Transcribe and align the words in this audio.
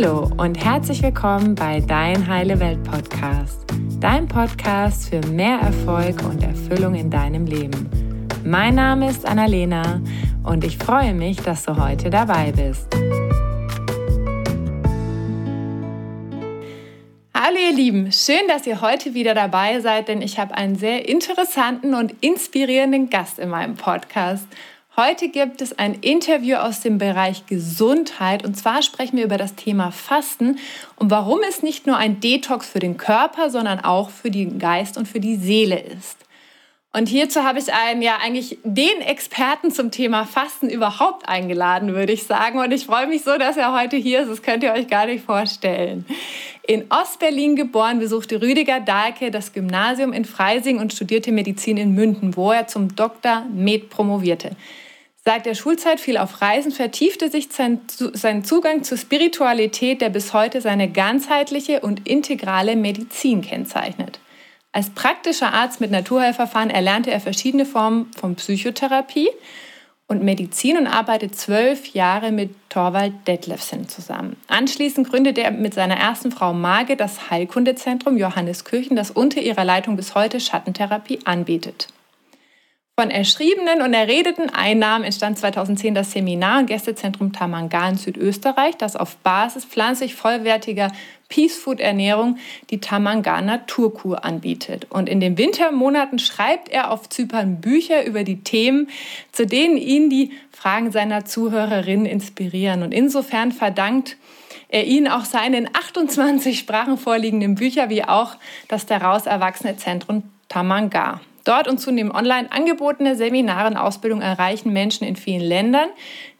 Hallo 0.00 0.30
und 0.36 0.64
herzlich 0.64 1.02
willkommen 1.02 1.56
bei 1.56 1.80
Dein 1.80 2.28
Heile 2.28 2.60
Welt 2.60 2.84
Podcast, 2.84 3.64
dein 3.98 4.28
Podcast 4.28 5.08
für 5.08 5.20
mehr 5.26 5.58
Erfolg 5.58 6.22
und 6.22 6.40
Erfüllung 6.40 6.94
in 6.94 7.10
deinem 7.10 7.46
Leben. 7.46 7.90
Mein 8.44 8.76
Name 8.76 9.10
ist 9.10 9.26
Annalena 9.26 10.00
und 10.44 10.62
ich 10.62 10.78
freue 10.78 11.14
mich, 11.14 11.38
dass 11.38 11.64
du 11.64 11.76
heute 11.76 12.10
dabei 12.10 12.52
bist. 12.52 12.86
Hallo 17.34 17.56
ihr 17.58 17.74
Lieben, 17.74 18.12
schön, 18.12 18.46
dass 18.46 18.68
ihr 18.68 18.80
heute 18.80 19.14
wieder 19.14 19.34
dabei 19.34 19.80
seid, 19.80 20.06
denn 20.06 20.22
ich 20.22 20.38
habe 20.38 20.54
einen 20.54 20.76
sehr 20.76 21.08
interessanten 21.08 21.94
und 21.94 22.14
inspirierenden 22.20 23.10
Gast 23.10 23.40
in 23.40 23.48
meinem 23.48 23.74
Podcast. 23.74 24.46
Heute 25.00 25.28
gibt 25.28 25.62
es 25.62 25.78
ein 25.78 25.94
Interview 25.94 26.56
aus 26.56 26.80
dem 26.80 26.98
Bereich 26.98 27.46
Gesundheit 27.46 28.44
und 28.44 28.56
zwar 28.56 28.82
sprechen 28.82 29.16
wir 29.16 29.26
über 29.26 29.36
das 29.36 29.54
Thema 29.54 29.92
Fasten 29.92 30.58
und 30.96 31.08
warum 31.12 31.38
es 31.48 31.62
nicht 31.62 31.86
nur 31.86 31.96
ein 31.96 32.18
Detox 32.18 32.66
für 32.66 32.80
den 32.80 32.96
Körper, 32.96 33.48
sondern 33.48 33.78
auch 33.78 34.10
für 34.10 34.32
den 34.32 34.58
Geist 34.58 34.98
und 34.98 35.06
für 35.06 35.20
die 35.20 35.36
Seele 35.36 35.78
ist. 35.78 36.16
Und 36.92 37.08
hierzu 37.08 37.44
habe 37.44 37.60
ich 37.60 37.72
einen, 37.72 38.02
ja, 38.02 38.16
eigentlich 38.20 38.58
den 38.64 39.00
Experten 39.02 39.70
zum 39.70 39.92
Thema 39.92 40.24
Fasten 40.24 40.68
überhaupt 40.68 41.28
eingeladen, 41.28 41.94
würde 41.94 42.12
ich 42.12 42.24
sagen. 42.24 42.58
Und 42.58 42.72
ich 42.72 42.86
freue 42.86 43.06
mich 43.06 43.22
so, 43.22 43.38
dass 43.38 43.56
er 43.56 43.72
heute 43.72 43.94
hier 43.94 44.22
ist. 44.22 44.30
Das 44.30 44.42
könnt 44.42 44.64
ihr 44.64 44.72
euch 44.72 44.88
gar 44.88 45.06
nicht 45.06 45.24
vorstellen. 45.24 46.06
In 46.66 46.86
Ostberlin 46.90 47.54
geboren, 47.54 48.00
besuchte 48.00 48.42
Rüdiger 48.42 48.80
Dahlke 48.80 49.30
das 49.30 49.52
Gymnasium 49.52 50.12
in 50.12 50.24
Freising 50.24 50.80
und 50.80 50.92
studierte 50.92 51.30
Medizin 51.30 51.76
in 51.76 51.94
Münden, 51.94 52.36
wo 52.36 52.50
er 52.50 52.66
zum 52.66 52.96
Dr. 52.96 53.44
Med 53.54 53.90
promovierte. 53.90 54.56
Seit 55.28 55.44
der 55.44 55.54
Schulzeit 55.54 56.00
fiel 56.00 56.16
auf 56.16 56.40
Reisen, 56.40 56.72
vertiefte 56.72 57.28
sich 57.28 57.50
sein, 57.52 58.44
Zugang 58.44 58.82
zur 58.82 58.96
Spiritualität, 58.96 60.00
der 60.00 60.08
bis 60.08 60.32
heute 60.32 60.62
seine 60.62 60.90
ganzheitliche 60.90 61.80
und 61.80 62.08
integrale 62.08 62.76
Medizin 62.76 63.42
kennzeichnet. 63.42 64.20
Als 64.72 64.88
praktischer 64.88 65.52
Arzt 65.52 65.82
mit 65.82 65.90
Naturheilverfahren 65.90 66.70
erlernte 66.70 67.10
er 67.10 67.20
verschiedene 67.20 67.66
Formen 67.66 68.10
von 68.18 68.36
Psychotherapie 68.36 69.28
und 70.06 70.22
Medizin 70.22 70.78
und 70.78 70.86
arbeitet 70.86 71.36
zwölf 71.36 71.88
Jahre 71.88 72.32
mit 72.32 72.54
Torvald 72.70 73.12
Detlefsen 73.26 73.86
zusammen. 73.86 74.34
Anschließend 74.46 75.10
gründete 75.10 75.42
er 75.42 75.50
mit 75.50 75.74
seiner 75.74 75.98
ersten 75.98 76.32
Frau 76.32 76.54
Marge 76.54 76.96
das 76.96 77.28
Heilkundezentrum 77.28 78.16
Johanneskirchen, 78.16 78.96
das 78.96 79.10
unter 79.10 79.42
ihrer 79.42 79.64
Leitung 79.64 79.94
bis 79.94 80.14
heute 80.14 80.40
Schattentherapie 80.40 81.18
anbietet. 81.26 81.88
Von 82.98 83.12
erschriebenen 83.12 83.80
und 83.80 83.94
erredeten 83.94 84.50
Einnahmen 84.50 85.04
entstand 85.04 85.38
2010 85.38 85.94
das 85.94 86.10
Seminar 86.10 86.58
und 86.58 86.66
Gästezentrum 86.66 87.32
Tamanga 87.32 87.88
in 87.88 87.94
Südösterreich, 87.94 88.76
das 88.76 88.96
auf 88.96 89.18
Basis 89.18 89.64
pflanzlich 89.64 90.16
vollwertiger 90.16 90.90
Peace 91.28 91.56
Food 91.56 91.78
Ernährung 91.78 92.38
die 92.70 92.80
Tamanga 92.80 93.40
Naturkur 93.40 94.24
anbietet. 94.24 94.88
Und 94.90 95.08
in 95.08 95.20
den 95.20 95.38
Wintermonaten 95.38 96.18
schreibt 96.18 96.70
er 96.70 96.90
auf 96.90 97.08
Zypern 97.08 97.60
Bücher 97.60 98.04
über 98.04 98.24
die 98.24 98.42
Themen, 98.42 98.88
zu 99.30 99.46
denen 99.46 99.76
ihn 99.76 100.10
die 100.10 100.32
Fragen 100.50 100.90
seiner 100.90 101.24
Zuhörerinnen 101.24 102.04
inspirieren. 102.04 102.82
Und 102.82 102.90
insofern 102.90 103.52
verdankt 103.52 104.16
er 104.70 104.86
ihnen 104.86 105.06
auch 105.06 105.24
seine 105.24 105.58
in 105.58 105.68
28 105.72 106.58
Sprachen 106.58 106.98
vorliegenden 106.98 107.54
Bücher 107.54 107.90
wie 107.90 108.02
auch 108.02 108.34
das 108.66 108.86
daraus 108.86 109.26
erwachsene 109.26 109.76
Zentrum 109.76 110.24
Tamanga. 110.48 111.20
Dort 111.48 111.66
und 111.66 111.78
zunehmend 111.78 112.14
online 112.14 112.52
angebotene 112.52 113.16
Seminare 113.16 113.68
und 113.68 113.78
Ausbildung 113.78 114.20
erreichen 114.20 114.70
Menschen 114.70 115.06
in 115.06 115.16
vielen 115.16 115.40
Ländern 115.40 115.88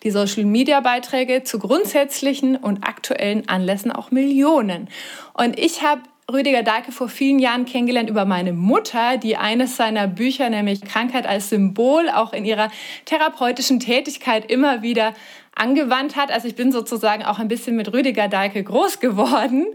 die 0.03 0.11
Social-Media-Beiträge 0.11 1.45
zu 1.45 1.59
grundsätzlichen 1.59 2.57
und 2.57 2.87
aktuellen 2.87 3.49
Anlässen 3.49 3.91
auch 3.91 4.11
Millionen. 4.11 4.91
Und 5.33 5.59
ich 5.59 5.83
habe 5.83 6.03
Rüdiger 6.31 6.63
Dahlke 6.63 6.93
vor 6.93 7.09
vielen 7.09 7.39
Jahren 7.39 7.65
kennengelernt 7.65 8.11
über 8.11 8.27
meine 8.27 8.53
Mutter, 8.53 9.17
die 9.17 9.39
eines 9.39 9.79
seiner 9.79 10.07
Bücher, 10.09 10.51
nämlich 10.51 10.83
Krankheit 10.83 11.27
als 11.27 11.49
Symbol, 11.49 12.11
auch 12.11 12.35
in 12.35 12.45
ihrer 12.45 12.71
therapeutischen 13.07 13.81
Tätigkeit 13.81 14.51
immer 14.51 14.83
wieder 14.83 15.15
angewandt 15.59 16.17
hat. 16.17 16.31
Also 16.31 16.49
ich 16.49 16.55
bin 16.55 16.73
sozusagen 16.73 17.25
auch 17.25 17.39
ein 17.39 17.49
bisschen 17.49 17.77
mit 17.77 17.93
Rüdiger 17.93 18.29
Dahlke 18.29 18.63
groß 18.63 19.01
geworden 19.01 19.67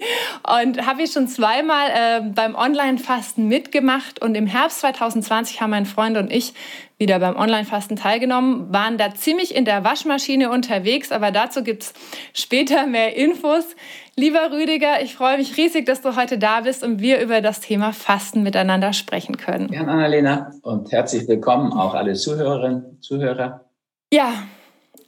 und 0.61 0.85
habe 0.85 1.03
ich 1.03 1.11
schon 1.11 1.27
zweimal 1.27 1.88
äh, 1.89 2.21
beim 2.33 2.55
Online-Fasten 2.55 3.47
mitgemacht. 3.47 4.21
Und 4.21 4.35
im 4.35 4.47
Herbst 4.47 4.79
2020 4.79 5.61
haben 5.61 5.71
mein 5.71 5.85
Freund 5.85 6.17
und 6.17 6.31
ich 6.31 6.53
wieder 6.97 7.19
beim 7.19 7.35
Online-Fasten 7.35 7.97
teilgenommen, 7.97 8.71
waren 8.71 8.97
da 8.97 9.13
ziemlich 9.13 9.55
in 9.55 9.66
der 9.66 9.83
Waschmaschine 9.83 10.49
unterwegs, 10.49 11.11
aber 11.11 11.31
dazu 11.31 11.63
gibt 11.63 11.83
es 11.83 11.94
später 12.33 12.88
mehr 12.88 13.17
Infos. 13.17 13.75
Lieber 14.15 14.51
Rüdiger, 14.51 15.01
ich 15.01 15.15
freue 15.15 15.38
mich 15.38 15.57
riesig, 15.57 15.85
dass 15.85 16.01
du 16.01 16.15
heute 16.15 16.38
da 16.38 16.61
bist 16.61 16.83
und 16.83 17.01
wir 17.01 17.19
über 17.19 17.41
das 17.41 17.59
Thema 17.59 17.91
Fasten 17.91 18.44
miteinander 18.44 18.94
sprechen 18.94 19.38
können. 19.38 19.67
Gern, 19.67 19.89
Annalena, 19.89 20.51
und 20.61 20.91
herzlich 20.91 21.27
willkommen 21.27 21.73
auch 21.73 21.94
alle 21.94 22.13
Zuhörerinnen, 22.13 23.01
Zuhörer. 23.01 23.65
Ja, 24.13 24.31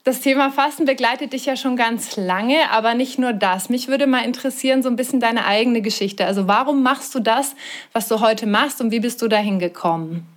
das 0.05 0.21
Thema 0.21 0.51
Fasten 0.51 0.85
begleitet 0.85 1.33
dich 1.33 1.47
ja 1.47 1.55
schon 1.55 1.75
ganz 1.75 2.15
lange, 2.15 2.69
aber 2.71 2.93
nicht 2.93 3.17
nur 3.17 3.33
das. 3.33 3.69
Mich 3.69 3.87
würde 3.87 4.05
mal 4.05 4.23
interessieren, 4.23 4.83
so 4.83 4.89
ein 4.89 4.95
bisschen 4.95 5.19
deine 5.19 5.45
eigene 5.45 5.81
Geschichte. 5.81 6.25
Also 6.25 6.47
warum 6.47 6.83
machst 6.83 7.13
du 7.15 7.19
das, 7.19 7.55
was 7.91 8.07
du 8.07 8.21
heute 8.21 8.45
machst 8.45 8.79
und 8.81 8.91
wie 8.91 8.99
bist 8.99 9.19
du 9.23 9.27
dahin 9.27 9.57
gekommen? 9.57 10.27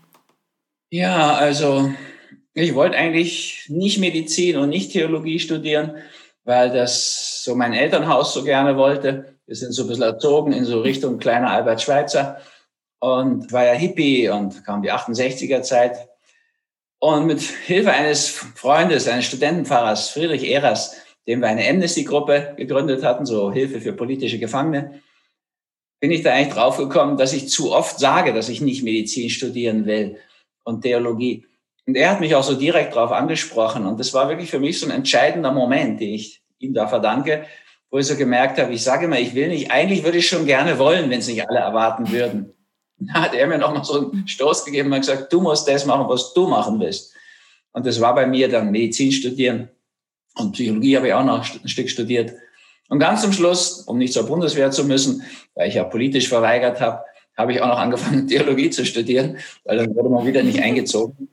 Ja, 0.91 1.34
also 1.34 1.93
ich 2.55 2.75
wollte 2.75 2.97
eigentlich 2.97 3.67
nicht 3.69 3.99
Medizin 3.99 4.56
und 4.56 4.71
nicht 4.71 4.93
Theologie 4.93 5.39
studieren, 5.39 5.97
weil 6.45 6.73
das 6.73 7.45
so 7.45 7.55
mein 7.55 7.75
Elternhaus 7.75 8.33
so 8.33 8.45
gerne 8.45 8.79
wollte. 8.79 9.37
Wir 9.45 9.55
sind 9.55 9.73
so 9.73 9.83
ein 9.83 9.89
bisschen 9.89 10.05
erzogen 10.05 10.53
in 10.53 10.65
so 10.65 10.81
Richtung 10.81 11.19
kleiner 11.19 11.50
Albert 11.50 11.83
Schweitzer 11.83 12.41
und 13.00 13.53
war 13.53 13.67
ja 13.67 13.73
Hippie 13.73 14.31
und 14.31 14.65
kam 14.65 14.81
die 14.81 14.91
68er 14.91 15.61
Zeit 15.61 16.07
und 17.00 17.26
mit 17.26 17.41
Hilfe 17.41 17.92
eines 17.92 18.28
Freundes, 18.28 19.09
eines 19.09 19.26
Studentenpfarrers, 19.26 20.10
Friedrich 20.10 20.44
Ehrers, 20.44 20.97
dem 21.26 21.41
wir 21.41 21.48
eine 21.48 21.69
Amnesty-Gruppe 21.69 22.54
gegründet 22.56 23.04
hatten, 23.04 23.26
so 23.26 23.53
Hilfe 23.53 23.81
für 23.81 23.92
politische 23.92 24.38
Gefangene, 24.38 25.00
bin 26.00 26.10
ich 26.10 26.22
da 26.22 26.32
eigentlich 26.32 26.54
draufgekommen, 26.54 27.16
dass 27.16 27.32
ich 27.32 27.48
zu 27.48 27.72
oft 27.72 27.98
sage, 27.98 28.32
dass 28.32 28.48
ich 28.48 28.60
nicht 28.60 28.82
Medizin 28.82 29.31
studieren 29.31 29.84
will 29.87 30.16
und 30.64 30.82
Theologie. 30.82 31.47
Und 31.87 31.97
er 31.97 32.10
hat 32.10 32.20
mich 32.20 32.34
auch 32.34 32.44
so 32.44 32.54
direkt 32.54 32.94
darauf 32.94 33.12
angesprochen. 33.12 33.87
Und 33.87 33.98
das 33.98 34.14
war 34.14 34.28
wirklich 34.28 34.50
für 34.50 34.60
mich 34.60 34.78
so 34.78 34.87
ein 34.87 34.92
entscheidender 34.92 35.53
Moment, 35.53 36.00
den 36.00 36.14
ich 36.14 36.42
ihm 36.58 36.75
da 36.75 36.87
verdanke, 36.87 37.47
wo 37.91 37.98
ich 37.98 38.06
so 38.06 38.16
gemerkt 38.16 38.58
habe, 38.58 38.72
ich 38.72 38.82
sage 38.82 39.06
immer, 39.06 39.19
ich 39.19 39.34
will 39.34 39.48
nicht, 39.48 39.70
eigentlich 39.70 40.04
würde 40.04 40.19
ich 40.19 40.28
schon 40.28 40.47
gerne 40.47 40.78
wollen, 40.78 41.10
wenn 41.10 41.20
es 41.20 41.28
nicht 41.28 41.48
alle 41.48 41.60
erwarten 41.60 42.10
würden. 42.10 42.53
Da 43.00 43.14
hat 43.22 43.34
er 43.34 43.47
mir 43.47 43.59
noch 43.59 43.72
mal 43.72 43.84
so 43.84 44.10
einen 44.10 44.26
Stoß 44.26 44.64
gegeben 44.64 44.92
und 44.92 45.00
gesagt, 45.00 45.32
du 45.32 45.41
musst 45.41 45.69
das 45.69 45.86
machen, 45.86 46.09
was 46.09 46.32
du 46.34 46.47
machen 46.48 46.81
willst. 46.81 47.14
Und 47.72 47.86
das 47.86 48.00
war 48.00 48.14
bei 48.14 48.26
mir 48.26 48.48
dann 48.48 48.70
Medizin 48.70 49.12
studieren. 49.12 49.69
Und 50.36 50.53
Psychologie 50.53 50.97
habe 50.97 51.08
ich 51.08 51.14
auch 51.14 51.25
noch 51.25 51.44
ein 51.62 51.69
Stück 51.69 51.88
studiert. 51.88 52.32
Und 52.88 52.98
ganz 52.98 53.22
zum 53.22 53.32
Schluss, 53.32 53.82
um 53.82 53.98
nicht 53.98 54.12
zur 54.12 54.26
Bundeswehr 54.26 54.70
zu 54.70 54.84
müssen, 54.84 55.22
weil 55.54 55.69
ich 55.69 55.75
ja 55.75 55.84
politisch 55.84 56.28
verweigert 56.28 56.81
habe, 56.81 57.04
habe 57.37 57.53
ich 57.53 57.60
auch 57.60 57.69
noch 57.69 57.78
angefangen, 57.78 58.26
Theologie 58.28 58.70
zu 58.70 58.84
studieren, 58.84 59.38
weil 59.64 59.76
dann 59.76 59.94
wurde 59.94 60.08
man 60.08 60.26
wieder 60.26 60.42
nicht 60.42 60.60
eingezogen. 60.60 61.28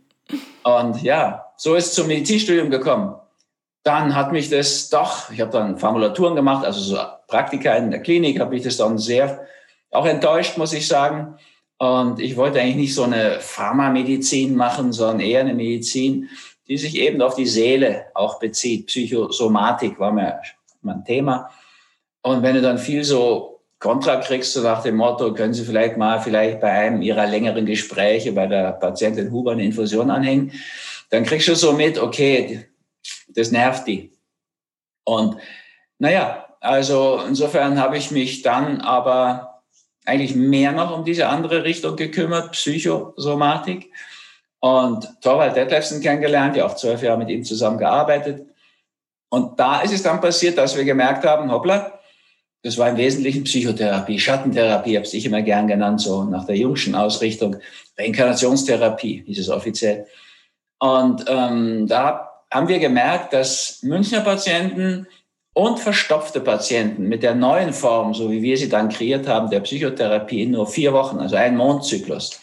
Und 0.64 1.02
ja, 1.02 1.46
so 1.58 1.76
ist 1.76 1.88
es 1.88 1.94
zum 1.94 2.08
Medizinstudium 2.08 2.70
gekommen. 2.70 3.16
Dann 3.84 4.16
hat 4.16 4.32
mich 4.32 4.50
das 4.50 4.90
doch, 4.90 5.32
ich 5.32 5.40
habe 5.40 5.52
dann 5.52 5.78
Formulaturen 5.78 6.36
gemacht, 6.36 6.66
also 6.66 6.80
so 6.80 6.98
Praktika 7.28 7.74
in 7.76 7.92
der 7.92 8.02
Klinik, 8.02 8.40
habe 8.40 8.56
ich 8.56 8.64
das 8.64 8.78
dann 8.78 8.98
sehr 8.98 9.46
auch 9.92 10.06
enttäuscht, 10.06 10.58
muss 10.58 10.74
ich 10.74 10.88
sagen. 10.88 11.38
Und 11.78 12.20
ich 12.20 12.38
wollte 12.38 12.62
eigentlich 12.62 12.76
nicht 12.76 12.96
so 12.96 13.04
eine 13.04 13.40
Pharmamedizin 13.40 14.56
machen, 14.56 14.94
sondern 14.94 15.20
eher 15.20 15.42
eine 15.42 15.54
Medizin, 15.54 16.30
die 16.68 16.78
sich 16.78 16.96
eben 16.96 17.22
auf 17.22 17.36
die 17.36 17.46
Seele 17.46 18.06
auch 18.14 18.40
bezieht. 18.40 18.88
Psychosomatik 18.88 20.00
war 20.00 20.12
mir 20.12 20.40
mein 20.82 21.04
Thema. 21.04 21.50
Und 22.22 22.42
wenn 22.42 22.56
du 22.56 22.62
dann 22.62 22.78
viel 22.78 23.04
so 23.04 23.62
Kontra 23.80 24.16
kriegst, 24.18 24.54
so 24.54 24.64
nach 24.64 24.82
dem 24.82 24.96
Motto, 24.96 25.34
können 25.34 25.54
Sie 25.54 25.66
vielleicht 25.66 25.98
mal 25.98 26.20
vielleicht 26.20 26.62
bei 26.62 26.72
einem 26.72 27.02
Ihrer 27.02 27.28
längeren 27.28 27.66
Gespräche 27.66 28.32
bei 28.32 28.48
der 28.48 28.72
Patientin 28.72 29.32
Huber 29.32 29.52
eine 29.52 29.66
Infusion 29.66 30.10
anhängen, 30.10 30.52
dann 31.10 31.24
kriegst 31.24 31.48
du 31.48 31.56
so 31.56 31.74
mit, 31.74 32.00
okay, 32.00 32.66
das 33.28 33.52
nervt 33.52 33.86
die. 33.86 34.12
Und 35.04 35.38
naja, 36.00 36.48
also 36.62 37.22
insofern 37.28 37.80
habe 37.80 37.98
ich 37.98 38.10
mich 38.12 38.42
dann 38.42 38.82
aber 38.82 39.55
eigentlich 40.06 40.36
mehr 40.36 40.72
noch 40.72 40.96
um 40.98 41.04
diese 41.04 41.28
andere 41.28 41.64
Richtung 41.64 41.96
gekümmert, 41.96 42.52
Psychosomatik. 42.52 43.92
Und 44.60 45.08
Torvald 45.22 45.56
Detlefsen 45.56 46.02
kennengelernt, 46.02 46.56
ja 46.56 46.66
auch 46.66 46.76
zwölf 46.76 47.04
Jahre 47.04 47.20
mit 47.20 47.30
ihm 47.30 47.44
zusammengearbeitet. 47.44 48.48
Und 49.30 49.60
da 49.60 49.82
ist 49.82 49.94
es 49.94 50.04
dann 50.04 50.22
passiert, 50.22 50.58
dass 50.58 50.76
wir 50.76 50.86
gemerkt 50.86 51.26
haben, 51.26 51.52
hoppla, 51.52 52.00
das 52.64 52.78
war 52.78 52.90
im 52.90 52.98
Wesentlichen 52.98 53.44
Psychotherapie, 53.44 54.20
Schattentherapie, 54.20 54.98
habe 54.98 55.06
ich 55.06 55.26
immer 55.26 55.44
gern 55.44 55.68
genannt, 55.68 56.02
so 56.02 56.24
nach 56.24 56.46
der 56.46 56.56
Jungschen 56.56 56.96
Ausrichtung, 56.96 57.58
Reinkarnationstherapie 57.98 59.24
hieß 59.28 59.40
es 59.40 59.50
offiziell. 59.50 60.08
Und 60.80 61.26
ähm, 61.28 61.86
da 61.88 62.32
haben 62.52 62.68
wir 62.68 62.80
gemerkt, 62.80 63.34
dass 63.34 63.84
Münchner 63.84 64.22
Patienten 64.22 65.08
und 65.56 65.80
verstopfte 65.80 66.42
Patienten 66.42 67.08
mit 67.08 67.24
der 67.24 67.34
neuen 67.34 67.72
Form, 67.72 68.14
so 68.14 68.30
wie 68.30 68.42
wir 68.42 68.58
sie 68.58 68.68
dann 68.68 68.90
kreiert 68.90 69.26
haben, 69.26 69.50
der 69.50 69.62
Psychotherapie 69.62 70.44
in 70.44 70.52
nur 70.52 70.68
vier 70.68 70.92
Wochen, 70.92 71.18
also 71.20 71.38
ein 71.38 71.56
Mondzyklus, 71.56 72.42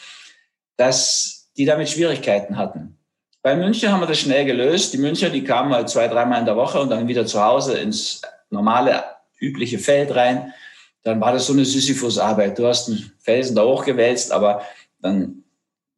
dass 0.79 1.51
die 1.55 1.67
damit 1.67 1.91
Schwierigkeiten 1.91 2.57
hatten. 2.57 2.97
Bei 3.43 3.55
München 3.55 3.93
haben 3.93 4.01
wir 4.01 4.07
das 4.07 4.21
schnell 4.21 4.47
gelöst. 4.47 4.95
Die 4.95 4.99
Müncher, 4.99 5.29
die 5.29 5.45
kamen 5.45 5.75
halt 5.75 5.91
zwei, 5.91 6.09
dreimal 6.09 6.41
in 6.41 6.47
der 6.47 6.57
Woche 6.57 6.81
und 6.81 6.89
dann 6.89 7.07
wieder 7.07 7.27
zu 7.27 7.45
Hause 7.45 7.77
ins 7.77 8.23
normale, 8.49 9.05
übliche 9.39 9.79
Feld 9.79 10.15
rein. 10.15 10.55
Dann 11.03 11.21
war 11.21 11.35
das 11.35 11.47
so 11.47 11.53
eine 11.53 11.67
Sisyphus-Arbeit. 11.67 12.59
Du 12.59 12.67
hast 12.67 12.89
einen 12.89 13.13
Felsen 13.19 13.55
da 13.55 13.65
hochgewälzt, 13.65 14.33
aber 14.33 14.63
dann 15.03 15.45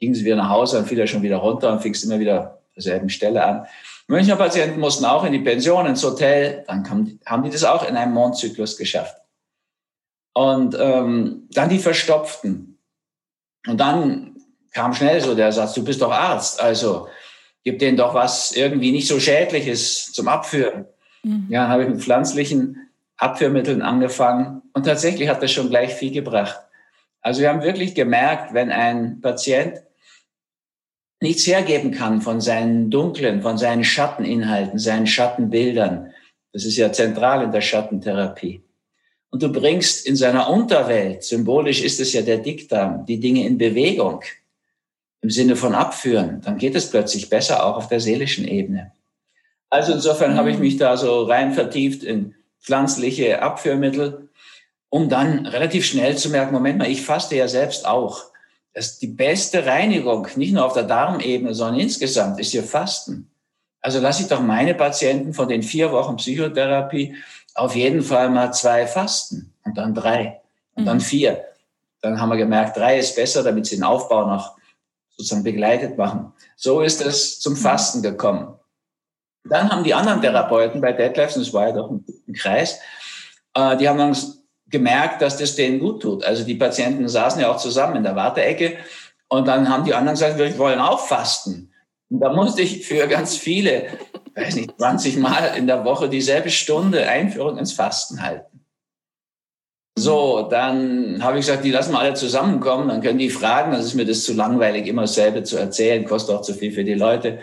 gingen 0.01 0.15
sie 0.15 0.25
wieder 0.25 0.37
nach 0.37 0.49
Hause, 0.49 0.79
dann 0.79 0.87
fiel 0.87 0.99
er 0.99 1.07
schon 1.07 1.23
wieder 1.23 1.37
runter 1.37 1.71
und 1.71 1.81
fingst 1.81 2.05
immer 2.05 2.19
wieder 2.19 2.59
derselben 2.75 3.09
Stelle 3.09 3.45
an. 3.45 3.67
Münchner 4.07 4.37
Patienten 4.37 4.81
mussten 4.81 5.05
auch 5.05 5.25
in 5.25 5.33
die 5.33 5.39
Pension, 5.39 5.87
ins 5.87 6.05
Hotel. 6.05 6.65
Dann 6.67 6.83
kam, 6.83 7.19
haben 7.25 7.43
die 7.43 7.51
das 7.51 7.65
auch 7.65 7.89
in 7.89 7.97
einem 7.97 8.13
Mondzyklus 8.13 8.77
geschafft. 8.77 9.17
Und 10.35 10.77
ähm, 10.79 11.49
dann 11.51 11.69
die 11.69 11.79
Verstopften. 11.79 12.79
Und 13.67 13.79
dann 13.79 14.37
kam 14.73 14.93
schnell 14.93 15.21
so 15.21 15.35
der 15.35 15.53
Satz, 15.53 15.73
du 15.75 15.85
bist 15.85 16.03
doch 16.03 16.11
Arzt, 16.11 16.61
also 16.61 17.09
gib 17.63 17.79
denen 17.79 17.97
doch 17.97 18.13
was 18.13 18.53
irgendwie 18.53 18.93
nicht 18.93 19.09
so 19.09 19.19
schädliches 19.19 20.13
zum 20.13 20.29
Abführen. 20.29 20.87
Mhm. 21.23 21.47
Ja, 21.49 21.69
habe 21.69 21.85
ich 21.85 21.89
mit 21.89 22.03
pflanzlichen 22.03 22.91
Abführmitteln 23.17 23.81
angefangen 23.81 24.63
und 24.73 24.85
tatsächlich 24.85 25.29
hat 25.29 25.43
das 25.43 25.53
schon 25.53 25.71
gleich 25.71 25.95
viel 25.95 26.13
gebracht. 26.13 26.59
Also 27.21 27.41
wir 27.41 27.49
haben 27.49 27.63
wirklich 27.63 27.95
gemerkt, 27.95 28.53
wenn 28.53 28.71
ein 28.71 29.21
Patient 29.23 29.83
nichts 31.25 31.47
hergeben 31.47 31.91
kann 31.91 32.21
von 32.21 32.41
seinen 32.41 32.91
dunklen, 32.91 33.43
von 33.43 33.59
seinen 33.59 33.83
Schatteninhalten, 33.83 34.79
seinen 34.79 35.07
Schattenbildern. 35.07 36.13
Das 36.53 36.65
ist 36.65 36.77
ja 36.77 36.93
zentral 36.93 37.43
in 37.43 37.51
der 37.51 37.63
Schattentherapie. 37.63 38.63
Und 39.31 39.43
du 39.43 39.51
bringst 39.51 40.07
in 40.07 40.15
seiner 40.15 40.49
Unterwelt, 40.49 41.25
symbolisch 41.25 41.83
ist 41.83 41.99
es 41.99 42.13
ja 42.13 42.23
der 42.23 42.39
Dickdarm, 42.39 43.05
die 43.07 43.19
Dinge 43.19 43.45
in 43.45 43.59
Bewegung 43.59 44.21
im 45.23 45.31
Sinne 45.31 45.57
von 45.57 45.75
abführen, 45.75 46.43
dann 46.45 46.59
geht 46.59 46.75
es 46.75 46.91
plötzlich 46.91 47.31
besser 47.31 47.65
auch 47.67 47.79
auf 47.79 47.89
der 47.89 47.99
seelischen 47.99 48.47
Ebene. 48.47 48.93
Also 49.71 49.95
insofern 49.95 50.37
habe 50.37 50.51
ich 50.51 50.59
mich 50.59 50.77
da 50.77 50.97
so 50.99 51.25
rein 51.25 51.55
vertieft 51.55 52.05
in 52.05 52.35
pflanzliche 52.61 53.41
Abführmittel, 53.41 54.29
um 54.91 55.09
dann 55.09 55.47
relativ 55.47 55.87
schnell 55.87 56.17
zu 56.19 56.29
merken, 56.29 56.53
Moment 56.53 56.79
mal, 56.79 56.91
ich 56.91 57.03
faste 57.03 57.35
ja 57.35 57.49
selbst 57.49 57.87
auch 57.87 58.34
das 58.75 58.99
die 58.99 59.07
beste 59.07 59.65
Reinigung, 59.65 60.27
nicht 60.37 60.53
nur 60.53 60.67
auf 60.67 60.75
der 60.75 60.83
Darmebene, 60.83 61.55
sondern 61.55 61.81
insgesamt, 61.81 62.41
ist 62.41 62.51
hier 62.51 62.65
Fasten. 62.65 63.31
Also 63.81 64.01
lasse 64.01 64.23
ich 64.23 64.29
doch 64.29 64.41
meine 64.41 64.75
Patienten 64.75 65.33
von 65.33 65.49
den 65.49 65.63
vier 65.63 65.93
Wochen 65.93 66.17
Psychotherapie 66.17 67.15
auf 67.55 67.77
jeden 67.77 68.03
Fall 68.03 68.31
mal 68.31 68.53
zwei 68.53 68.87
fasten 68.87 69.53
und 69.65 69.79
dann 69.79 69.95
drei 69.95 70.41
und 70.75 70.83
mhm. 70.83 70.87
dann 70.87 71.01
vier. 71.01 71.45
Dann 72.01 72.21
haben 72.21 72.31
wir 72.31 72.37
gemerkt, 72.37 72.77
drei 72.77 72.99
ist 72.99 73.15
besser, 73.15 73.43
damit 73.43 73.67
sie 73.67 73.77
den 73.77 73.85
Aufbau 73.85 74.27
noch 74.27 74.57
sozusagen 75.17 75.45
begleitet 75.45 75.97
machen. 75.97 76.33
So 76.57 76.81
ist 76.81 77.01
es 77.01 77.41
zum. 77.41 77.57
Fasten 77.57 78.03
gekommen. 78.03 78.59
Dann 79.45 79.71
haben 79.71 79.85
die 79.85 79.95
anderen 79.95 80.21
Therapeuten 80.21 80.81
bei 80.81 80.93
Deadlifts, 80.93 81.37
und 81.37 81.43
es 81.43 81.53
war 81.53 81.69
ja 81.69 81.73
doch 81.73 81.91
ein, 81.91 82.05
Kreis, 82.35 82.81
äh, 83.55 83.77
die 83.77 83.89
haben 83.89 83.99
dann 83.99 84.17
gemerkt, 84.75 85.23
dass 85.23 85.39
das 85.39 85.55
denen 85.55 85.79
gut 85.79 86.03
tut. 86.03 86.25
Also 86.25 86.43
die 86.45 86.57
Patienten 86.57 87.09
saßen 87.09 87.41
ja 87.41 87.51
auch 87.51 87.59
zusammen 87.59 87.97
in 87.97 88.03
der 88.03 88.17
Warteecke 88.17 88.77
und 89.29 89.47
dann 89.47 89.69
haben 89.69 89.85
die 89.85 89.95
anderen 89.95 90.17
gesagt, 90.17 90.37
wir 90.37 90.59
wollen 90.59 90.81
auch 90.81 91.07
fasten. 91.07 91.73
Und 92.11 92.21
da 92.21 92.33
musste 92.33 92.63
ich 92.63 92.85
für 92.85 93.07
ganz 93.07 93.37
viele, 93.37 93.87
weiß 94.35 94.57
nicht, 94.57 94.77
20 94.77 95.19
Mal 95.19 95.55
in 95.57 95.69
der 95.69 95.85
Woche 95.85 96.09
dieselbe 96.09 96.51
Stunde 96.51 97.09
Einführung 97.09 97.57
ins 97.57 97.73
Fasten 97.73 98.21
halten. 98.21 98.61
So, 99.97 100.49
dann 100.51 101.23
habe 101.23 101.39
ich 101.39 101.47
gesagt, 101.47 101.65
die 101.65 101.71
lassen 101.71 101.93
wir 101.93 102.01
alle 102.01 102.15
zusammenkommen, 102.15 102.89
dann 102.89 103.01
können 103.01 103.21
die 103.21 103.31
fragen, 103.31 103.71
dann 103.71 103.81
ist 103.81 103.95
mir 103.95 104.05
das 104.05 104.25
zu 104.25 104.33
langweilig, 104.33 104.89
immer 104.89 105.03
dasselbe 105.03 105.45
zu 105.45 105.57
erzählen, 105.57 106.05
kostet 106.05 106.35
auch 106.35 106.43
zu 106.43 106.53
viel 106.53 106.73
für 106.73 106.83
die 106.83 106.95
Leute. 106.95 107.39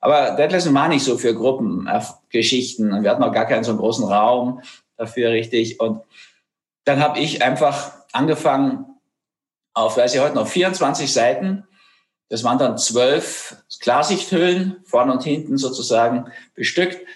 Aber 0.00 0.36
Deadlisten 0.36 0.72
war 0.72 0.88
nicht 0.88 1.04
so 1.04 1.18
für 1.18 1.34
Gruppengeschichten. 1.34 3.02
Wir 3.02 3.10
hatten 3.10 3.24
auch 3.24 3.32
gar 3.32 3.46
keinen 3.46 3.64
so 3.64 3.76
großen 3.76 4.04
Raum 4.04 4.62
dafür 4.96 5.30
richtig. 5.30 5.80
Und 5.80 6.02
dann 6.90 7.00
habe 7.00 7.20
ich 7.20 7.40
einfach 7.40 7.92
angefangen 8.10 8.84
auf, 9.74 9.96
weiß 9.96 10.12
ich 10.12 10.20
heute 10.20 10.34
noch, 10.34 10.48
24 10.48 11.12
Seiten. 11.12 11.64
Das 12.28 12.42
waren 12.42 12.58
dann 12.58 12.78
zwölf 12.78 13.56
Klarsichthüllen, 13.80 14.78
vorne 14.84 15.12
und 15.12 15.22
hinten 15.22 15.56
sozusagen 15.56 16.32
bestückt 16.54 17.06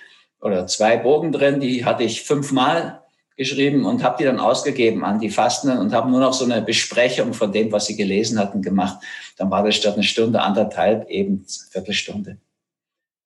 oder 0.41 0.69
zwei 0.69 0.97
Bogen 0.97 1.33
drin. 1.33 1.59
Die 1.59 1.85
hatte 1.85 2.05
ich 2.05 2.23
fünfmal 2.23 3.03
geschrieben 3.37 3.85
und 3.85 4.05
habe 4.05 4.19
die 4.19 4.25
dann 4.25 4.39
ausgegeben 4.39 5.05
an 5.05 5.19
die 5.19 5.31
Fastenden 5.31 5.81
und 5.81 5.93
habe 5.93 6.09
nur 6.09 6.21
noch 6.21 6.35
so 6.35 6.45
eine 6.45 6.63
Besprechung 6.63 7.35
von 7.35 7.51
dem, 7.51 7.73
was 7.73 7.87
sie 7.87 7.97
gelesen 7.97 8.39
hatten, 8.39 8.63
gemacht. 8.63 8.99
Dann 9.39 9.51
war 9.51 9.65
das 9.65 9.75
statt 9.75 9.95
eine 9.95 10.05
Stunde, 10.05 10.41
anderthalb, 10.41 11.09
eben 11.11 11.39
eine 11.39 11.71
Viertelstunde. 11.73 12.39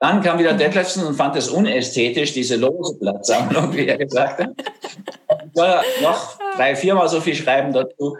Dann 0.01 0.23
kam 0.23 0.39
wieder 0.39 0.55
Detlefsen 0.55 1.05
und 1.05 1.15
fand 1.15 1.37
es 1.37 1.49
unästhetisch, 1.49 2.33
diese 2.33 2.57
lose 2.57 2.97
Blattsammlung, 2.99 3.75
wie 3.75 3.87
er 3.87 3.99
gesagt 3.99 4.41
hat. 4.41 4.51
Soll 5.59 5.81
noch 6.03 6.39
drei, 6.57 6.77
viermal 6.77 7.09
so 7.09 7.21
viel 7.21 7.35
schreiben 7.35 7.73
dazu 7.73 8.17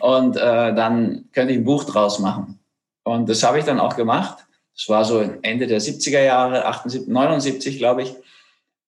und 0.00 0.36
äh, 0.36 0.74
dann 0.74 1.28
könnte 1.32 1.52
ich 1.52 1.58
ein 1.58 1.64
Buch 1.64 1.84
draus 1.84 2.18
machen. 2.18 2.58
Und 3.04 3.28
das 3.28 3.42
habe 3.42 3.58
ich 3.58 3.64
dann 3.64 3.80
auch 3.80 3.96
gemacht. 3.96 4.38
Das 4.76 4.88
war 4.88 5.04
so 5.04 5.20
Ende 5.42 5.66
der 5.66 5.80
70er 5.80 6.22
Jahre, 6.22 6.64
78, 6.66 7.08
79, 7.08 7.78
glaube 7.78 8.02
ich. 8.02 8.14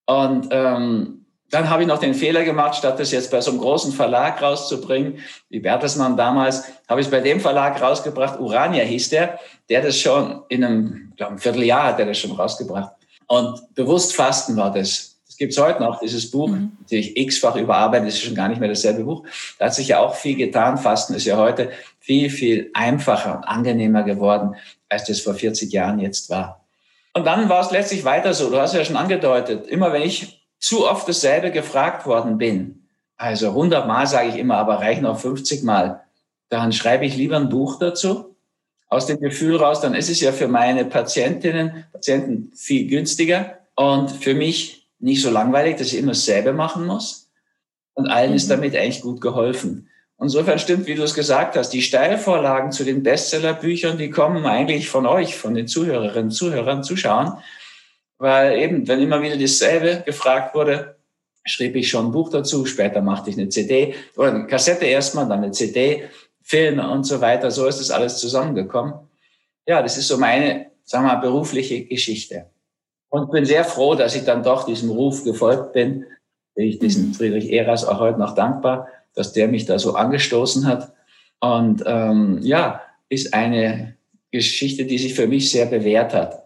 Und 0.07 0.49
ähm, 0.51 1.27
dann 1.51 1.69
habe 1.69 1.83
ich 1.83 1.89
noch 1.89 1.99
den 1.99 2.15
Fehler 2.15 2.45
gemacht, 2.45 2.77
statt 2.77 3.01
das 3.01 3.11
jetzt 3.11 3.31
bei 3.31 3.41
so 3.41 3.51
einem 3.51 3.61
großen 3.61 3.93
Verlag 3.93 4.41
rauszubringen, 4.41 5.19
wie 5.49 5.59
Bertelsmann 5.59 6.17
damals, 6.17 6.65
habe 6.89 7.01
ich 7.01 7.09
es 7.09 7.11
bei 7.11 7.21
dem 7.21 7.41
Verlag 7.41 7.83
rausgebracht, 7.83 8.39
Urania 8.39 8.85
hieß 8.85 9.11
der, 9.11 9.39
der 9.69 9.83
das 9.83 9.99
schon 9.99 10.43
in 10.49 10.65
einem, 10.65 11.13
glaube, 11.17 11.31
einem 11.31 11.39
Vierteljahr 11.39 11.85
hat 11.85 11.99
er 11.99 12.07
das 12.07 12.19
schon 12.19 12.33
rausgebracht. 12.33 12.93
Und 13.27 13.75
bewusst 13.75 14.15
Fasten 14.15 14.57
war 14.57 14.73
das. 14.73 15.10
Das 15.41 15.47
gibt's 15.47 15.59
heute 15.59 15.83
noch, 15.83 16.01
dieses 16.01 16.31
Buch, 16.31 16.49
mhm. 16.49 16.73
natürlich 16.81 17.17
x-fach 17.17 17.57
überarbeitet, 17.57 18.09
ist 18.09 18.21
schon 18.21 18.35
gar 18.35 18.51
nicht 18.51 18.61
mehr 18.61 18.69
dasselbe 18.69 19.05
Buch. 19.05 19.25
Da 19.59 19.67
hat 19.67 19.75
sich 19.75 19.89
ja 19.89 19.99
auch 19.99 20.15
viel 20.15 20.37
getan. 20.37 20.77
Fasten 20.77 21.15
ist 21.15 21.25
ja 21.25 21.39
heute 21.39 21.71
viel, 21.99 22.29
viel 22.29 22.71
einfacher 22.75 23.39
und 23.39 23.45
angenehmer 23.45 24.03
geworden, 24.03 24.57
als 24.91 25.07
das 25.07 25.21
vor 25.21 25.33
40 25.33 25.73
Jahren 25.73 25.99
jetzt 25.99 26.29
war. 26.29 26.63
Und 27.15 27.27
dann 27.27 27.49
war 27.49 27.63
es 27.63 27.71
letztlich 27.71 28.05
weiter 28.05 28.35
so. 28.35 28.51
Du 28.51 28.59
hast 28.59 28.75
ja 28.75 28.85
schon 28.85 28.99
angedeutet, 28.99 29.67
immer 29.67 29.95
wenn 29.95 30.03
ich 30.03 30.45
zu 30.59 30.87
oft 30.87 31.09
dasselbe 31.09 31.51
gefragt 31.51 32.05
worden 32.05 32.37
bin, 32.37 32.87
also 33.17 33.49
100 33.49 33.87
Mal 33.87 34.07
sage 34.07 34.29
ich 34.29 34.37
immer, 34.37 34.59
aber 34.59 34.81
reichen 34.81 35.07
auch 35.07 35.19
50 35.19 35.63
Mal, 35.63 36.03
dann 36.51 36.71
schreibe 36.75 37.07
ich 37.07 37.17
lieber 37.17 37.37
ein 37.37 37.49
Buch 37.49 37.79
dazu. 37.79 38.37
Aus 38.89 39.07
dem 39.07 39.19
Gefühl 39.21 39.57
raus, 39.57 39.81
dann 39.81 39.95
ist 39.95 40.11
es 40.11 40.21
ja 40.21 40.33
für 40.33 40.49
meine 40.49 40.85
Patientinnen, 40.85 41.87
Patienten 41.93 42.53
viel 42.55 42.89
günstiger 42.89 43.57
und 43.75 44.11
für 44.11 44.35
mich 44.35 44.80
nicht 45.01 45.23
so 45.23 45.31
langweilig, 45.31 45.77
dass 45.77 45.89
ich 45.89 45.99
immer 45.99 46.13
dasselbe 46.13 46.53
machen 46.53 46.87
muss. 46.87 47.31
Und 47.95 48.09
allen 48.09 48.31
mhm. 48.31 48.37
ist 48.37 48.51
damit 48.51 48.77
eigentlich 48.77 49.03
gut 49.03 49.21
geholfen. 49.21 49.89
Insofern 50.21 50.59
stimmt, 50.59 50.87
wie 50.87 50.95
du 50.95 51.03
es 51.03 51.15
gesagt 51.15 51.57
hast, 51.57 51.71
die 51.71 51.83
Steilvorlagen 51.83 52.73
zu 52.73 52.85
den 52.85 53.03
Bestsellerbüchern, 53.03 53.99
die 53.99 54.11
kommen 54.11 54.45
eigentlich 54.45 54.89
von 54.89 55.07
euch, 55.07 55.37
von 55.37 55.55
den 55.55 55.67
Zuhörerinnen, 55.67 56.31
Zuhörern, 56.31 56.85
Zuschauern 56.85 57.43
weil 58.21 58.59
eben, 58.59 58.87
wenn 58.87 59.01
immer 59.01 59.23
wieder 59.23 59.37
dasselbe 59.39 60.03
gefragt 60.05 60.55
wurde, 60.55 60.97
schrieb 61.45 61.75
ich 61.75 61.89
schon 61.89 62.07
ein 62.07 62.13
Buch 62.13 62.29
dazu, 62.29 62.67
später 62.67 63.01
machte 63.01 63.31
ich 63.31 63.39
eine 63.39 63.49
CD 63.49 63.95
oder 64.15 64.29
eine 64.29 64.47
Kassette 64.47 64.85
erstmal, 64.85 65.27
dann 65.27 65.43
eine 65.43 65.53
CD, 65.53 66.05
Filme 66.43 66.89
und 66.91 67.05
so 67.05 67.23
weiter. 67.23 67.51
So 67.51 67.67
ist 67.67 67.81
das 67.81 67.91
alles 67.91 68.19
zusammengekommen. 68.19 68.93
Ja, 69.67 69.83
das 69.83 69.97
ist 69.97 70.09
so 70.09 70.19
meine, 70.19 70.67
sagen 70.85 71.07
wir 71.07 71.15
mal, 71.15 71.21
berufliche 71.21 71.87
Geschichte. 71.87 72.51
Und 73.11 73.31
bin 73.31 73.45
sehr 73.45 73.65
froh, 73.65 73.95
dass 73.95 74.15
ich 74.15 74.25
dann 74.25 74.43
doch 74.43 74.65
diesem 74.65 74.91
Ruf 74.91 75.25
gefolgt 75.25 75.73
bin. 75.73 76.07
Bin 76.55 76.67
ich 76.67 76.79
diesem 76.79 77.09
mhm. 77.09 77.15
Friedrich 77.15 77.53
Eras 77.53 77.85
auch 77.85 78.01
heute 78.01 78.19
noch 78.19 78.35
dankbar, 78.35 78.89
dass 79.15 79.33
der 79.33 79.49
mich 79.49 79.67
da 79.67 79.79
so 79.79 79.95
angestoßen 79.95 80.67
hat. 80.67 80.93
Und 81.41 81.83
ähm, 81.87 82.39
ja, 82.43 82.83
ist 83.09 83.35
eine 83.35 83.97
Geschichte, 84.31 84.85
die 84.85 84.99
sich 84.99 85.15
für 85.15 85.27
mich 85.27 85.51
sehr 85.51 85.67
bewährt 85.67 86.15
hat. 86.15 86.45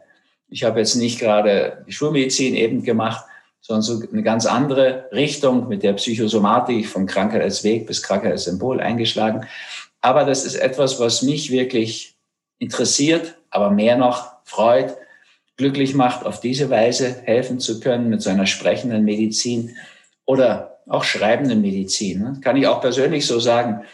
Ich 0.49 0.65
habe 0.65 0.79
jetzt 0.79 0.95
nicht 0.95 1.19
gerade 1.19 1.85
die 1.87 1.93
Schulmedizin 1.93 2.55
eben 2.55 2.83
gemacht, 2.83 3.25
sondern 3.61 3.83
so 3.83 4.03
eine 4.11 4.23
ganz 4.23 4.47
andere 4.47 5.09
Richtung 5.13 5.69
mit 5.69 5.83
der 5.83 5.95
Psychosomatik 5.95 6.87
von 6.87 7.07
Krankheit 7.07 7.43
als 7.43 7.65
Weg 7.65 7.87
bis 7.87 8.03
Krankheit 8.03 8.33
als 8.33 8.45
Symbol 8.45 8.81
eingeschlagen. 8.81 9.47
Aber 10.01 10.25
das 10.25 10.45
ist 10.45 10.57
etwas, 10.57 11.01
was 11.01 11.23
mich 11.23 11.51
wirklich 11.51 12.15
interessiert, 12.59 13.39
aber 13.51 13.71
mehr 13.71 13.97
noch 13.97 14.33
freut, 14.45 14.97
glücklich 15.57 15.95
macht, 15.95 16.27
auf 16.27 16.41
diese 16.41 16.71
Weise 16.71 17.23
helfen 17.25 17.61
zu 17.61 17.81
können 17.81 18.09
mit 18.09 18.23
so 18.23 18.31
einer 18.31 18.47
sprechenden 18.47 19.05
Medizin 19.05 19.77
oder 20.27 20.79
auch 20.87 21.05
schreibenden 21.05 21.61
Medizin. 21.61 22.41
Kann 22.41 22.57
ich 22.57 22.67
auch 22.67 22.81
persönlich 22.81 23.27
so 23.27 23.39
sagen. 23.39 23.85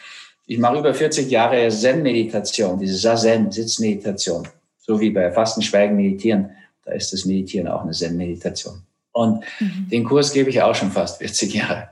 Ich 0.47 0.59
mache 0.59 0.79
über 0.79 0.95
40 0.95 1.31
Jahre 1.31 1.69
Zen-Meditation, 1.69 2.79
diese 2.79 2.97
Sazen, 2.97 3.53
Sitzmeditation. 3.53 4.49
So 4.79 5.01
wie 5.01 5.11
bei 5.11 5.31
Fasten, 5.31 5.63
Schweigen, 5.63 5.97
Meditieren. 5.97 6.51
Da 6.85 6.93
ist 6.93 7.13
das 7.13 7.25
Meditieren 7.25 7.69
auch 7.69 7.83
eine 7.83 7.93
Zen-Meditation. 7.93 8.83
Und 9.13 9.45
mhm. 9.61 9.89
den 9.91 10.05
Kurs 10.05 10.33
gebe 10.33 10.51
ich 10.51 10.63
auch 10.63 10.75
schon 10.75 10.91
fast 10.91 11.19
40 11.19 11.55
Jahre. 11.55 11.91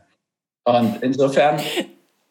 Und 0.65 1.03
insofern 1.03 1.61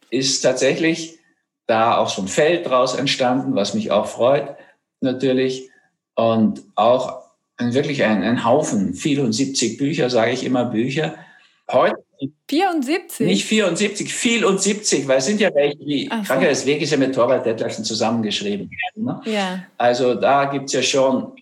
ist 0.10 0.42
tatsächlich 0.42 1.18
da 1.66 1.98
auch 1.98 2.10
so 2.10 2.22
ein 2.22 2.28
Feld 2.28 2.68
draus 2.68 2.96
entstanden, 2.96 3.56
was 3.56 3.74
mich 3.74 3.92
auch 3.92 4.08
freut, 4.08 4.56
natürlich. 5.02 5.70
Und 6.16 6.64
auch 6.76 7.27
wirklich 7.60 8.04
ein, 8.04 8.24
ein 8.24 8.46
Haufen, 8.46 8.94
74 8.94 9.78
Bücher, 9.78 10.10
sage 10.10 10.32
ich 10.32 10.44
immer 10.44 10.66
Bücher. 10.66 11.16
Heute 11.70 11.98
74? 12.50 13.28
Nicht 13.28 13.46
74, 13.46 14.14
viel 14.14 14.46
und 14.46 14.62
70, 14.62 15.08
weil 15.08 15.18
es 15.18 15.26
sind 15.26 15.40
ja 15.40 15.54
welche, 15.54 15.78
die 15.78 16.08
Ach 16.10 16.26
Krankheit 16.26 16.52
des 16.52 16.66
Weges 16.66 16.92
ja 16.92 16.98
mit 16.98 17.14
Torwald 17.14 17.46
Detlefsen 17.46 17.84
zusammengeschrieben 17.84 18.70
werden. 18.70 19.06
Ne? 19.06 19.22
Ja. 19.32 19.64
Also 19.78 20.16
da 20.16 20.46
gibt's 20.46 20.74
ja 20.74 20.82
schon 20.82 21.34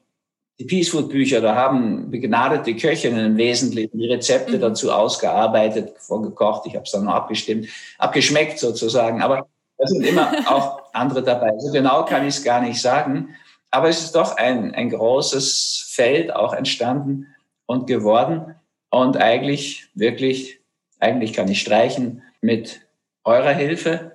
die 0.60 0.66
Peace 0.66 0.90
Food 0.90 1.10
Bücher, 1.10 1.42
da 1.42 1.56
haben 1.56 2.10
begnadete 2.10 2.76
Köchinnen 2.76 3.26
im 3.26 3.38
Wesentlichen 3.38 3.98
die 3.98 4.08
Rezepte 4.08 4.58
mhm. 4.58 4.62
dazu 4.62 4.92
ausgearbeitet, 4.92 5.96
vorgekocht. 6.00 6.66
Ich 6.66 6.76
habe 6.76 6.86
es 6.86 6.92
dann 6.92 7.06
noch 7.06 7.14
abgestimmt, 7.14 7.68
abgeschmeckt 7.98 8.60
sozusagen. 8.60 9.22
Aber 9.22 9.48
da 9.78 9.88
sind 9.88 10.06
immer 10.06 10.32
auch 10.48 10.82
andere 10.94 11.24
dabei. 11.24 11.52
So 11.60 11.72
genau 11.72 12.06
kann 12.06 12.24
ich 12.24 12.36
es 12.36 12.44
gar 12.44 12.62
nicht 12.62 12.82
sagen. 12.82 13.36
Aber 13.76 13.90
es 13.90 14.02
ist 14.02 14.16
doch 14.16 14.38
ein, 14.38 14.74
ein 14.74 14.90
großes 14.90 15.88
Feld 15.90 16.34
auch 16.34 16.54
entstanden 16.54 17.28
und 17.66 17.88
geworden. 17.88 18.56
Und 18.90 19.18
eigentlich, 19.18 19.90
wirklich, 19.94 20.62
eigentlich 21.02 21.34
kann 21.34 21.50
ich 21.50 21.60
streichen 21.60 22.24
mit 22.40 22.80
eurer 23.26 23.52
Hilfe. 23.52 24.14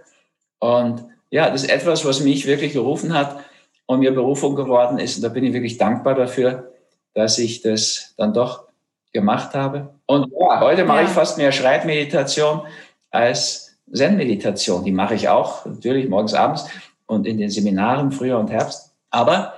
Und 0.60 1.04
ja, 1.28 1.50
das 1.50 1.64
ist 1.64 1.70
etwas, 1.70 2.06
was 2.06 2.20
mich 2.20 2.46
wirklich 2.46 2.72
gerufen 2.72 3.12
hat 3.12 3.44
und 3.84 4.00
mir 4.00 4.14
Berufung 4.14 4.56
geworden 4.56 4.98
ist. 4.98 5.16
Und 5.16 5.24
da 5.24 5.28
bin 5.28 5.44
ich 5.44 5.52
wirklich 5.52 5.76
dankbar 5.76 6.14
dafür, 6.14 6.72
dass 7.12 7.38
ich 7.38 7.60
das 7.60 8.14
dann 8.16 8.32
doch 8.32 8.64
gemacht 9.12 9.52
habe. 9.52 9.92
Und 10.06 10.32
ja, 10.40 10.58
heute 10.60 10.86
mache 10.86 11.02
ja. 11.02 11.04
ich 11.04 11.10
fast 11.10 11.36
mehr 11.36 11.52
Schreibmeditation 11.52 12.62
als 13.10 13.76
Zen-Meditation. 13.92 14.84
Die 14.84 14.92
mache 14.92 15.16
ich 15.16 15.28
auch, 15.28 15.66
natürlich 15.66 16.08
morgens, 16.08 16.32
abends 16.32 16.64
und 17.04 17.26
in 17.26 17.36
den 17.36 17.50
Seminaren, 17.50 18.10
Frühjahr 18.10 18.40
und 18.40 18.50
Herbst. 18.50 18.89
Aber 19.10 19.54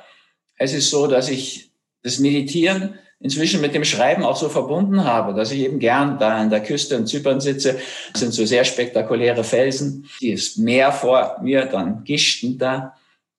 es 0.57 0.73
ist 0.73 0.91
so, 0.91 1.07
dass 1.07 1.29
ich 1.29 1.71
das 2.03 2.19
Meditieren 2.19 2.99
inzwischen 3.21 3.61
mit 3.61 3.75
dem 3.75 3.85
Schreiben 3.85 4.25
auch 4.25 4.37
so 4.37 4.49
verbunden 4.49 5.05
habe, 5.05 5.35
dass 5.35 5.53
ich 5.53 5.61
eben 5.61 5.79
gern 5.79 6.19
da 6.19 6.39
an 6.39 6.51
der 6.51 6.63
Küste 6.63 6.97
in 6.97 7.07
Zypern 7.07 7.41
sitze. 7.41 7.79
Das 8.13 8.21
sind 8.21 8.35
so 8.35 8.45
sehr 8.45 8.65
spektakuläre 8.65 9.45
Felsen. 9.45 10.09
Die 10.21 10.31
ist 10.31 10.59
Meer 10.59 10.91
vor 10.91 11.39
mir, 11.41 11.67
dann 11.67 12.03
Gischten 12.05 12.59
da 12.59 12.97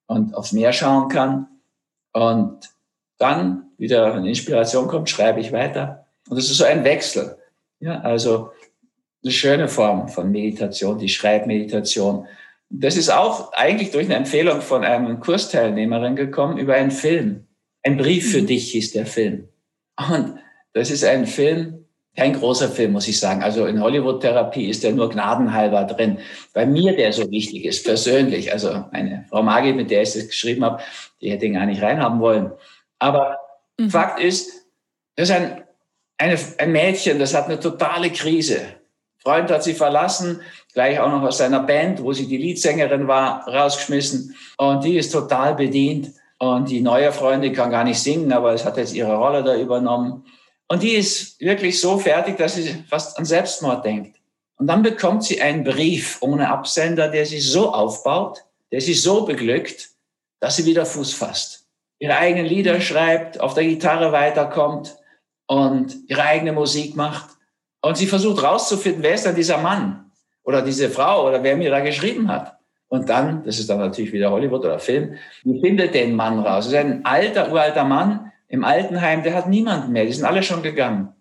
und 0.08 0.34
aufs 0.36 0.54
Meer 0.54 0.72
schauen 0.72 1.10
kann. 1.10 1.48
Und 2.14 2.70
dann 3.18 3.72
wieder 3.78 4.14
eine 4.14 4.30
Inspiration 4.30 4.88
kommt, 4.88 5.10
schreibe 5.10 5.42
ich 5.42 5.52
weiter. 5.52 6.06
Und 6.30 6.38
das 6.38 6.50
ist 6.50 6.58
so 6.58 6.64
ein 6.64 6.84
Wechsel. 6.84 7.38
Ja, 7.80 8.00
also 8.02 8.52
eine 9.24 9.32
schöne 9.32 9.68
Form 9.68 10.08
von 10.08 10.32
Meditation, 10.32 10.98
die 10.98 11.10
Schreibmeditation. 11.10 12.28
Das 12.76 12.98
ist 12.98 13.12
auch 13.12 13.54
eigentlich 13.54 13.92
durch 13.92 14.06
eine 14.06 14.16
Empfehlung 14.16 14.62
von 14.62 14.84
einer 14.84 15.16
Kursteilnehmerin 15.18 16.16
gekommen 16.16 16.58
über 16.58 16.74
einen 16.74 16.90
Film. 16.90 17.46
Ein 17.84 17.98
Brief 17.98 18.32
für 18.32 18.42
mhm. 18.42 18.48
dich 18.48 18.72
hieß 18.72 18.94
der 18.94 19.06
Film. 19.06 19.48
Und 20.10 20.40
das 20.74 20.90
ist 20.90 21.04
ein 21.04 21.28
Film, 21.28 21.86
kein 22.16 22.34
großer 22.34 22.70
Film, 22.70 22.94
muss 22.94 23.08
ich 23.08 23.20
sagen. 23.20 23.44
Also 23.44 23.68
in 23.68 23.82
Hollywood-Therapie 23.82 24.70
ist 24.70 24.84
der 24.84 24.94
nur 24.94 25.10
gnadenhalber 25.10 25.84
drin. 25.84 26.18
Bei 26.54 26.66
mir, 26.66 26.96
der 26.96 27.14
so 27.14 27.30
wichtig 27.30 27.66
ist, 27.66 27.86
persönlich. 27.86 28.52
Also 28.52 28.86
meine 28.92 29.26
Frau 29.30 29.44
Maggie, 29.44 29.74
mit 29.74 29.92
der 29.92 30.02
ich 30.02 30.14
das 30.14 30.28
geschrieben 30.28 30.66
habe, 30.66 30.82
die 31.22 31.30
hätte 31.30 31.46
ihn 31.46 31.54
gar 31.54 31.68
nicht 31.68 31.82
reinhaben 31.82 32.20
wollen. 32.20 32.52
Aber 32.98 33.38
mhm. 33.78 33.92
Fakt 33.92 34.20
ist, 34.20 34.66
das 35.16 35.30
ist 35.30 35.36
ein, 35.36 35.64
eine, 36.18 36.40
ein 36.58 36.72
Mädchen, 36.72 37.20
das 37.20 37.36
hat 37.36 37.46
eine 37.46 37.60
totale 37.60 38.10
Krise. 38.10 38.62
Freund 39.24 39.50
hat 39.50 39.64
sie 39.64 39.74
verlassen, 39.74 40.42
gleich 40.74 41.00
auch 41.00 41.10
noch 41.10 41.22
aus 41.22 41.38
seiner 41.38 41.62
Band, 41.62 42.04
wo 42.04 42.12
sie 42.12 42.28
die 42.28 42.38
Leadsängerin 42.38 43.08
war, 43.08 43.48
rausgeschmissen. 43.48 44.36
Und 44.58 44.84
die 44.84 44.98
ist 44.98 45.12
total 45.12 45.56
bedient. 45.56 46.12
Und 46.40 46.70
die 46.70 46.82
neue 46.82 47.12
Freundin 47.14 47.54
kann 47.54 47.72
gar 47.72 47.86
nicht 47.86 48.00
singen, 48.00 48.34
aber 48.34 48.54
es 48.54 48.66
hat 48.66 48.76
jetzt 48.76 48.94
ihre 48.94 49.16
Rolle 49.16 49.44
da 49.44 49.56
übernommen. 49.56 50.26
Und 50.68 50.84
die 50.84 50.92
ist 50.92 51.40
wirklich 51.40 51.80
so 51.80 51.98
fertig, 51.98 52.38
dass 52.38 52.56
sie 52.56 52.84
fast 52.90 53.18
an 53.18 53.26
Selbstmord 53.26 53.86
denkt. 53.86 54.18
Und 54.58 54.68
dann 54.68 54.84
bekommt 54.84 55.24
sie 55.24 55.42
einen 55.42 55.64
Brief 55.64 56.18
ohne 56.22 56.50
Absender, 56.50 57.08
der 57.08 57.26
sie 57.26 57.40
so 57.40 57.72
aufbaut, 57.74 58.44
der 58.72 58.82
sie 58.82 58.94
so 58.94 59.24
beglückt, 59.26 59.90
dass 60.40 60.58
sie 60.58 60.66
wieder 60.66 60.86
Fuß 60.86 61.14
fasst. 61.14 61.66
Ihre 62.00 62.18
eigenen 62.18 62.46
Lieder 62.46 62.82
schreibt, 62.82 63.40
auf 63.40 63.54
der 63.54 63.64
Gitarre 63.64 64.12
weiterkommt 64.12 64.98
und 65.48 65.96
ihre 66.08 66.24
eigene 66.24 66.52
Musik 66.52 66.96
macht. 66.96 67.30
Und 67.86 67.98
sie 67.98 68.08
versucht 68.08 68.42
rauszufinden, 68.42 69.04
wer 69.04 69.16
ist 69.16 69.26
denn 69.26 69.36
dieser 69.36 69.58
Mann 69.58 70.10
oder 70.44 70.62
diese 70.62 70.90
Frau 70.90 71.28
oder 71.28 71.44
wer 71.44 71.58
mir 71.58 71.70
da 71.70 71.82
geschrieben 71.82 72.32
hat. 72.32 72.58
Und 72.88 73.10
dann, 73.10 73.44
das 73.44 73.60
ist 73.60 73.70
dann 73.70 73.80
natürlich 73.80 74.14
wieder 74.14 74.32
Hollywood 74.32 74.62
oder 74.62 74.80
Film, 74.80 75.16
die 75.44 75.60
findet 75.60 75.94
den 75.94 76.16
Mann 76.16 76.40
raus. 76.40 76.66
Das 76.66 76.74
ist 76.74 76.80
ein 76.80 77.04
alter, 77.04 77.52
uralter 77.52 77.84
Mann, 77.84 78.32
im 78.48 78.64
Altenheim, 78.64 79.24
der 79.24 79.34
hat 79.34 79.50
niemanden 79.50 79.92
mehr, 79.92 80.06
die 80.06 80.14
sind 80.14 80.26
alle 80.26 80.44
schon 80.44 80.64
gegangen. 80.64 81.14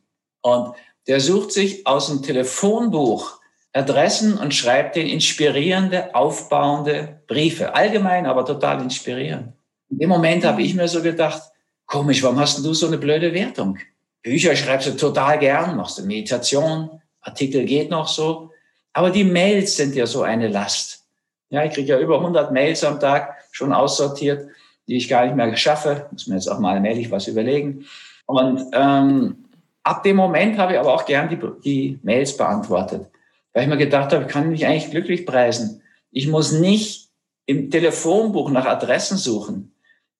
Und 0.43 0.75
der 1.09 1.19
sucht 1.19 1.51
sich 1.51 1.87
aus 1.87 2.07
dem 2.09 2.23
Telefonbuch 2.23 3.41
Adressen 3.73 4.37
und 4.39 4.55
schreibt 4.55 4.97
den 4.97 5.09
inspirierende, 5.09 6.15
aufbauende 6.15 7.23
Briefe. 7.27 7.75
Allgemein, 7.75 8.27
aber 8.27 8.45
total 8.45 8.83
inspirierend. 8.83 9.55
In 9.89 9.99
dem 9.99 10.11
Moment 10.11 10.45
habe 10.45 10.63
ich 10.63 10.75
mir 10.75 10.87
so 10.87 11.03
gedacht, 11.03 11.43
komisch, 11.87 12.23
warum 12.23 12.39
hast 12.39 12.65
du 12.65 12.73
so 12.73 12.87
eine 12.87 12.99
blöde 12.99 13.33
Wertung? 13.33 13.79
Bücher 14.23 14.55
schreibst 14.57 14.89
du 14.89 14.97
total 14.97 15.39
gern, 15.39 15.77
machst 15.77 15.99
du 15.99 16.03
Meditation, 16.03 17.03
Artikel 17.21 17.65
geht 17.65 17.91
noch 17.91 18.09
so. 18.09 18.51
Aber 18.93 19.11
die 19.11 19.25
Mails 19.25 19.77
sind 19.77 19.95
ja 19.95 20.07
so 20.07 20.23
eine 20.23 20.49
Last. 20.49 21.05
Ja, 21.51 21.65
ich 21.65 21.73
kriege 21.73 21.89
ja 21.89 21.99
über 21.99 22.19
100 22.19 22.53
Mails 22.53 22.85
am 22.85 23.01
Tag 23.01 23.37
schon 23.53 23.73
aussortiert 23.73 24.49
die 24.89 24.97
ich 24.97 25.09
gar 25.09 25.25
nicht 25.25 25.37
mehr 25.37 25.57
schaffe. 25.57 26.07
Muss 26.11 26.27
mir 26.27 26.35
jetzt 26.35 26.49
auch 26.49 26.59
mal 26.59 26.75
allmählich 26.75 27.11
was 27.11 27.29
überlegen. 27.29 27.87
Und 28.27 28.65
ähm, 28.73 29.45
ab 29.83 30.03
dem 30.03 30.17
Moment 30.17 30.59
habe 30.59 30.75
ich 30.75 30.79
aber 30.79 30.95
auch 30.95 31.07
gern 31.07 31.29
die, 31.29 31.39
die 31.65 31.99
Mails 32.03 32.37
beantwortet, 32.37 33.07
weil 33.53 33.65
ich 33.65 33.69
mir 33.69 33.77
gedacht 33.77 34.13
habe, 34.13 34.25
ich 34.25 34.29
kann 34.29 34.51
mich 34.51 34.67
eigentlich 34.67 34.91
glücklich 34.91 35.27
preisen. 35.27 35.83
Ich 36.11 36.29
muss 36.29 36.53
nicht 36.53 37.09
im 37.47 37.71
Telefonbuch 37.71 38.51
nach 38.51 38.67
Adressen 38.67 39.17
suchen. 39.17 39.73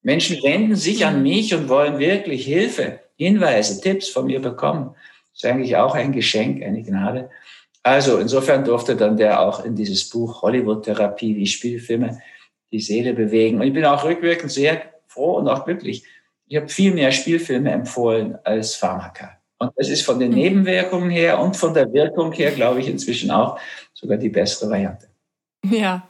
Menschen 0.03 0.43
wenden 0.43 0.75
sich 0.75 1.07
an 1.07 1.23
mich 1.23 1.55
und 1.55 1.69
wollen 1.69 1.99
wirklich 1.99 2.45
Hilfe, 2.45 2.99
Hinweise, 3.25 3.81
Tipps 3.81 4.09
von 4.09 4.27
mir 4.27 4.41
bekommen. 4.41 4.95
Das 5.33 5.45
ist 5.45 5.51
eigentlich 5.51 5.77
auch 5.77 5.95
ein 5.95 6.13
Geschenk, 6.13 6.63
eine 6.63 6.83
Gnade. 6.83 7.31
Also 7.83 8.19
insofern 8.19 8.65
durfte 8.65 8.97
dann 8.97 9.17
der 9.17 9.41
auch 9.41 9.65
in 9.65 9.75
dieses 9.75 10.09
Buch 10.09 10.43
Hollywood-Therapie 10.43 11.37
wie 11.37 11.47
Spielfilme 11.47 12.21
die 12.71 12.81
Seele 12.81 13.13
bewegen. 13.13 13.61
Und 13.61 13.67
ich 13.67 13.73
bin 13.73 13.85
auch 13.85 14.05
rückwirkend 14.05 14.53
sehr 14.53 14.83
froh 15.07 15.37
und 15.37 15.49
auch 15.49 15.65
glücklich. 15.65 16.05
Ich 16.47 16.57
habe 16.57 16.69
viel 16.69 16.95
mehr 16.95 17.13
Spielfilme 17.13 17.71
empfohlen 17.71 18.39
als 18.45 18.75
Pharmaka. 18.75 19.39
Und 19.59 19.73
das 19.77 19.89
ist 19.89 20.03
von 20.03 20.19
den 20.19 20.31
mhm. 20.31 20.37
Nebenwirkungen 20.37 21.11
her 21.11 21.41
und 21.41 21.57
von 21.57 21.75
der 21.75 21.93
Wirkung 21.93 22.33
her, 22.33 22.51
glaube 22.51 22.81
ich, 22.81 22.89
inzwischen 22.89 23.31
auch 23.31 23.59
sogar 23.95 24.17
die 24.17 24.29
bessere 24.29 24.71
Variante. 24.71 25.09
Ja. 25.65 26.09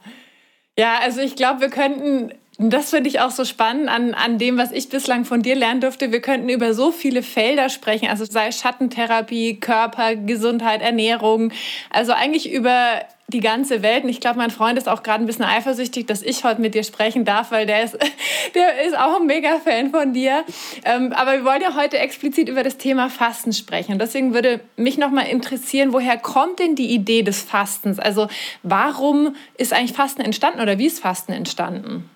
Ja, 0.77 0.99
also 1.01 1.21
ich 1.21 1.35
glaube, 1.35 1.61
wir 1.61 1.69
könnten 1.69 2.33
das 2.59 2.91
finde 2.91 3.09
ich 3.09 3.19
auch 3.19 3.31
so 3.31 3.45
spannend 3.45 3.89
an, 3.89 4.13
an 4.13 4.37
dem, 4.37 4.57
was 4.57 4.71
ich 4.71 4.89
bislang 4.89 5.25
von 5.25 5.41
dir 5.41 5.55
lernen 5.55 5.81
durfte. 5.81 6.11
Wir 6.11 6.21
könnten 6.21 6.49
über 6.49 6.73
so 6.73 6.91
viele 6.91 7.23
Felder 7.23 7.69
sprechen, 7.69 8.07
also 8.09 8.25
sei 8.25 8.51
Schattentherapie, 8.51 9.59
Körper, 9.59 10.15
Gesundheit, 10.15 10.81
Ernährung, 10.81 11.51
also 11.89 12.11
eigentlich 12.11 12.51
über 12.51 13.01
die 13.27 13.39
ganze 13.39 13.81
Welt. 13.81 14.03
Und 14.03 14.09
ich 14.09 14.19
glaube, 14.19 14.37
mein 14.37 14.51
Freund 14.51 14.77
ist 14.77 14.87
auch 14.87 15.01
gerade 15.01 15.23
ein 15.23 15.25
bisschen 15.25 15.45
eifersüchtig, 15.45 16.05
dass 16.05 16.21
ich 16.21 16.43
heute 16.43 16.61
mit 16.61 16.75
dir 16.75 16.83
sprechen 16.83 17.25
darf, 17.25 17.51
weil 17.51 17.65
der 17.65 17.83
ist, 17.83 17.97
der 18.55 18.83
ist 18.83 18.95
auch 18.95 19.19
ein 19.19 19.25
Mega-Fan 19.25 19.89
von 19.89 20.13
dir. 20.13 20.43
Ähm, 20.85 21.11
aber 21.13 21.33
wir 21.33 21.45
wollen 21.45 21.61
ja 21.61 21.75
heute 21.75 21.97
explizit 21.97 22.49
über 22.49 22.61
das 22.61 22.77
Thema 22.77 23.09
Fasten 23.09 23.53
sprechen. 23.53 23.93
Und 23.93 23.99
deswegen 23.99 24.35
würde 24.35 24.59
mich 24.75 24.99
nochmal 24.99 25.27
interessieren, 25.27 25.91
woher 25.91 26.17
kommt 26.17 26.59
denn 26.59 26.75
die 26.75 26.93
Idee 26.93 27.23
des 27.23 27.41
Fastens? 27.41 27.97
Also 27.97 28.27
warum 28.61 29.35
ist 29.57 29.73
eigentlich 29.73 29.93
Fasten 29.93 30.21
entstanden 30.21 30.61
oder 30.61 30.77
wie 30.77 30.85
ist 30.85 30.99
Fasten 30.99 31.31
entstanden? 31.31 32.09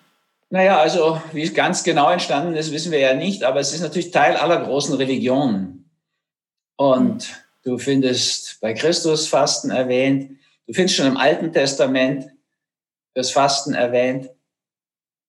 Naja, 0.49 0.79
also 0.79 1.21
wie 1.33 1.43
es 1.43 1.53
ganz 1.53 1.83
genau 1.83 2.09
entstanden 2.09 2.55
ist, 2.55 2.71
wissen 2.71 2.91
wir 2.91 2.99
ja 2.99 3.13
nicht, 3.13 3.43
aber 3.43 3.59
es 3.59 3.73
ist 3.73 3.81
natürlich 3.81 4.11
Teil 4.11 4.37
aller 4.37 4.63
großen 4.63 4.95
Religionen. 4.95 5.89
Und 6.77 7.43
du 7.63 7.77
findest 7.77 8.61
bei 8.61 8.73
Christus 8.73 9.27
Fasten 9.27 9.71
erwähnt, 9.71 10.39
du 10.65 10.73
findest 10.73 10.95
schon 10.95 11.07
im 11.07 11.17
Alten 11.17 11.51
Testament 11.51 12.31
das 13.13 13.31
Fasten 13.31 13.73
erwähnt. 13.73 14.29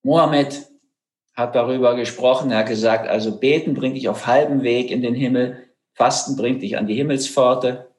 Mohammed 0.04 0.68
hat 1.34 1.54
darüber 1.54 1.96
gesprochen, 1.96 2.52
er 2.52 2.58
hat 2.58 2.68
gesagt, 2.68 3.08
also 3.08 3.38
beten 3.38 3.74
bringt 3.74 3.96
dich 3.96 4.08
auf 4.08 4.26
halbem 4.26 4.62
Weg 4.62 4.90
in 4.90 5.02
den 5.02 5.14
Himmel, 5.14 5.68
Fasten 5.94 6.36
bringt 6.36 6.62
dich 6.62 6.76
an 6.76 6.86
die 6.86 6.94
Himmelspforte. 6.94 7.92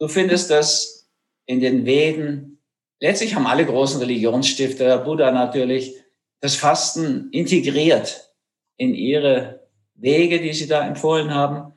Du 0.00 0.08
findest 0.08 0.50
das 0.50 1.08
in 1.46 1.60
den 1.60 1.84
Veden. 1.86 2.60
Letztlich 3.00 3.36
haben 3.36 3.46
alle 3.46 3.64
großen 3.64 4.00
Religionsstifter, 4.00 4.98
Buddha 4.98 5.30
natürlich, 5.30 6.01
das 6.42 6.56
Fasten 6.56 7.30
integriert 7.30 8.34
in 8.76 8.94
ihre 8.94 9.60
Wege, 9.94 10.40
die 10.40 10.52
sie 10.52 10.66
da 10.66 10.86
empfohlen 10.86 11.32
haben. 11.32 11.72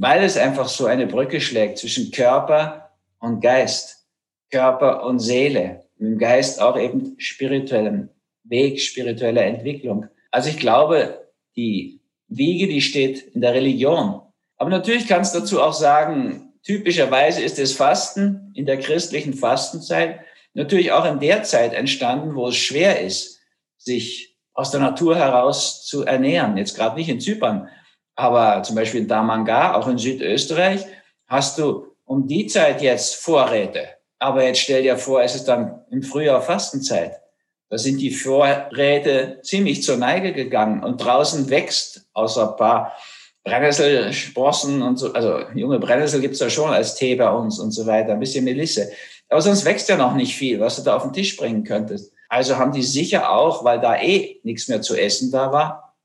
weil 0.00 0.22
es 0.22 0.36
einfach 0.36 0.68
so 0.68 0.86
eine 0.86 1.08
Brücke 1.08 1.40
schlägt 1.40 1.78
zwischen 1.78 2.12
Körper 2.12 2.92
und 3.18 3.40
Geist, 3.40 4.06
Körper 4.48 5.04
und 5.04 5.18
Seele, 5.18 5.86
im 5.98 6.18
Geist 6.18 6.62
auch 6.62 6.78
eben 6.78 7.16
spirituellem 7.18 8.08
Weg, 8.44 8.80
spiritueller 8.80 9.42
Entwicklung. 9.42 10.06
Also 10.30 10.50
ich 10.50 10.58
glaube, 10.58 11.28
die 11.56 12.00
Wiege, 12.28 12.68
die 12.68 12.80
steht 12.80 13.22
in 13.34 13.40
der 13.40 13.54
Religion. 13.54 14.20
Aber 14.56 14.70
natürlich 14.70 15.08
kannst 15.08 15.34
du 15.34 15.40
dazu 15.40 15.60
auch 15.60 15.72
sagen, 15.72 16.52
typischerweise 16.62 17.42
ist 17.42 17.58
das 17.58 17.72
Fasten 17.72 18.52
in 18.54 18.66
der 18.66 18.78
christlichen 18.78 19.34
Fastenzeit 19.34 20.20
natürlich 20.54 20.92
auch 20.92 21.06
in 21.06 21.18
der 21.18 21.42
Zeit 21.42 21.74
entstanden, 21.74 22.36
wo 22.36 22.46
es 22.46 22.56
schwer 22.56 23.00
ist, 23.00 23.37
sich 23.88 24.36
aus 24.52 24.70
der 24.70 24.80
Natur 24.80 25.16
heraus 25.16 25.84
zu 25.86 26.04
ernähren. 26.04 26.56
Jetzt 26.56 26.76
gerade 26.76 26.96
nicht 26.96 27.08
in 27.08 27.20
Zypern, 27.20 27.68
aber 28.14 28.62
zum 28.62 28.76
Beispiel 28.76 29.00
in 29.00 29.08
Damangar, 29.08 29.76
auch 29.76 29.88
in 29.88 29.98
Südösterreich, 29.98 30.84
hast 31.26 31.58
du 31.58 31.86
um 32.04 32.26
die 32.26 32.46
Zeit 32.46 32.82
jetzt 32.82 33.16
Vorräte. 33.16 33.88
Aber 34.18 34.44
jetzt 34.44 34.60
stell 34.60 34.82
dir 34.82 34.96
vor, 34.96 35.22
es 35.22 35.34
ist 35.34 35.46
dann 35.46 35.84
im 35.90 36.02
Frühjahr 36.02 36.42
Fastenzeit. 36.42 37.20
Da 37.70 37.78
sind 37.78 38.00
die 38.00 38.10
Vorräte 38.10 39.40
ziemlich 39.42 39.82
zur 39.82 39.96
Neige 39.96 40.32
gegangen 40.32 40.82
und 40.82 40.98
draußen 40.98 41.50
wächst 41.50 42.08
außer 42.14 42.50
ein 42.50 42.56
paar 42.56 42.96
Brennnesselsprossen 43.44 44.82
und 44.82 44.98
so, 44.98 45.12
also 45.12 45.40
junge 45.54 45.78
Brennnessel 45.78 46.20
gibt's 46.20 46.40
ja 46.40 46.50
schon 46.50 46.70
als 46.70 46.94
Tee 46.94 47.14
bei 47.14 47.30
uns 47.30 47.58
und 47.58 47.70
so 47.70 47.86
weiter, 47.86 48.12
ein 48.12 48.20
bisschen 48.20 48.44
Melisse. 48.44 48.90
Aber 49.28 49.40
sonst 49.42 49.64
wächst 49.64 49.88
ja 49.88 49.96
noch 49.96 50.14
nicht 50.14 50.34
viel, 50.34 50.60
was 50.60 50.76
du 50.76 50.82
da 50.82 50.96
auf 50.96 51.02
den 51.02 51.12
Tisch 51.12 51.36
bringen 51.36 51.64
könntest. 51.64 52.12
Also 52.28 52.56
haben 52.56 52.72
die 52.72 52.82
sicher 52.82 53.30
auch, 53.30 53.64
weil 53.64 53.80
da 53.80 54.00
eh 54.00 54.40
nichts 54.42 54.68
mehr 54.68 54.82
zu 54.82 54.96
essen 54.96 55.30
da 55.30 55.50
war, 55.50 55.96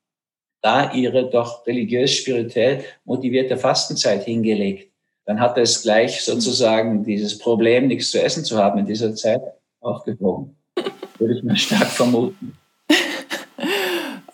da 0.62 0.94
ihre 0.94 1.30
doch 1.30 1.68
religiös-spirituell 1.68 2.86
motivierte 3.03 3.58
Fastenzeit 3.58 4.24
hingelegt. 4.24 4.92
Dann 5.25 5.39
hat 5.39 5.58
es 5.58 5.82
gleich 5.82 6.22
sozusagen 6.24 7.03
dieses 7.03 7.38
Problem, 7.38 7.88
nichts 7.88 8.12
zu 8.12 8.22
essen 8.22 8.44
zu 8.44 8.58
haben 8.58 8.80
in 8.80 8.86
dieser 8.86 9.13
Zeit, 9.15 9.42
aufgehoben. 9.80 10.58
Würde 11.18 11.36
ich 11.36 11.44
mal 11.44 11.56
stark 11.58 11.88
vermuten. 11.88 12.58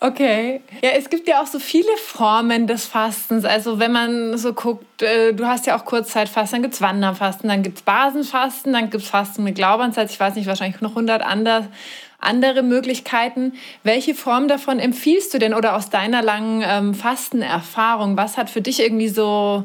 Okay. 0.02 0.62
Ja, 0.82 0.90
es 0.96 1.10
gibt 1.10 1.28
ja 1.28 1.42
auch 1.42 1.46
so 1.46 1.58
viele 1.58 1.94
Formen 1.98 2.66
des 2.66 2.86
Fastens. 2.86 3.44
Also 3.44 3.78
wenn 3.78 3.92
man 3.92 4.38
so 4.38 4.54
guckt, 4.54 5.02
äh, 5.02 5.34
du 5.34 5.46
hast 5.46 5.66
ja 5.66 5.78
auch 5.78 5.84
Kurzzeitfasten, 5.84 6.56
dann 6.56 6.62
gibt 6.62 6.74
es 6.74 6.80
Wanderfasten, 6.80 7.50
dann 7.50 7.62
gibt 7.62 7.78
es 7.78 7.82
Basenfasten, 7.82 8.72
dann 8.72 8.88
gibt 8.88 9.04
es 9.04 9.10
Fasten 9.10 9.44
mit 9.44 9.56
Glaubenszeit, 9.56 10.10
ich 10.10 10.18
weiß 10.18 10.36
nicht, 10.36 10.46
wahrscheinlich 10.46 10.80
noch 10.80 10.94
hundert 10.94 11.20
andere, 11.20 11.68
andere 12.18 12.62
Möglichkeiten. 12.62 13.52
Welche 13.82 14.14
Form 14.14 14.48
davon 14.48 14.78
empfiehlst 14.78 15.34
du 15.34 15.38
denn 15.38 15.52
oder 15.52 15.76
aus 15.76 15.90
deiner 15.90 16.22
langen 16.22 16.64
ähm, 16.66 16.94
Fastenerfahrung? 16.94 18.16
Was 18.16 18.38
hat 18.38 18.48
für 18.48 18.62
dich 18.62 18.80
irgendwie 18.80 19.08
so, 19.08 19.64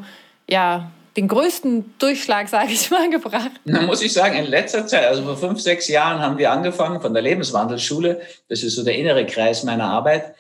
ja, 0.50 0.92
den 1.18 1.28
größten 1.28 1.96
Durchschlag, 1.98 2.50
sage 2.50 2.72
ich 2.72 2.90
mal, 2.92 3.10
gebracht? 3.12 3.52
Da 3.66 3.82
muss 3.82 4.02
ich 4.02 4.14
sagen, 4.14 4.38
in 4.38 4.46
letzter 4.46 4.86
Zeit, 4.86 5.06
also 5.06 5.24
vor 5.24 5.38
fünf, 5.38 5.60
sechs 5.60 5.88
Jahren 5.88 6.20
haben 6.20 6.38
wir 6.38 6.52
angefangen 6.52 7.02
von 7.02 7.14
der 7.14 7.24
Lebenswandelschule, 7.24 8.22
das 8.50 8.64
ist 8.64 8.76
so 8.76 8.84
der 8.84 8.96
innere 8.96 9.26
Kreis 9.26 9.64
meiner 9.64 9.86
Arbeit, 9.86 10.36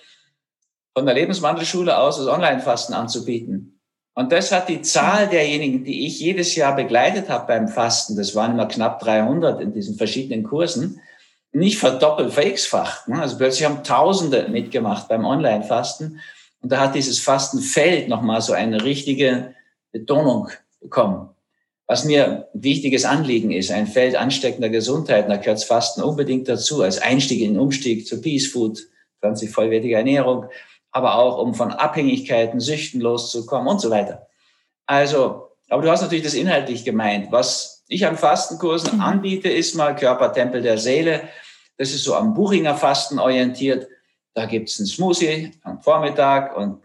von 0.94 1.06
der 1.06 1.16
Lebenswandelschule 1.16 1.98
aus 1.98 2.18
das 2.18 2.28
Online-Fasten 2.28 2.94
anzubieten. 2.94 3.80
Und 4.14 4.32
das 4.32 4.52
hat 4.54 4.70
die 4.70 4.82
Zahl 4.82 5.28
derjenigen, 5.28 5.84
die 5.84 6.08
ich 6.08 6.22
jedes 6.22 6.56
Jahr 6.56 6.74
begleitet 6.74 7.30
habe 7.30 7.48
beim 7.48 7.68
Fasten, 7.68 8.16
das 8.16 8.34
waren 8.34 8.54
immer 8.54 8.68
knapp 8.68 9.02
300 9.02 9.60
in 9.60 9.74
diesen 9.74 9.96
verschiedenen 9.96 10.44
Kursen, 10.44 11.02
nicht 11.52 11.78
verdoppelt, 11.78 12.34
verX-facht. 12.34 13.10
Ne? 13.10 13.22
Also 13.22 13.38
plötzlich 13.38 13.66
haben 13.66 13.84
Tausende 13.84 14.48
mitgemacht 14.50 15.08
beim 15.10 15.26
Online-Fasten. 15.26 16.20
Und 16.62 16.72
da 16.72 16.80
hat 16.80 16.96
dieses 16.96 17.20
Fastenfeld 17.20 18.08
nochmal 18.08 18.42
so 18.42 18.54
eine 18.54 18.84
richtige 18.84 19.54
Betonung 19.92 20.50
bekommen. 20.86 21.30
Was 21.88 22.04
mir 22.04 22.26
ein 22.26 22.44
wichtiges 22.54 23.06
Anliegen 23.06 23.52
ist, 23.52 23.72
ein 23.72 23.86
Feld 23.86 24.16
ansteckender 24.16 24.70
Gesundheit, 24.70 25.30
da 25.30 25.38
gehört 25.38 25.64
Fasten 25.64 26.02
unbedingt 26.02 26.48
dazu, 26.48 26.82
als 26.82 27.00
Einstieg 27.00 27.42
in 27.42 27.54
den 27.54 27.60
Umstieg 27.60 28.08
zu 28.08 28.22
Peace 28.22 28.48
Food, 28.48 28.88
pflanzlich 29.20 29.52
vollwertige 29.52 29.96
Ernährung, 29.96 30.46
aber 30.92 31.16
auch 31.16 31.38
um 31.38 31.54
von 31.54 31.72
Abhängigkeiten, 31.72 32.60
Süchten 32.60 33.02
loszukommen 33.02 33.68
und 33.68 33.82
so 33.82 33.92
weiter. 33.92 34.28
Also, 34.88 35.50
aber 35.70 35.84
du 35.84 35.92
hast 35.92 36.02
natürlich 36.02 36.24
das 36.24 36.34
inhaltlich 36.34 36.86
gemeint. 36.86 37.32
Was 37.32 37.84
ich 37.88 38.06
an 38.08 38.18
Fastenkursen 38.18 38.96
mhm. 38.96 39.02
anbiete, 39.02 39.50
ist 39.50 39.76
mal 39.76 39.96
Körpertempel 39.96 40.62
der 40.62 40.78
Seele. 40.78 41.22
Das 41.78 41.92
ist 41.92 42.04
so 42.04 42.16
am 42.16 42.34
Buchinger 42.34 42.76
Fasten 42.76 43.20
orientiert. 43.20 43.88
Da 44.34 44.46
gibt's 44.46 44.80
ein 44.80 44.86
Smoothie 44.86 45.52
am 45.64 45.82
Vormittag 45.82 46.58
und 46.58 46.82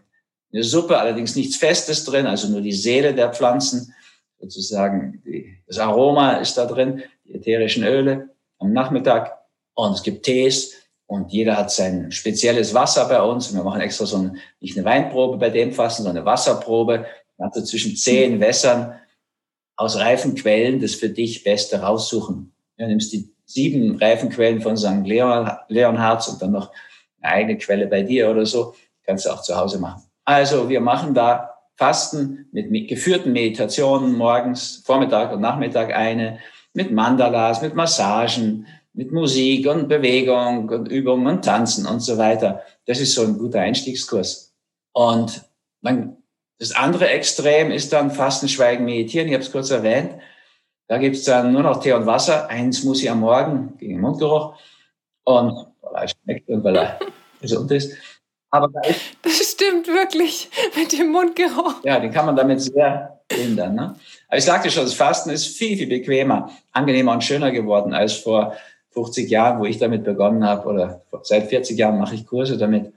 eine 0.53 0.63
Suppe, 0.63 0.97
allerdings 0.97 1.35
nichts 1.35 1.55
Festes 1.55 2.03
drin, 2.03 2.25
also 2.25 2.47
nur 2.47 2.61
die 2.61 2.73
Seele 2.73 3.13
der 3.13 3.33
Pflanzen, 3.33 3.93
sozusagen 4.39 5.21
die, 5.25 5.57
das 5.67 5.79
Aroma 5.79 6.33
ist 6.33 6.57
da 6.57 6.65
drin, 6.65 7.03
die 7.25 7.35
ätherischen 7.35 7.83
Öle 7.83 8.29
am 8.59 8.73
Nachmittag. 8.73 9.37
Und 9.73 9.93
es 9.93 10.03
gibt 10.03 10.23
Tees 10.23 10.73
und 11.07 11.31
jeder 11.31 11.57
hat 11.57 11.71
sein 11.71 12.11
spezielles 12.11 12.73
Wasser 12.73 13.07
bei 13.07 13.21
uns. 13.21 13.53
Wir 13.53 13.63
machen 13.63 13.81
extra 13.81 14.05
so 14.05 14.17
ein, 14.17 14.37
nicht 14.59 14.77
eine 14.77 14.85
Weinprobe 14.85 15.37
bei 15.37 15.49
dem 15.49 15.73
Fassen, 15.73 16.03
sondern 16.03 16.23
eine 16.23 16.25
Wasserprobe. 16.25 17.05
Man 17.37 17.47
hat 17.47 17.55
so 17.55 17.61
zwischen 17.63 17.95
zehn 17.95 18.39
Wässern 18.39 18.99
aus 19.75 19.97
reifen 19.97 20.35
Quellen 20.35 20.81
das 20.81 20.95
für 20.95 21.09
dich 21.09 21.43
Beste 21.43 21.81
raussuchen. 21.81 22.53
Du 22.77 22.87
nimmst 22.87 23.13
die 23.13 23.29
sieben 23.45 23.97
reifen 23.97 24.29
Quellen 24.29 24.61
von 24.61 24.77
St. 24.77 25.05
Leon, 25.05 25.49
Leonhards 25.67 26.27
und 26.27 26.41
dann 26.41 26.51
noch 26.51 26.71
eine 27.21 27.33
eigene 27.33 27.57
Quelle 27.57 27.87
bei 27.87 28.03
dir 28.03 28.29
oder 28.29 28.45
so. 28.45 28.75
Kannst 29.03 29.25
du 29.25 29.29
auch 29.29 29.41
zu 29.41 29.55
Hause 29.55 29.79
machen. 29.79 30.03
Also 30.31 30.69
wir 30.69 30.79
machen 30.79 31.13
da 31.13 31.55
Fasten 31.75 32.47
mit, 32.53 32.87
geführten 32.87 33.33
Meditationen 33.33 34.15
morgens, 34.15 34.81
Vormittag 34.85 35.33
und 35.33 35.41
Nachmittag 35.41 35.93
eine, 35.93 36.39
mit 36.73 36.89
Mandalas, 36.89 37.61
mit 37.61 37.75
Massagen, 37.75 38.65
mit 38.93 39.11
Musik 39.11 39.67
und 39.67 39.89
Bewegung 39.89 40.69
und 40.69 40.87
Übungen 40.87 41.27
und 41.27 41.43
Tanzen 41.43 41.85
und 41.85 41.99
so 41.99 42.17
weiter. 42.17 42.61
Das 42.85 43.01
ist 43.01 43.13
so 43.13 43.23
ein 43.23 43.37
guter 43.37 43.59
Einstiegskurs. 43.59 44.53
Und 44.93 45.43
man, 45.81 46.15
das 46.59 46.71
andere 46.71 47.09
Extrem 47.09 47.69
ist 47.69 47.91
dann 47.91 48.09
Fasten, 48.09 48.47
Schweigen, 48.47 48.85
Meditieren. 48.85 49.27
Ich 49.27 49.33
habe 49.33 49.43
es 49.43 49.51
kurz 49.51 49.69
erwähnt. 49.69 50.13
Da 50.87 50.97
gibt's 50.97 51.25
dann 51.25 51.51
nur 51.51 51.63
noch 51.63 51.81
Tee 51.81 51.91
und 51.91 52.05
Wasser. 52.05 52.47
Eins 52.47 52.85
muss 52.85 53.03
ich 53.03 53.11
am 53.11 53.19
Morgen 53.19 53.75
gegen 53.77 53.95
den 53.95 54.01
Mundgeruch. 54.01 54.55
Und 55.25 55.67
weil 55.81 56.03
er 56.03 56.07
schmeckt 56.07 56.47
und 56.47 56.63
weil 56.63 56.77
er 56.77 56.99
gesund 57.41 57.69
ist. 57.71 57.97
Aber 58.51 58.67
da 58.67 58.81
ist, 58.81 58.99
das 59.23 59.33
stimmt 59.33 59.87
wirklich 59.87 60.49
mit 60.77 60.91
dem 60.91 61.11
Mundgeruch. 61.11 61.75
Ja, 61.83 61.99
den 61.99 62.11
kann 62.11 62.25
man 62.25 62.35
damit 62.35 62.61
sehr 62.61 63.19
lindern. 63.31 63.75
Ne? 63.75 63.95
Aber 64.27 64.37
ich 64.37 64.43
sagte 64.43 64.69
schon, 64.69 64.83
das 64.83 64.93
Fasten 64.93 65.29
ist 65.29 65.57
viel, 65.57 65.77
viel 65.77 65.87
bequemer, 65.87 66.51
angenehmer 66.71 67.13
und 67.13 67.23
schöner 67.23 67.51
geworden 67.51 67.93
als 67.93 68.13
vor 68.13 68.55
50 68.91 69.29
Jahren, 69.29 69.59
wo 69.59 69.65
ich 69.65 69.77
damit 69.77 70.03
begonnen 70.03 70.45
habe. 70.45 70.67
Oder 70.67 71.01
seit 71.23 71.47
40 71.47 71.77
Jahren 71.77 71.97
mache 71.97 72.15
ich 72.15 72.27
Kurse 72.27 72.57
damit. 72.57 72.93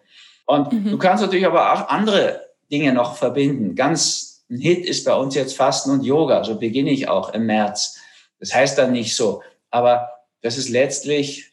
Und 0.47 0.73
mhm. 0.73 0.91
du 0.91 0.99
kannst 0.99 1.23
natürlich 1.23 1.47
aber 1.47 1.73
auch 1.73 1.89
andere 1.89 2.41
Dinge 2.71 2.93
noch 2.93 3.17
verbinden. 3.17 3.77
Ganz 3.77 4.45
ein 4.51 4.59
Hit 4.59 4.87
ist 4.87 5.05
bei 5.05 5.15
uns 5.15 5.35
jetzt 5.35 5.57
Fasten 5.57 5.91
und 5.91 6.05
Yoga. 6.05 6.45
So 6.45 6.59
beginne 6.59 6.91
ich 6.91 7.09
auch 7.09 7.33
im 7.33 7.47
März. 7.47 7.99
Das 8.41 8.55
heißt 8.55 8.77
dann 8.77 8.93
nicht 8.93 9.15
so. 9.15 9.43
Aber 9.71 10.11
das 10.43 10.59
ist 10.59 10.69
letztlich 10.69 11.53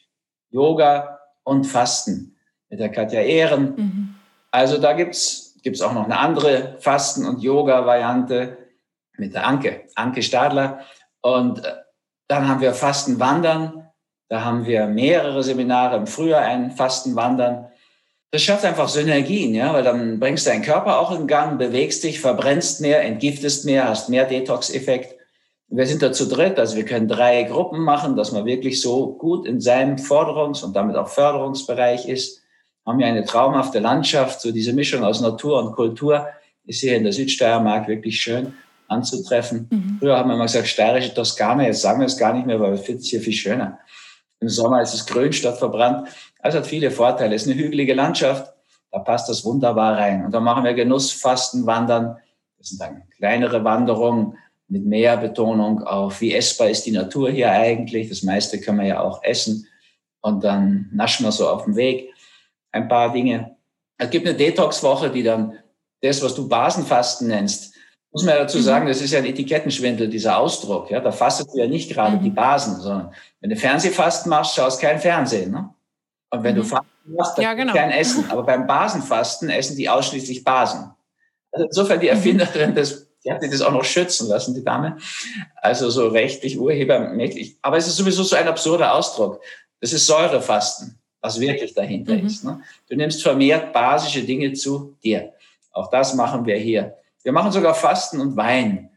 Yoga 0.50 1.20
und 1.44 1.64
Fasten 1.64 2.36
mit 2.72 2.80
der 2.80 2.88
Katja 2.88 3.20
Ehren. 3.20 3.74
Mhm. 3.76 4.14
Also 4.50 4.78
da 4.78 4.94
gibt's 4.94 5.52
gibt's 5.62 5.80
auch 5.80 5.92
noch 5.92 6.06
eine 6.06 6.18
andere 6.18 6.76
Fasten- 6.80 7.26
und 7.26 7.40
Yoga-Variante 7.40 8.56
mit 9.16 9.34
der 9.34 9.46
Anke, 9.46 9.82
Anke 9.94 10.22
Stadler. 10.22 10.80
Und 11.20 11.64
äh, 11.64 11.72
dann 12.26 12.48
haben 12.48 12.60
wir 12.60 12.74
Fastenwandern. 12.74 13.86
Da 14.28 14.44
haben 14.44 14.66
wir 14.66 14.86
mehrere 14.86 15.42
Seminare 15.44 15.98
im 15.98 16.06
Frühjahr 16.06 16.42
ein 16.42 16.72
Fastenwandern. 16.72 17.68
Das 18.32 18.42
schafft 18.42 18.64
einfach 18.64 18.88
Synergien, 18.88 19.54
ja, 19.54 19.74
weil 19.74 19.84
dann 19.84 20.18
bringst 20.18 20.46
du 20.46 20.50
deinen 20.50 20.62
Körper 20.62 20.98
auch 20.98 21.12
in 21.12 21.26
Gang, 21.26 21.58
bewegst 21.58 22.02
dich, 22.02 22.18
verbrennst 22.18 22.80
mehr, 22.80 23.04
entgiftest 23.04 23.66
mehr, 23.66 23.86
hast 23.86 24.08
mehr 24.08 24.24
Detox-Effekt. 24.24 25.16
Wir 25.68 25.86
sind 25.86 26.02
da 26.02 26.12
zu 26.12 26.26
dritt, 26.26 26.58
also 26.58 26.76
wir 26.76 26.86
können 26.86 27.08
drei 27.08 27.42
Gruppen 27.44 27.80
machen, 27.80 28.16
dass 28.16 28.32
man 28.32 28.46
wirklich 28.46 28.80
so 28.80 29.14
gut 29.14 29.46
in 29.46 29.60
seinem 29.60 29.96
Forderungs- 29.96 30.64
und 30.64 30.74
damit 30.74 30.96
auch 30.96 31.08
Förderungsbereich 31.08 32.08
ist 32.08 32.41
haben 32.86 33.00
ja 33.00 33.06
eine 33.06 33.24
traumhafte 33.24 33.78
Landschaft, 33.78 34.40
so 34.40 34.52
diese 34.52 34.72
Mischung 34.72 35.04
aus 35.04 35.20
Natur 35.20 35.62
und 35.62 35.72
Kultur 35.72 36.26
ist 36.64 36.80
hier 36.80 36.96
in 36.96 37.04
der 37.04 37.12
Südsteiermark 37.12 37.88
wirklich 37.88 38.20
schön 38.20 38.54
anzutreffen. 38.88 39.68
Mhm. 39.70 39.96
Früher 39.98 40.18
haben 40.18 40.28
wir 40.30 40.36
mal 40.36 40.44
gesagt, 40.44 40.68
steirische 40.68 41.14
Toskana, 41.14 41.64
jetzt 41.64 41.80
sagen 41.80 42.00
wir 42.00 42.06
es 42.06 42.16
gar 42.16 42.34
nicht 42.34 42.46
mehr, 42.46 42.60
weil 42.60 42.72
wir 42.72 42.78
finden 42.78 43.00
es 43.00 43.08
hier 43.08 43.20
viel 43.20 43.32
schöner. 43.32 43.78
Im 44.40 44.48
Sommer 44.48 44.82
ist 44.82 44.94
es 44.94 45.06
grün 45.06 45.32
statt 45.32 45.58
verbrannt. 45.58 46.08
Also 46.40 46.58
hat 46.58 46.66
viele 46.66 46.90
Vorteile. 46.90 47.34
Es 47.34 47.46
ist 47.46 47.52
eine 47.52 47.60
hügelige 47.60 47.94
Landschaft, 47.94 48.52
da 48.90 48.98
passt 48.98 49.28
das 49.28 49.44
wunderbar 49.44 49.96
rein. 49.96 50.24
Und 50.24 50.32
da 50.32 50.40
machen 50.40 50.64
wir 50.64 50.74
Genussfasten, 50.74 51.66
Wandern. 51.66 52.18
Das 52.58 52.68
sind 52.68 52.80
dann 52.80 53.02
kleinere 53.16 53.64
Wanderungen 53.64 54.36
mit 54.68 54.84
mehr 54.84 55.16
Betonung 55.16 55.82
auf, 55.82 56.20
wie 56.20 56.34
essbar 56.34 56.68
ist 56.68 56.86
die 56.86 56.92
Natur 56.92 57.30
hier 57.30 57.52
eigentlich. 57.52 58.08
Das 58.08 58.22
meiste 58.22 58.60
können 58.60 58.80
wir 58.80 58.86
ja 58.86 59.00
auch 59.00 59.22
essen. 59.22 59.66
Und 60.20 60.44
dann 60.44 60.88
naschen 60.92 61.24
wir 61.24 61.32
so 61.32 61.48
auf 61.48 61.64
dem 61.64 61.76
Weg 61.76 62.11
ein 62.72 62.88
paar 62.88 63.12
Dinge. 63.12 63.56
Es 63.98 64.10
gibt 64.10 64.26
eine 64.26 64.36
Detox-Woche, 64.36 65.10
die 65.10 65.22
dann 65.22 65.58
das, 66.02 66.22
was 66.22 66.34
du 66.34 66.48
Basenfasten 66.48 67.28
nennst, 67.28 67.74
muss 68.10 68.24
man 68.24 68.34
ja 68.34 68.40
dazu 68.42 68.60
sagen, 68.60 68.86
das 68.86 69.00
ist 69.00 69.12
ja 69.12 69.20
ein 69.20 69.24
Etikettenschwindel, 69.24 70.08
dieser 70.08 70.36
Ausdruck. 70.36 70.90
Ja, 70.90 71.00
da 71.00 71.12
fastest 71.12 71.54
du 71.54 71.58
ja 71.58 71.66
nicht 71.66 71.90
gerade 71.90 72.16
mhm. 72.16 72.22
die 72.22 72.30
Basen, 72.30 72.78
sondern 72.80 73.14
wenn 73.40 73.50
du 73.50 73.56
Fernsehfasten 73.56 74.28
machst, 74.28 74.54
schaust 74.54 74.80
kein 74.80 74.98
Fernsehen. 74.98 75.52
Ne? 75.52 75.70
Und 76.30 76.42
wenn 76.42 76.54
mhm. 76.54 76.60
du 76.60 76.64
Fasten 76.64 77.14
machst, 77.16 77.38
dann 77.38 77.44
ja, 77.44 77.54
genau. 77.54 77.72
kein 77.72 77.90
Essen. 77.92 78.30
Aber 78.30 78.42
beim 78.42 78.66
Basenfasten 78.66 79.48
essen 79.48 79.76
die 79.76 79.88
ausschließlich 79.88 80.44
Basen. 80.44 80.90
Also 81.52 81.66
insofern 81.66 82.00
die 82.00 82.06
mhm. 82.06 82.12
Erfinderin 82.12 82.74
des 82.74 83.08
die 83.24 83.32
hat 83.32 83.40
sich 83.40 83.50
das 83.50 83.62
auch 83.62 83.72
noch 83.72 83.84
schützen 83.84 84.28
lassen, 84.28 84.54
die 84.54 84.64
Dame. 84.64 84.98
Also 85.56 85.90
so 85.90 86.08
rechtlich, 86.08 86.58
urhebermäßig. 86.58 87.58
Aber 87.62 87.76
es 87.76 87.86
ist 87.86 87.96
sowieso 87.96 88.22
so 88.24 88.36
ein 88.36 88.48
absurder 88.48 88.94
Ausdruck. 88.94 89.40
Das 89.80 89.92
ist 89.92 90.06
Säurefasten, 90.06 90.98
was 91.22 91.40
wirklich 91.40 91.72
dahinter 91.72 92.14
mhm. 92.14 92.26
ist. 92.26 92.44
Ne? 92.44 92.60
Du 92.88 92.96
nimmst 92.96 93.22
vermehrt 93.22 93.72
basische 93.72 94.22
Dinge 94.22 94.52
zu 94.52 94.94
dir. 95.02 95.32
Auch 95.70 95.88
das 95.88 96.14
machen 96.14 96.44
wir 96.44 96.56
hier. 96.56 96.96
Wir 97.22 97.32
machen 97.32 97.52
sogar 97.52 97.74
Fasten 97.74 98.20
und 98.20 98.36
Wein 98.36 98.90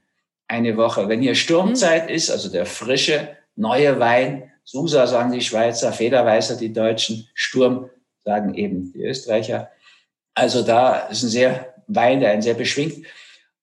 eine 0.48 0.76
Woche. 0.76 1.08
Wenn 1.08 1.22
hier 1.22 1.36
Sturmzeit 1.36 2.10
mhm. 2.10 2.16
ist, 2.16 2.30
also 2.30 2.50
der 2.50 2.66
frische, 2.66 3.30
neue 3.56 4.00
Wein, 4.00 4.52
Susa 4.64 5.06
sagen 5.06 5.32
die 5.32 5.42
Schweizer, 5.42 5.94
Federweißer 5.94 6.58
die 6.58 6.74
Deutschen, 6.74 7.30
Sturm 7.36 7.90
sagen 8.26 8.56
eben 8.56 8.92
die 8.92 9.04
Österreicher. 9.04 9.70
Also 10.34 10.64
da 10.64 11.08
ist 11.08 11.24
ein 11.24 11.30
sehr 11.30 11.76
Wein, 11.88 12.20
der 12.20 12.32
einen 12.32 12.42
sehr 12.42 12.56
beschwingt. 12.56 13.06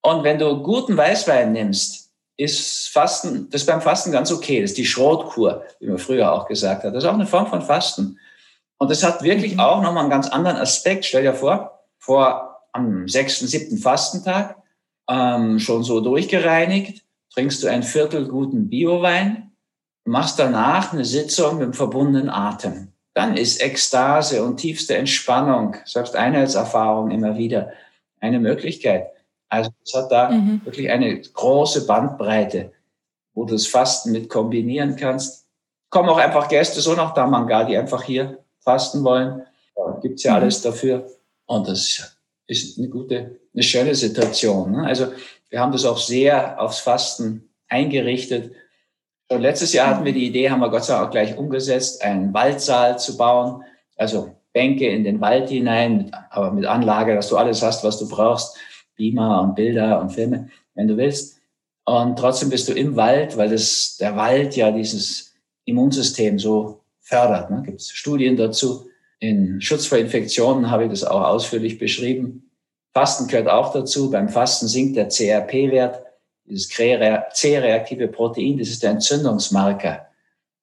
Und 0.01 0.23
wenn 0.23 0.39
du 0.39 0.63
guten 0.63 0.97
Weißwein 0.97 1.53
nimmst, 1.53 2.11
ist 2.37 2.89
Fasten, 2.89 3.51
das 3.51 3.63
ist 3.63 3.67
beim 3.67 3.83
Fasten 3.83 4.13
ganz 4.13 4.33
okay. 4.33 4.61
Das 4.61 4.71
ist 4.71 4.79
die 4.79 4.87
Schrotkur, 4.87 5.65
wie 5.81 5.89
man 5.89 5.99
früher 5.99 6.33
auch 6.33 6.47
gesagt 6.47 6.85
hat. 6.85 6.95
Das 6.95 7.03
ist 7.03 7.09
auch 7.09 7.15
eine 7.15 7.27
Form 7.27 7.49
von 7.49 7.63
Fasten. 7.63 8.19
Und 8.83 8.91
das 8.91 9.05
hat 9.05 9.23
wirklich 9.23 9.55
mhm. 9.55 9.61
auch 9.61 9.81
nochmal 9.81 10.03
einen 10.03 10.11
ganz 10.11 10.29
anderen 10.29 10.57
Aspekt. 10.57 11.05
Stell 11.05 11.23
dir 11.23 11.35
vor, 11.35 11.85
vor 12.01 12.67
am 12.73 13.07
sechsten, 13.07 13.47
siebten 13.47 13.79
Fastentag, 13.79 14.57
ähm, 15.09 15.61
schon 15.61 15.85
so 15.85 16.01
durchgereinigt, 16.01 17.05
trinkst 17.33 17.63
du 17.63 17.69
ein 17.69 17.85
Viertel 17.85 18.27
guten 18.27 18.69
Biowein, 18.69 19.53
machst 20.05 20.41
danach 20.41 20.93
eine 20.93 21.05
Sitzung 21.05 21.59
mit 21.59 21.67
dem 21.67 21.75
verbundenen 21.75 22.29
Atem. 22.29 22.89
Dann 23.15 23.37
ist 23.37 23.63
Ekstase 23.63 24.43
und 24.43 24.57
tiefste 24.57 24.97
Entspannung, 24.97 25.77
selbst 25.85 26.17
Einheitserfahrung 26.17 27.13
immer 27.13 27.39
wieder 27.39 27.71
eine 28.19 28.41
Möglichkeit. 28.41 29.07
Also 29.49 29.71
es 29.85 29.95
hat 29.95 30.11
da 30.11 30.31
mhm. 30.31 30.61
wirklich 30.65 30.91
eine 30.91 31.21
große 31.21 31.87
Bandbreite, 31.87 32.73
wo 33.33 33.45
du 33.45 33.53
das 33.53 33.69
Fasten 33.69 34.11
mit 34.11 34.29
kombinieren 34.29 34.97
kannst. 34.97 35.47
Kommen 35.89 36.09
auch 36.09 36.19
einfach 36.19 36.49
Gäste 36.49 36.81
so 36.81 36.95
nach 36.95 37.15
Damanga, 37.15 37.63
die 37.63 37.77
einfach 37.77 38.03
hier 38.03 38.42
fasten 38.63 39.05
wollen. 39.05 39.43
Da 39.77 39.99
gibt's 40.01 40.23
ja 40.23 40.33
mhm. 40.33 40.43
alles 40.43 40.63
dafür. 40.63 41.07
Und 41.47 41.69
das 41.69 42.17
ist 42.47 42.79
eine 42.79 42.89
gute, 42.89 43.41
eine 43.53 43.63
schöne 43.63 43.95
Situation. 43.95 44.73
Ne? 44.73 44.87
Also 44.87 45.09
wir 45.51 45.61
haben 45.61 45.73
das 45.73 45.85
auch 45.85 45.99
sehr 45.99 46.61
aufs 46.61 46.81
Fasten 46.81 47.49
eingerichtet. 47.69 48.53
Schon 49.31 49.43
letztes 49.43 49.73
Jahr 49.73 49.89
hatten 49.89 50.05
wir 50.05 50.13
die 50.13 50.27
Idee, 50.27 50.51
haben 50.51 50.61
wir 50.61 50.71
Gott 50.71 50.85
sei 50.85 50.95
Dank 50.95 51.07
auch 51.07 51.11
gleich 51.11 51.37
umgesetzt, 51.37 52.03
einen 52.03 52.33
Waldsaal 52.35 52.99
zu 52.99 53.17
bauen. 53.17 53.63
Also 53.97 54.35
Bänke 54.53 54.89
in 54.89 55.05
den 55.05 55.21
Wald 55.21 55.49
hinein, 55.49 56.11
aber 56.31 56.51
mit 56.51 56.67
Anlage, 56.67 57.15
dass 57.15 57.29
du 57.29 57.37
alles 57.37 57.63
hast, 57.63 57.85
was 57.85 57.99
du 57.99 58.09
brauchst. 58.09 58.57
Beamer 58.97 59.43
und 59.43 59.55
Bilder 59.55 60.01
und 60.01 60.11
Filme, 60.11 60.51
wenn 60.75 60.89
du 60.89 60.97
willst. 60.97 61.41
Und 61.85 62.19
trotzdem 62.19 62.51
bist 62.51 62.69
du 62.69 62.73
im 62.75 62.95
Wald, 62.95 63.37
weil 63.37 63.49
das, 63.49 63.97
der 63.99 64.17
Wald 64.17 64.55
ja 64.55 64.71
dieses 64.71 65.35
Immunsystem 65.65 66.39
so 66.39 66.82
fördert. 67.03 67.51
Ne? 67.51 67.63
Gibt 67.65 67.81
es 67.81 67.91
Studien 67.91 68.37
dazu. 68.37 68.89
In 69.19 69.61
Schutz 69.61 69.87
vor 69.87 69.99
Infektionen 69.99 70.71
habe 70.71 70.85
ich 70.85 70.91
das 70.91 71.05
auch 71.05 71.23
ausführlich 71.23 71.79
beschrieben. 71.79 72.51
Fasten 72.93 73.29
gehört 73.29 73.49
auch 73.49 73.73
dazu. 73.73 74.11
Beim 74.11 74.29
Fasten 74.29 74.67
sinkt 74.69 74.97
der 74.97 75.09
CRP-Wert, 75.09 76.03
dieses 76.45 76.69
C-reaktive 76.69 78.09
Protein, 78.09 78.59
das 78.59 78.69
ist 78.69 78.83
der 78.83 78.91
Entzündungsmarker. 78.91 80.09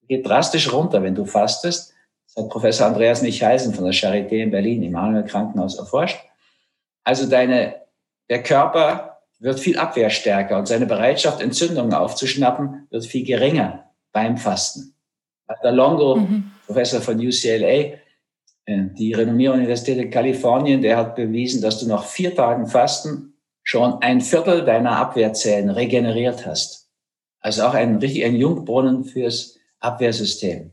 Geht 0.07 0.27
drastisch 0.27 0.71
runter, 0.73 1.01
wenn 1.03 1.15
du 1.15 1.25
fastest. 1.25 1.93
Das 2.25 2.43
hat 2.43 2.51
Professor 2.51 2.87
Andreas 2.87 3.21
Michalsen 3.21 3.73
von 3.73 3.85
der 3.85 3.93
Charité 3.93 4.43
in 4.43 4.51
Berlin 4.51 4.83
im 4.83 4.91
Manuel 4.91 5.23
Krankenhaus 5.23 5.77
erforscht. 5.77 6.19
Also 7.03 7.27
deine 7.27 7.75
der 8.29 8.43
Körper 8.43 9.21
wird 9.39 9.59
viel 9.59 9.77
abwehrstärker 9.77 10.57
und 10.57 10.67
seine 10.67 10.85
Bereitschaft, 10.85 11.41
Entzündungen 11.41 11.93
aufzuschnappen, 11.93 12.87
wird 12.91 13.05
viel 13.05 13.25
geringer 13.25 13.89
beim 14.11 14.37
Fasten. 14.37 14.93
Longo, 15.63 16.17
mhm. 16.17 16.51
Professor 16.65 17.01
von 17.01 17.19
UCLA, 17.19 17.65
äh, 17.65 17.97
die 18.67 19.13
renommierte 19.13 19.57
Universität 19.57 19.97
in 19.97 20.09
Kalifornien, 20.09 20.81
der 20.81 20.97
hat 20.97 21.15
bewiesen, 21.15 21.61
dass 21.61 21.79
du 21.79 21.87
nach 21.87 22.05
vier 22.05 22.35
Tagen 22.35 22.67
Fasten 22.67 23.33
schon 23.63 24.01
ein 24.01 24.21
Viertel 24.21 24.63
deiner 24.63 24.97
Abwehrzellen 24.97 25.69
regeneriert 25.69 26.45
hast. 26.45 26.89
Also 27.39 27.63
auch 27.63 27.73
ein 27.73 27.97
richtig 27.97 28.25
ein 28.25 28.35
Jungbrunnen 28.35 29.05
fürs 29.05 29.57
Abwehrsystem. 29.79 30.71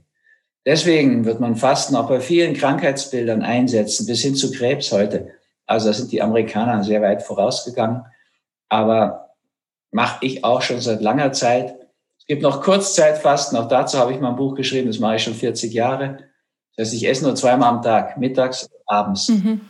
Deswegen 0.64 1.24
wird 1.24 1.38
man 1.38 1.54
Fasten 1.54 1.94
auch 1.94 2.08
bei 2.08 2.20
vielen 2.20 2.54
Krankheitsbildern 2.54 3.42
einsetzen, 3.42 4.06
bis 4.06 4.22
hin 4.22 4.34
zu 4.34 4.50
Krebs 4.50 4.90
heute. 4.90 5.28
Also 5.64 5.88
da 5.88 5.92
sind 5.92 6.10
die 6.10 6.22
Amerikaner 6.22 6.82
sehr 6.82 7.02
weit 7.02 7.22
vorausgegangen. 7.22 8.04
Aber 8.68 9.34
mache 9.92 10.24
ich 10.26 10.44
auch 10.44 10.62
schon 10.62 10.80
seit 10.80 11.00
langer 11.02 11.32
Zeit. 11.32 11.86
Es 12.26 12.34
gibt 12.34 12.42
noch 12.42 12.62
Kurzzeitfasten. 12.62 13.56
Auch 13.56 13.68
dazu 13.68 13.98
habe 13.98 14.12
ich 14.12 14.20
mal 14.20 14.30
ein 14.30 14.36
Buch 14.36 14.54
geschrieben. 14.54 14.88
Das 14.88 14.98
mache 14.98 15.16
ich 15.16 15.22
schon 15.22 15.34
40 15.34 15.72
Jahre. 15.72 16.18
Das 16.76 16.88
heißt, 16.88 16.94
ich 16.94 17.08
esse 17.08 17.24
nur 17.24 17.34
zweimal 17.34 17.68
am 17.68 17.82
Tag, 17.82 18.18
mittags, 18.18 18.68
abends. 18.86 19.28
Mhm. 19.28 19.60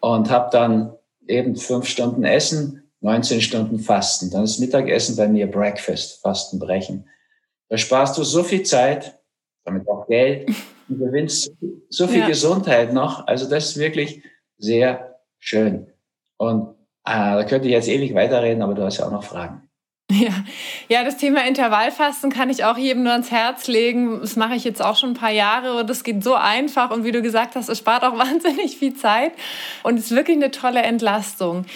Und 0.00 0.30
habe 0.30 0.48
dann 0.50 0.92
eben 1.26 1.56
fünf 1.56 1.86
Stunden 1.86 2.24
Essen, 2.24 2.90
19 3.00 3.40
Stunden 3.40 3.78
Fasten. 3.78 4.30
Dann 4.30 4.44
ist 4.44 4.58
Mittagessen 4.58 5.16
bei 5.16 5.28
mir 5.28 5.50
Breakfast, 5.50 6.20
Fastenbrechen. 6.22 7.08
Da 7.68 7.76
sparst 7.76 8.16
du 8.16 8.24
so 8.24 8.42
viel 8.42 8.62
Zeit, 8.62 9.18
damit 9.64 9.86
auch 9.88 10.06
Geld 10.06 10.48
und 10.88 10.98
gewinnst 10.98 11.52
so 11.90 12.06
viel 12.06 12.20
ja. 12.20 12.26
Gesundheit 12.26 12.92
noch. 12.92 13.26
Also 13.26 13.48
das 13.48 13.70
ist 13.70 13.76
wirklich 13.78 14.22
sehr 14.56 15.08
Schön. 15.38 15.86
Und 16.36 16.74
äh, 17.04 17.12
da 17.12 17.44
könnte 17.44 17.68
ich 17.68 17.72
jetzt 17.72 17.88
ewig 17.88 18.14
weiterreden, 18.14 18.62
aber 18.62 18.74
du 18.74 18.82
hast 18.82 18.98
ja 18.98 19.06
auch 19.06 19.12
noch 19.12 19.24
Fragen. 19.24 19.67
Ja. 20.18 20.32
ja, 20.88 21.04
das 21.04 21.18
Thema 21.18 21.44
Intervallfasten 21.46 22.30
kann 22.30 22.48
ich 22.48 22.64
auch 22.64 22.78
jedem 22.78 23.02
nur 23.02 23.12
ans 23.12 23.30
Herz 23.30 23.66
legen. 23.66 24.20
Das 24.20 24.36
mache 24.36 24.54
ich 24.54 24.64
jetzt 24.64 24.82
auch 24.82 24.96
schon 24.96 25.10
ein 25.10 25.14
paar 25.14 25.30
Jahre 25.30 25.78
und 25.78 25.90
das 25.90 26.02
geht 26.02 26.24
so 26.24 26.34
einfach 26.34 26.90
und 26.90 27.04
wie 27.04 27.12
du 27.12 27.20
gesagt 27.20 27.56
hast, 27.56 27.68
es 27.68 27.78
spart 27.78 28.04
auch 28.04 28.16
wahnsinnig 28.18 28.78
viel 28.78 28.94
Zeit 28.94 29.32
und 29.82 29.98
ist 29.98 30.10
wirklich 30.10 30.38
eine 30.38 30.50
tolle 30.50 30.80
Entlastung. 30.80 31.66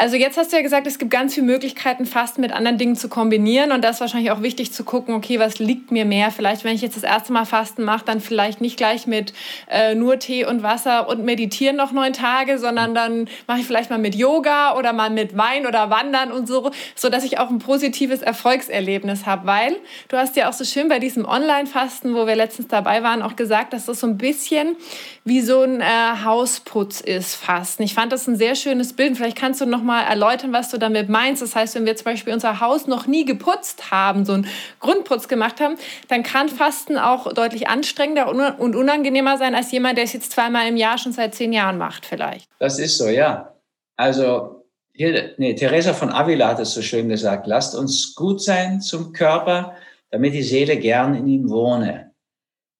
Also 0.00 0.16
jetzt 0.16 0.38
hast 0.38 0.50
du 0.50 0.56
ja 0.56 0.62
gesagt, 0.62 0.86
es 0.86 0.98
gibt 0.98 1.10
ganz 1.10 1.34
viele 1.34 1.44
Möglichkeiten, 1.44 2.06
Fasten 2.06 2.40
mit 2.40 2.52
anderen 2.52 2.78
Dingen 2.78 2.96
zu 2.96 3.10
kombinieren 3.10 3.70
und 3.70 3.84
das 3.84 3.96
ist 3.96 4.00
wahrscheinlich 4.00 4.30
auch 4.30 4.40
wichtig 4.40 4.72
zu 4.72 4.82
gucken, 4.82 5.14
okay, 5.14 5.38
was 5.38 5.58
liegt 5.58 5.90
mir 5.90 6.06
mehr? 6.06 6.30
Vielleicht, 6.30 6.64
wenn 6.64 6.74
ich 6.74 6.80
jetzt 6.80 6.96
das 6.96 7.02
erste 7.02 7.34
Mal 7.34 7.44
Fasten 7.44 7.84
mache, 7.84 8.06
dann 8.06 8.22
vielleicht 8.22 8.62
nicht 8.62 8.78
gleich 8.78 9.06
mit 9.06 9.34
äh, 9.68 9.94
nur 9.94 10.18
Tee 10.18 10.46
und 10.46 10.62
Wasser 10.62 11.06
und 11.06 11.26
meditieren 11.26 11.76
noch 11.76 11.92
neun 11.92 12.14
Tage, 12.14 12.58
sondern 12.58 12.94
dann 12.94 13.28
mache 13.46 13.60
ich 13.60 13.66
vielleicht 13.66 13.90
mal 13.90 13.98
mit 13.98 14.14
Yoga 14.14 14.74
oder 14.78 14.94
mal 14.94 15.10
mit 15.10 15.36
Wein 15.36 15.66
oder 15.66 15.90
Wandern 15.90 16.32
und 16.32 16.48
so, 16.48 16.70
so 16.94 17.10
dass 17.10 17.22
ich 17.22 17.38
auch 17.38 17.50
ein 17.50 17.58
positives 17.58 18.22
Erfolgserlebnis 18.22 19.26
habe, 19.26 19.46
weil 19.46 19.76
du 20.08 20.16
hast 20.16 20.34
ja 20.34 20.48
auch 20.48 20.54
so 20.54 20.64
schön 20.64 20.88
bei 20.88 20.98
diesem 20.98 21.26
Online-Fasten, 21.26 22.14
wo 22.14 22.26
wir 22.26 22.36
letztens 22.36 22.68
dabei 22.68 23.02
waren, 23.02 23.20
auch 23.20 23.36
gesagt, 23.36 23.74
dass 23.74 23.84
das 23.84 24.00
so 24.00 24.06
ein 24.06 24.16
bisschen 24.16 24.76
wie 25.24 25.42
so 25.42 25.60
ein 25.60 25.82
äh, 25.82 25.84
Hausputz 26.24 27.02
ist, 27.02 27.34
Fasten. 27.34 27.82
Ich 27.82 27.92
fand 27.92 28.12
das 28.12 28.26
ein 28.26 28.36
sehr 28.36 28.54
schönes 28.54 28.94
Bild. 28.94 29.18
Vielleicht 29.18 29.36
kannst 29.36 29.60
du 29.60 29.66
noch 29.66 29.82
mal 29.82 29.89
erläutern, 29.98 30.52
was 30.52 30.70
du 30.70 30.78
damit 30.78 31.08
meinst. 31.08 31.42
Das 31.42 31.56
heißt, 31.56 31.74
wenn 31.74 31.86
wir 31.86 31.96
zum 31.96 32.04
Beispiel 32.04 32.32
unser 32.32 32.60
Haus 32.60 32.86
noch 32.86 33.06
nie 33.06 33.24
geputzt 33.24 33.90
haben, 33.90 34.24
so 34.24 34.34
einen 34.34 34.46
Grundputz 34.78 35.28
gemacht 35.28 35.60
haben, 35.60 35.76
dann 36.08 36.22
kann 36.22 36.48
Fasten 36.48 36.98
auch 36.98 37.32
deutlich 37.32 37.68
anstrengender 37.68 38.28
und 38.58 38.76
unangenehmer 38.76 39.38
sein 39.38 39.54
als 39.54 39.72
jemand, 39.72 39.96
der 39.98 40.04
es 40.04 40.12
jetzt 40.12 40.32
zweimal 40.32 40.68
im 40.68 40.76
Jahr 40.76 40.98
schon 40.98 41.12
seit 41.12 41.34
zehn 41.34 41.52
Jahren 41.52 41.78
macht, 41.78 42.06
vielleicht. 42.06 42.48
Das 42.58 42.78
ist 42.78 42.98
so, 42.98 43.08
ja. 43.08 43.54
Also 43.96 44.64
Hilde, 44.92 45.34
nee, 45.38 45.54
Teresa 45.54 45.94
von 45.94 46.10
Avila 46.10 46.48
hat 46.48 46.60
es 46.60 46.74
so 46.74 46.82
schön 46.82 47.08
gesagt, 47.08 47.46
lasst 47.46 47.74
uns 47.74 48.14
gut 48.14 48.42
sein 48.42 48.80
zum 48.80 49.12
Körper, 49.12 49.74
damit 50.10 50.34
die 50.34 50.42
Seele 50.42 50.76
gern 50.76 51.14
in 51.14 51.26
ihm 51.26 51.48
wohne. 51.48 52.12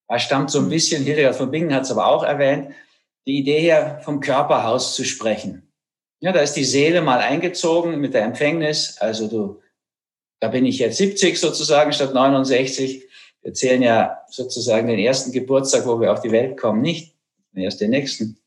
Da 0.07 0.19
stammt 0.19 0.51
so 0.51 0.59
ein 0.59 0.69
bisschen, 0.69 1.03
Hildegard 1.03 1.35
von 1.35 1.49
Bingen 1.49 1.73
hat 1.73 1.83
es 1.83 1.91
aber 1.91 2.05
auch 2.05 2.23
erwähnt, 2.23 2.73
die 3.25 3.37
Idee 3.37 3.59
her, 3.59 4.01
vom 4.03 4.19
Körperhaus 4.19 4.95
zu 4.95 5.03
sprechen. 5.03 5.70
Ja, 6.21 6.31
da 6.31 6.39
ist 6.41 6.53
die 6.53 6.63
Seele 6.63 7.01
mal 7.01 7.17
eingezogen 7.17 7.99
mit 7.99 8.13
der 8.13 8.23
Empfängnis. 8.23 8.97
Also 8.99 9.27
du, 9.27 9.61
da 10.39 10.49
bin 10.49 10.67
ich 10.67 10.77
jetzt 10.77 10.97
70 10.97 11.39
sozusagen 11.39 11.91
statt 11.93 12.13
69. 12.13 13.03
Wir 13.41 13.53
zählen 13.53 13.81
ja 13.81 14.19
sozusagen 14.29 14.87
den 14.87 14.99
ersten 14.99 15.31
Geburtstag, 15.31 15.87
wo 15.87 15.99
wir 15.99 16.13
auf 16.13 16.21
die 16.21 16.31
Welt 16.31 16.57
kommen, 16.57 16.81
nicht 16.81 17.15
erst 17.55 17.81
den 17.81 17.89
nächsten 17.89 18.37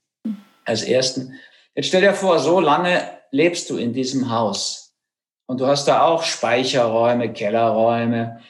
als 0.65 0.85
ersten. 0.85 1.35
Jetzt 1.75 1.89
stell 1.89 2.03
dir 2.03 2.15
vor, 2.15 2.39
so 2.39 2.61
lange 2.61 3.03
lebst 3.33 3.69
du 3.69 3.77
in 3.77 3.93
diesem 3.93 4.31
Haus. 4.31 4.95
Und 5.47 5.61
du 5.61 5.67
hast 5.67 5.89
da 5.89 6.03
auch 6.03 6.23
Speicherräume, 6.23 7.33
Kellerräume 7.33 8.41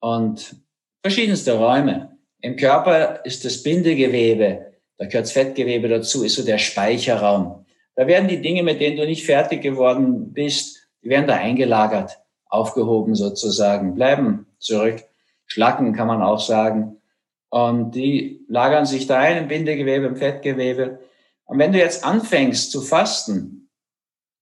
und 0.00 0.56
verschiedenste 1.02 1.52
Räume. 1.52 2.18
Im 2.40 2.56
Körper 2.56 3.24
ist 3.24 3.44
das 3.44 3.62
Bindegewebe, 3.62 4.72
da 4.98 5.06
gehört 5.06 5.26
das 5.26 5.32
Fettgewebe 5.32 5.88
dazu, 5.88 6.24
ist 6.24 6.34
so 6.34 6.44
der 6.44 6.58
Speicherraum. 6.58 7.65
Da 7.96 8.06
werden 8.06 8.28
die 8.28 8.42
Dinge, 8.42 8.62
mit 8.62 8.80
denen 8.80 8.96
du 8.96 9.06
nicht 9.06 9.24
fertig 9.24 9.62
geworden 9.62 10.32
bist, 10.32 10.88
die 11.02 11.08
werden 11.08 11.26
da 11.26 11.36
eingelagert, 11.36 12.18
aufgehoben 12.46 13.14
sozusagen, 13.14 13.94
bleiben 13.94 14.46
zurück. 14.58 15.02
Schlacken 15.46 15.94
kann 15.94 16.06
man 16.06 16.22
auch 16.22 16.40
sagen. 16.40 17.00
Und 17.48 17.92
die 17.94 18.44
lagern 18.48 18.84
sich 18.84 19.06
da 19.06 19.18
ein 19.18 19.38
im 19.38 19.48
Bindegewebe, 19.48 20.06
im 20.06 20.16
Fettgewebe. 20.16 21.00
Und 21.44 21.58
wenn 21.58 21.72
du 21.72 21.78
jetzt 21.78 22.04
anfängst 22.04 22.70
zu 22.70 22.82
fasten, 22.82 23.70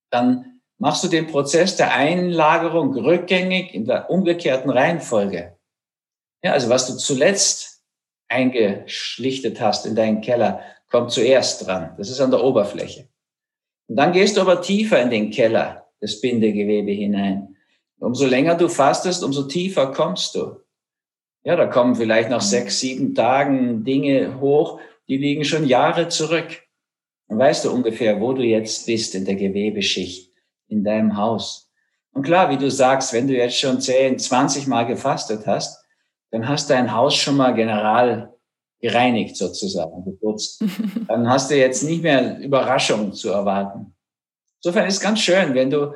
dann 0.09 0.59
machst 0.77 1.03
du 1.03 1.07
den 1.07 1.27
Prozess 1.27 1.77
der 1.77 1.93
Einlagerung 1.93 2.93
rückgängig 2.93 3.73
in 3.73 3.85
der 3.85 4.09
umgekehrten 4.09 4.69
Reihenfolge. 4.69 5.55
Ja, 6.43 6.51
also 6.51 6.69
was 6.69 6.87
du 6.87 6.97
zuletzt 6.97 7.83
eingeschlichtet 8.27 9.61
hast 9.61 9.85
in 9.85 9.95
deinen 9.95 10.21
Keller, 10.21 10.61
kommt 10.89 11.11
zuerst 11.11 11.65
dran. 11.65 11.93
Das 11.97 12.09
ist 12.09 12.19
an 12.19 12.31
der 12.31 12.43
Oberfläche. 12.43 13.07
Und 13.87 13.97
dann 13.97 14.13
gehst 14.13 14.37
du 14.37 14.41
aber 14.41 14.61
tiefer 14.61 15.01
in 15.01 15.09
den 15.09 15.31
Keller 15.31 15.87
des 16.01 16.21
Bindegewebe 16.21 16.91
hinein. 16.91 17.55
Umso 17.99 18.25
länger 18.25 18.55
du 18.55 18.67
fastest, 18.67 19.23
umso 19.23 19.43
tiefer 19.43 19.91
kommst 19.91 20.35
du. 20.35 20.57
Ja, 21.43 21.55
da 21.55 21.67
kommen 21.67 21.95
vielleicht 21.95 22.29
nach 22.29 22.41
sechs, 22.41 22.79
sieben 22.79 23.13
Tagen 23.15 23.83
Dinge 23.83 24.39
hoch, 24.41 24.79
die 25.07 25.17
liegen 25.17 25.45
schon 25.45 25.65
Jahre 25.65 26.09
zurück. 26.09 26.63
Dann 27.27 27.39
weißt 27.39 27.65
du 27.65 27.71
ungefähr, 27.71 28.19
wo 28.19 28.33
du 28.33 28.43
jetzt 28.43 28.85
bist 28.85 29.15
in 29.15 29.25
der 29.25 29.35
Gewebeschicht, 29.35 30.31
in 30.67 30.83
deinem 30.83 31.17
Haus. 31.17 31.71
Und 32.13 32.23
klar, 32.23 32.49
wie 32.49 32.57
du 32.57 32.71
sagst, 32.71 33.13
wenn 33.13 33.27
du 33.27 33.35
jetzt 33.35 33.59
schon 33.59 33.81
zehn, 33.81 34.17
zwanzig 34.19 34.67
Mal 34.67 34.83
gefastet 34.83 35.45
hast, 35.45 35.83
dann 36.31 36.47
hast 36.47 36.69
dein 36.69 36.93
Haus 36.93 37.15
schon 37.15 37.37
mal 37.37 37.53
general 37.53 38.34
gereinigt 38.85 39.35
sozusagen, 39.35 40.05
geputzt. 40.05 40.63
Dann 41.07 41.27
hast 41.27 41.49
du 41.49 41.55
jetzt 41.55 41.81
nicht 41.81 42.03
mehr 42.03 42.37
Überraschungen 42.37 43.13
zu 43.13 43.29
erwarten. 43.29 43.95
Insofern 44.61 44.87
ist 44.87 44.95
es 44.95 45.01
ganz 45.01 45.21
schön, 45.21 45.55
wenn 45.55 45.71
du 45.71 45.93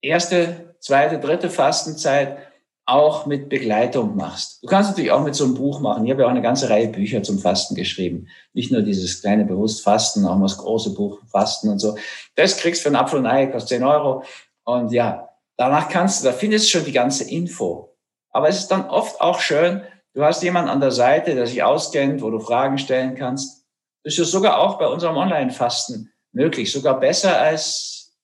erste, 0.00 0.76
zweite, 0.78 1.18
dritte 1.18 1.50
Fastenzeit 1.50 2.38
auch 2.86 3.26
mit 3.26 3.48
Begleitung 3.48 4.14
machst. 4.14 4.62
Du 4.62 4.68
kannst 4.68 4.90
natürlich 4.90 5.10
auch 5.10 5.24
mit 5.24 5.34
so 5.34 5.44
einem 5.44 5.54
Buch 5.54 5.80
machen. 5.80 6.04
Ich 6.04 6.10
habe 6.12 6.22
ja 6.22 6.26
auch 6.28 6.32
eine 6.32 6.42
ganze 6.42 6.70
Reihe 6.70 6.88
Bücher 6.88 7.22
zum 7.24 7.40
Fasten 7.40 7.74
geschrieben. 7.74 8.28
Nicht 8.52 8.70
nur 8.70 8.82
dieses 8.82 9.20
kleine 9.20 9.44
Bewusstfasten, 9.44 10.24
auch 10.24 10.36
mal 10.36 10.46
das 10.46 10.58
große 10.58 10.94
Buch 10.94 11.18
Fasten 11.26 11.68
und 11.68 11.80
so. 11.80 11.96
Das 12.36 12.58
kriegst 12.58 12.80
du 12.80 12.82
für 12.84 12.88
einen 12.90 13.04
Apfel 13.04 13.18
und 13.18 13.26
Ei, 13.26 13.46
kostet 13.46 13.80
10 13.80 13.84
Euro. 13.84 14.22
Und 14.64 14.92
ja, 14.92 15.30
danach 15.56 15.88
kannst 15.88 16.22
du, 16.22 16.28
da 16.28 16.32
findest 16.32 16.66
du 16.66 16.78
schon 16.78 16.84
die 16.84 16.92
ganze 16.92 17.28
Info. 17.28 17.96
Aber 18.30 18.48
es 18.48 18.58
ist 18.58 18.68
dann 18.68 18.88
oft 18.88 19.20
auch 19.20 19.40
schön, 19.40 19.82
du 20.14 20.24
hast 20.24 20.42
jemanden 20.42 20.70
an 20.70 20.80
der 20.80 20.90
Seite, 20.90 21.34
der 21.34 21.46
sich 21.46 21.62
auskennt, 21.62 22.22
wo 22.22 22.30
du 22.30 22.40
Fragen 22.40 22.78
stellen 22.78 23.14
kannst. 23.14 23.66
Das 24.04 24.18
ist 24.18 24.30
sogar 24.30 24.58
auch 24.58 24.78
bei 24.78 24.86
unserem 24.86 25.16
Online-Fasten 25.16 26.12
möglich, 26.32 26.72
sogar 26.72 26.98
besser 26.98 27.40
als 27.40 28.16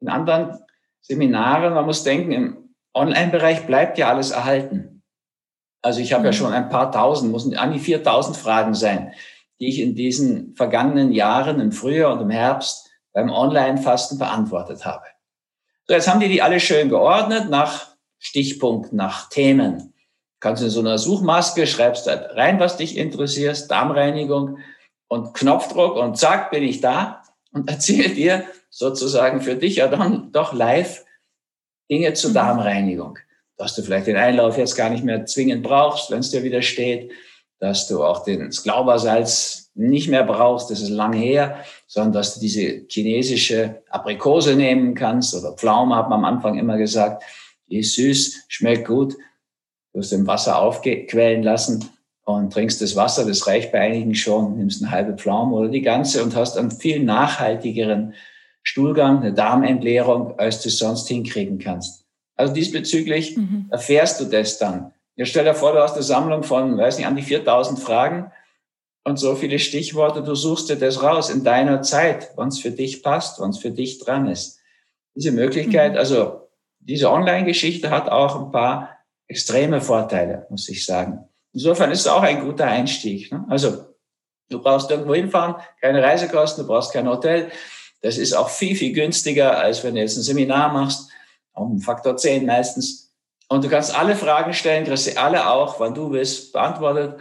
in 0.00 0.08
anderen 0.08 0.58
Seminaren. 1.00 1.74
Man 1.74 1.86
muss 1.86 2.04
denken, 2.04 2.32
im 2.32 2.74
Online-Bereich 2.94 3.66
bleibt 3.66 3.98
ja 3.98 4.08
alles 4.08 4.30
erhalten. 4.30 5.02
Also 5.82 6.00
ich 6.00 6.12
habe 6.12 6.22
mhm. 6.22 6.26
ja 6.26 6.32
schon 6.32 6.52
ein 6.52 6.68
paar 6.68 6.90
tausend, 6.90 7.30
muss 7.30 7.52
an 7.54 7.72
die 7.72 7.78
4000 7.78 8.36
Fragen 8.36 8.74
sein, 8.74 9.12
die 9.60 9.68
ich 9.68 9.80
in 9.80 9.94
diesen 9.94 10.54
vergangenen 10.54 11.12
Jahren 11.12 11.60
im 11.60 11.72
Frühjahr 11.72 12.12
und 12.12 12.22
im 12.22 12.30
Herbst 12.30 12.90
beim 13.12 13.30
Online-Fasten 13.30 14.18
beantwortet 14.18 14.84
habe. 14.84 15.04
So, 15.86 15.94
jetzt 15.94 16.08
haben 16.08 16.20
die 16.20 16.28
die 16.28 16.42
alle 16.42 16.60
schön 16.60 16.88
geordnet 16.88 17.48
nach 17.48 17.94
Stichpunkt, 18.18 18.92
nach 18.92 19.28
Themen. 19.28 19.94
Kannst 20.40 20.62
in 20.62 20.70
so 20.70 20.80
einer 20.80 20.98
Suchmaske, 20.98 21.66
schreibst 21.66 22.06
da 22.06 22.14
rein, 22.34 22.60
was 22.60 22.76
dich 22.76 22.96
interessiert, 22.96 23.70
Darmreinigung 23.70 24.58
und 25.08 25.34
Knopfdruck 25.34 25.96
und 25.96 26.18
zack, 26.18 26.50
bin 26.50 26.62
ich 26.62 26.80
da 26.80 27.22
und 27.52 27.68
erzähle 27.70 28.10
dir 28.10 28.44
sozusagen 28.70 29.40
für 29.40 29.56
dich 29.56 29.76
ja 29.76 29.88
dann 29.88 30.32
doch 30.32 30.52
live, 30.52 31.04
Dinge 31.90 32.12
zur 32.14 32.30
mhm. 32.30 32.34
Darmreinigung. 32.34 33.18
Dass 33.56 33.74
du 33.74 33.82
vielleicht 33.82 34.06
den 34.06 34.16
Einlauf 34.16 34.58
jetzt 34.58 34.76
gar 34.76 34.90
nicht 34.90 35.04
mehr 35.04 35.24
zwingend 35.24 35.62
brauchst, 35.62 36.10
wenn 36.10 36.18
es 36.18 36.30
dir 36.30 36.42
wieder 36.42 36.60
steht. 36.60 37.10
Dass 37.58 37.88
du 37.88 38.04
auch 38.04 38.22
den, 38.22 38.44
das 38.44 38.62
Glaubersalz 38.62 39.70
nicht 39.74 40.08
mehr 40.08 40.24
brauchst, 40.24 40.70
das 40.70 40.82
ist 40.82 40.90
lang 40.90 41.14
her, 41.14 41.64
sondern 41.86 42.12
dass 42.12 42.34
du 42.34 42.40
diese 42.40 42.84
chinesische 42.88 43.82
Aprikose 43.88 44.56
nehmen 44.56 44.94
kannst 44.94 45.34
oder 45.34 45.52
Pflaume, 45.52 45.96
hat 45.96 46.10
man 46.10 46.18
am 46.18 46.24
Anfang 46.26 46.58
immer 46.58 46.76
gesagt. 46.76 47.22
Die 47.68 47.78
ist 47.78 47.94
süß, 47.94 48.44
schmeckt 48.48 48.86
gut. 48.86 49.16
Du 49.96 50.02
hast 50.02 50.12
im 50.12 50.26
Wasser 50.26 50.58
aufquellen 50.58 51.42
lassen 51.42 51.88
und 52.26 52.52
trinkst 52.52 52.82
das 52.82 52.96
Wasser, 52.96 53.24
das 53.24 53.46
reicht 53.46 53.72
bei 53.72 53.80
einigen 53.80 54.14
schon, 54.14 54.58
nimmst 54.58 54.82
eine 54.82 54.90
halbe 54.90 55.14
Pflaume 55.14 55.56
oder 55.56 55.68
die 55.70 55.80
ganze 55.80 56.22
und 56.22 56.36
hast 56.36 56.58
einen 56.58 56.70
viel 56.70 57.02
nachhaltigeren 57.02 58.12
Stuhlgang, 58.62 59.20
eine 59.22 59.32
Darmentleerung, 59.32 60.38
als 60.38 60.60
du 60.60 60.68
es 60.68 60.76
sonst 60.76 61.08
hinkriegen 61.08 61.58
kannst. 61.58 62.04
Also 62.34 62.52
diesbezüglich 62.52 63.38
mhm. 63.38 63.68
erfährst 63.70 64.20
du 64.20 64.26
das 64.26 64.58
dann. 64.58 64.92
Ja, 65.14 65.24
stell 65.24 65.46
dir 65.46 65.54
vor, 65.54 65.72
du 65.72 65.80
hast 65.80 65.94
eine 65.94 66.02
Sammlung 66.02 66.42
von, 66.42 66.76
weiß 66.76 66.98
nicht, 66.98 67.06
an 67.06 67.16
die 67.16 67.22
4000 67.22 67.78
Fragen 67.78 68.30
und 69.04 69.18
so 69.18 69.34
viele 69.34 69.58
Stichworte, 69.58 70.22
du 70.22 70.34
suchst 70.34 70.68
dir 70.68 70.76
das 70.76 71.02
raus 71.02 71.30
in 71.30 71.42
deiner 71.42 71.80
Zeit, 71.80 72.32
wann 72.36 72.48
es 72.48 72.58
für 72.58 72.70
dich 72.70 73.02
passt, 73.02 73.40
wann 73.40 73.48
es 73.48 73.58
für 73.58 73.70
dich 73.70 73.98
dran 73.98 74.28
ist. 74.28 74.60
Diese 75.14 75.32
Möglichkeit, 75.32 75.92
mhm. 75.92 75.98
also 75.98 76.50
diese 76.80 77.10
Online-Geschichte 77.10 77.88
hat 77.88 78.10
auch 78.10 78.38
ein 78.38 78.52
paar 78.52 78.95
extreme 79.28 79.80
Vorteile, 79.80 80.46
muss 80.50 80.68
ich 80.68 80.84
sagen. 80.84 81.28
Insofern 81.52 81.90
ist 81.90 82.00
es 82.00 82.06
auch 82.06 82.22
ein 82.22 82.40
guter 82.40 82.66
Einstieg. 82.66 83.32
Ne? 83.32 83.44
Also 83.48 83.86
du 84.50 84.60
brauchst 84.60 84.90
irgendwo 84.90 85.14
hinfahren, 85.14 85.56
keine 85.80 86.02
Reisekosten, 86.02 86.64
du 86.64 86.68
brauchst 86.68 86.92
kein 86.92 87.08
Hotel, 87.08 87.50
das 88.02 88.18
ist 88.18 88.34
auch 88.34 88.50
viel, 88.50 88.76
viel 88.76 88.92
günstiger, 88.92 89.58
als 89.58 89.82
wenn 89.82 89.94
du 89.94 90.00
jetzt 90.00 90.16
ein 90.16 90.22
Seminar 90.22 90.72
machst, 90.72 91.10
um 91.54 91.80
Faktor 91.80 92.16
10 92.16 92.46
meistens. 92.46 93.14
Und 93.48 93.64
du 93.64 93.68
kannst 93.68 93.96
alle 93.96 94.16
Fragen 94.16 94.52
stellen, 94.52 94.84
kriegst 94.84 95.04
sie 95.04 95.16
alle 95.16 95.48
auch, 95.48 95.80
wann 95.80 95.94
du 95.94 96.10
willst, 96.12 96.52
beantwortet. 96.52 97.18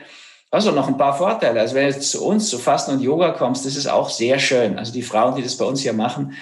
Also 0.51 0.71
noch 0.71 0.87
ein 0.87 0.97
paar 0.97 1.17
Vorteile. 1.17 1.59
Also 1.59 1.75
wenn 1.75 1.87
du 1.87 1.93
jetzt 1.93 2.11
zu 2.11 2.25
uns 2.25 2.49
zu 2.49 2.57
Fasten 2.57 2.91
und 2.91 3.01
Yoga 3.01 3.31
kommst, 3.31 3.65
das 3.65 3.75
ist 3.75 3.87
auch 3.87 4.09
sehr 4.09 4.39
schön. 4.39 4.77
Also 4.77 4.93
die 4.93 5.01
Frauen, 5.01 5.35
die 5.35 5.43
das 5.43 5.57
bei 5.57 5.65
uns 5.65 5.81
hier 5.81 5.93
machen, 5.93 6.33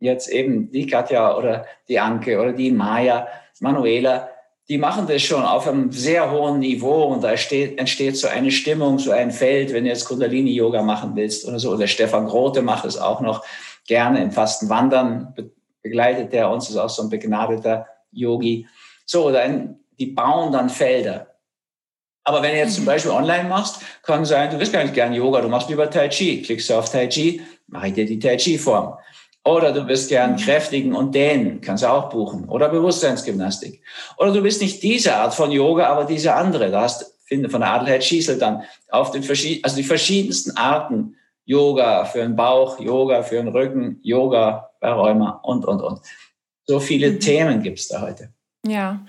jetzt 0.00 0.28
eben 0.28 0.70
die 0.70 0.86
Katja 0.86 1.36
oder 1.36 1.66
die 1.88 1.98
Anke 1.98 2.40
oder 2.40 2.52
die 2.52 2.70
Maya, 2.70 3.28
Manuela, 3.60 4.30
die 4.68 4.78
machen 4.78 5.06
das 5.06 5.22
schon 5.22 5.42
auf 5.42 5.66
einem 5.66 5.92
sehr 5.92 6.30
hohen 6.30 6.58
Niveau 6.58 7.04
und 7.04 7.24
da 7.24 7.30
entsteht, 7.30 7.78
entsteht 7.78 8.16
so 8.18 8.28
eine 8.28 8.50
Stimmung, 8.50 8.98
so 8.98 9.12
ein 9.12 9.30
Feld, 9.30 9.72
wenn 9.72 9.84
du 9.84 9.90
jetzt 9.90 10.04
Kundalini-Yoga 10.04 10.82
machen 10.82 11.12
willst 11.14 11.48
oder 11.48 11.58
so. 11.58 11.72
Oder 11.72 11.86
Stefan 11.86 12.26
Grote 12.26 12.60
macht 12.60 12.84
es 12.84 12.98
auch 12.98 13.20
noch 13.20 13.44
gerne 13.86 14.22
im 14.22 14.30
Fasten 14.30 14.68
Wandern 14.68 15.34
begleitet 15.82 16.34
er 16.34 16.50
uns, 16.50 16.68
ist 16.68 16.76
auch 16.76 16.90
so 16.90 17.02
ein 17.02 17.08
begnadeter 17.08 17.86
Yogi. 18.12 18.66
So, 19.06 19.26
oder 19.26 19.40
ein, 19.40 19.78
die 19.98 20.06
bauen 20.06 20.52
dann 20.52 20.68
Felder. 20.68 21.34
Aber 22.24 22.42
wenn 22.42 22.52
du 22.52 22.58
jetzt 22.58 22.74
zum 22.74 22.84
mhm. 22.84 22.88
Beispiel 22.88 23.10
online 23.10 23.48
machst, 23.48 23.80
kann 24.02 24.24
sein, 24.26 24.50
du 24.50 24.58
willst 24.58 24.72
gar 24.72 24.82
nicht 24.82 24.94
gern 24.94 25.14
Yoga, 25.14 25.40
du 25.40 25.48
machst 25.48 25.70
lieber 25.70 25.88
Tai 25.88 26.08
Chi. 26.08 26.42
Klickst 26.42 26.68
du 26.68 26.74
auf 26.74 26.90
Tai 26.90 27.06
Chi, 27.06 27.40
mache 27.68 27.88
ich 27.88 27.94
dir 27.94 28.04
die 28.04 28.18
Tai 28.18 28.36
Chi-Form. 28.36 28.98
Oder 29.48 29.72
du 29.72 29.84
bist 29.84 30.10
gern 30.10 30.36
kräftigen 30.36 30.94
und 30.94 31.14
dehnen, 31.14 31.62
kannst 31.62 31.82
du 31.82 31.88
auch 31.88 32.10
buchen. 32.10 32.44
Oder 32.50 32.68
Bewusstseinsgymnastik. 32.68 33.80
Oder 34.18 34.32
du 34.32 34.42
bist 34.42 34.60
nicht 34.60 34.82
diese 34.82 35.16
Art 35.16 35.32
von 35.32 35.50
Yoga, 35.50 35.86
aber 35.86 36.04
diese 36.04 36.34
andere. 36.34 36.70
Da 36.70 36.82
hast, 36.82 37.14
finde 37.24 37.48
von 37.48 37.62
der 37.62 37.72
Adelheid 37.72 38.04
Schießel 38.04 38.38
dann 38.38 38.64
auf 38.90 39.10
den 39.10 39.22
verschiedenen, 39.22 39.64
also 39.64 39.76
die 39.76 39.84
verschiedensten 39.84 40.54
Arten 40.58 41.16
Yoga 41.46 42.04
für 42.04 42.18
den 42.18 42.36
Bauch, 42.36 42.78
Yoga 42.78 43.22
für 43.22 43.36
den 43.36 43.48
Rücken, 43.48 44.00
Yoga 44.02 44.70
bei 44.80 44.92
Rheuma 44.92 45.40
und, 45.42 45.64
und, 45.64 45.80
und. 45.80 46.00
So 46.66 46.78
viele 46.78 47.12
mhm. 47.12 47.20
Themen 47.20 47.62
gibt 47.62 47.78
es 47.78 47.88
da 47.88 48.02
heute. 48.02 48.34
Ja. 48.66 49.00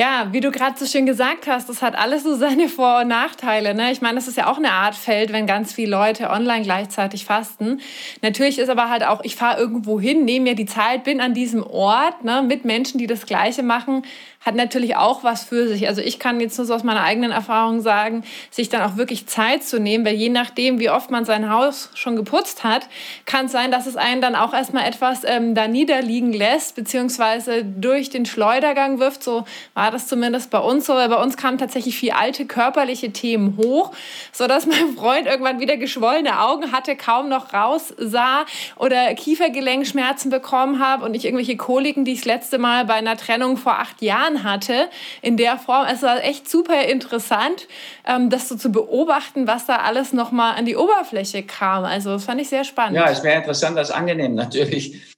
Ja, 0.00 0.28
wie 0.30 0.38
du 0.38 0.52
gerade 0.52 0.78
so 0.78 0.86
schön 0.86 1.06
gesagt 1.06 1.48
hast, 1.48 1.68
das 1.68 1.82
hat 1.82 1.98
alles 1.98 2.22
so 2.22 2.36
seine 2.36 2.68
Vor- 2.68 3.00
und 3.00 3.08
Nachteile. 3.08 3.74
Ne? 3.74 3.90
Ich 3.90 4.00
meine, 4.00 4.14
das 4.14 4.28
ist 4.28 4.36
ja 4.36 4.46
auch 4.46 4.56
eine 4.56 4.70
Art 4.70 4.94
Feld, 4.94 5.32
wenn 5.32 5.44
ganz 5.44 5.72
viele 5.72 5.90
Leute 5.90 6.30
online 6.30 6.62
gleichzeitig 6.62 7.24
fasten. 7.24 7.80
Natürlich 8.22 8.60
ist 8.60 8.68
aber 8.68 8.90
halt 8.90 9.02
auch, 9.02 9.24
ich 9.24 9.34
fahre 9.34 9.58
irgendwo 9.58 9.98
hin, 9.98 10.24
nehme 10.24 10.50
mir 10.50 10.54
die 10.54 10.66
Zeit, 10.66 11.02
bin 11.02 11.20
an 11.20 11.34
diesem 11.34 11.64
Ort 11.64 12.22
ne, 12.22 12.42
mit 12.46 12.64
Menschen, 12.64 12.98
die 12.98 13.08
das 13.08 13.26
Gleiche 13.26 13.64
machen, 13.64 14.02
hat 14.48 14.54
natürlich 14.54 14.96
auch 14.96 15.24
was 15.24 15.44
für 15.44 15.68
sich. 15.68 15.86
Also 15.88 16.00
ich 16.00 16.18
kann 16.18 16.40
jetzt 16.40 16.56
nur 16.56 16.66
so 16.66 16.74
aus 16.74 16.82
meiner 16.82 17.02
eigenen 17.02 17.32
Erfahrung 17.32 17.82
sagen, 17.82 18.24
sich 18.50 18.70
dann 18.70 18.80
auch 18.80 18.96
wirklich 18.96 19.26
Zeit 19.26 19.62
zu 19.62 19.78
nehmen, 19.78 20.06
weil 20.06 20.14
je 20.14 20.30
nachdem, 20.30 20.80
wie 20.80 20.88
oft 20.88 21.10
man 21.10 21.26
sein 21.26 21.50
Haus 21.50 21.90
schon 21.92 22.16
geputzt 22.16 22.64
hat, 22.64 22.88
kann 23.26 23.46
es 23.46 23.52
sein, 23.52 23.70
dass 23.70 23.86
es 23.86 23.96
einen 23.96 24.22
dann 24.22 24.34
auch 24.34 24.54
erstmal 24.54 24.88
etwas 24.88 25.20
ähm, 25.24 25.54
da 25.54 25.68
niederliegen 25.68 26.32
lässt, 26.32 26.76
beziehungsweise 26.76 27.62
durch 27.62 28.08
den 28.08 28.24
Schleudergang 28.24 28.98
wirft. 29.00 29.22
So 29.22 29.44
war 29.74 29.90
das 29.90 30.06
zumindest 30.06 30.50
bei 30.50 30.60
uns 30.60 30.86
so. 30.86 30.94
Weil 30.94 31.10
bei 31.10 31.22
uns 31.22 31.36
kamen 31.36 31.58
tatsächlich 31.58 31.98
viel 31.98 32.12
alte 32.12 32.46
körperliche 32.46 33.12
Themen 33.12 33.58
hoch, 33.58 33.92
sodass 34.32 34.64
mein 34.66 34.94
Freund 34.96 35.26
irgendwann 35.26 35.60
wieder 35.60 35.76
geschwollene 35.76 36.40
Augen 36.40 36.72
hatte, 36.72 36.96
kaum 36.96 37.28
noch 37.28 37.52
raus 37.52 37.92
sah 37.98 38.46
oder 38.76 39.12
Kiefergelenkschmerzen 39.14 40.30
bekommen 40.30 40.78
habe 40.78 41.04
und 41.04 41.12
ich 41.12 41.26
irgendwelche 41.26 41.58
Koliken, 41.58 42.06
die 42.06 42.12
ich 42.12 42.20
das 42.20 42.26
letzte 42.26 42.56
Mal 42.56 42.86
bei 42.86 42.94
einer 42.94 43.18
Trennung 43.18 43.58
vor 43.58 43.78
acht 43.78 44.00
Jahren 44.00 44.37
Hatte, 44.42 44.88
in 45.22 45.36
der 45.36 45.58
Form. 45.58 45.86
Es 45.90 46.02
war 46.02 46.22
echt 46.22 46.48
super 46.48 46.84
interessant, 46.84 47.68
ähm, 48.06 48.30
das 48.30 48.48
so 48.48 48.56
zu 48.56 48.70
beobachten, 48.70 49.46
was 49.46 49.66
da 49.66 49.76
alles 49.76 50.12
nochmal 50.12 50.56
an 50.56 50.64
die 50.64 50.76
Oberfläche 50.76 51.42
kam. 51.42 51.84
Also 51.84 52.10
das 52.10 52.24
fand 52.24 52.40
ich 52.40 52.48
sehr 52.48 52.64
spannend. 52.64 52.96
Ja, 52.96 53.10
es 53.10 53.22
wäre 53.22 53.38
interessant, 53.38 53.76
das 53.76 53.90
angenehm 53.90 54.34
natürlich. 54.34 55.16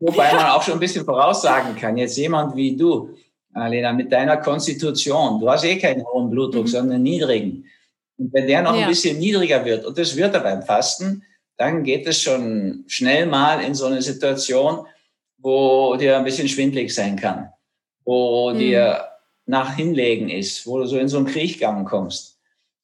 Wobei 0.00 0.32
man 0.32 0.46
auch 0.46 0.62
schon 0.62 0.74
ein 0.74 0.80
bisschen 0.80 1.04
voraussagen 1.04 1.74
kann, 1.76 1.96
jetzt 1.96 2.16
jemand 2.16 2.54
wie 2.54 2.76
du, 2.76 3.16
Alena, 3.52 3.92
mit 3.92 4.12
deiner 4.12 4.36
Konstitution, 4.36 5.40
du 5.40 5.50
hast 5.50 5.64
eh 5.64 5.76
keinen 5.78 6.04
hohen 6.06 6.30
Blutdruck, 6.30 6.64
mhm. 6.64 6.68
sondern 6.68 6.94
einen 6.96 7.02
niedrigen. 7.02 7.64
Und 8.16 8.32
wenn 8.32 8.46
der 8.46 8.62
noch 8.62 8.74
ja. 8.74 8.82
ein 8.82 8.88
bisschen 8.88 9.18
niedriger 9.18 9.64
wird, 9.64 9.84
und 9.84 9.98
das 9.98 10.16
wird 10.16 10.34
er 10.34 10.40
beim 10.40 10.62
Fasten, 10.62 11.24
dann 11.56 11.82
geht 11.82 12.06
es 12.06 12.22
schon 12.22 12.84
schnell 12.86 13.26
mal 13.26 13.60
in 13.62 13.74
so 13.74 13.86
eine 13.86 14.00
Situation, 14.00 14.86
wo 15.38 15.96
dir 15.96 16.16
ein 16.16 16.24
bisschen 16.24 16.48
schwindlig 16.48 16.94
sein 16.94 17.16
kann, 17.16 17.50
wo 18.08 18.54
mhm. 18.54 18.58
dir 18.58 19.04
nach 19.44 19.76
Hinlegen 19.76 20.30
ist, 20.30 20.66
wo 20.66 20.78
du 20.78 20.86
so 20.86 20.96
in 20.96 21.08
so 21.08 21.18
einen 21.18 21.26
Kriechgang 21.26 21.84
kommst. 21.84 22.38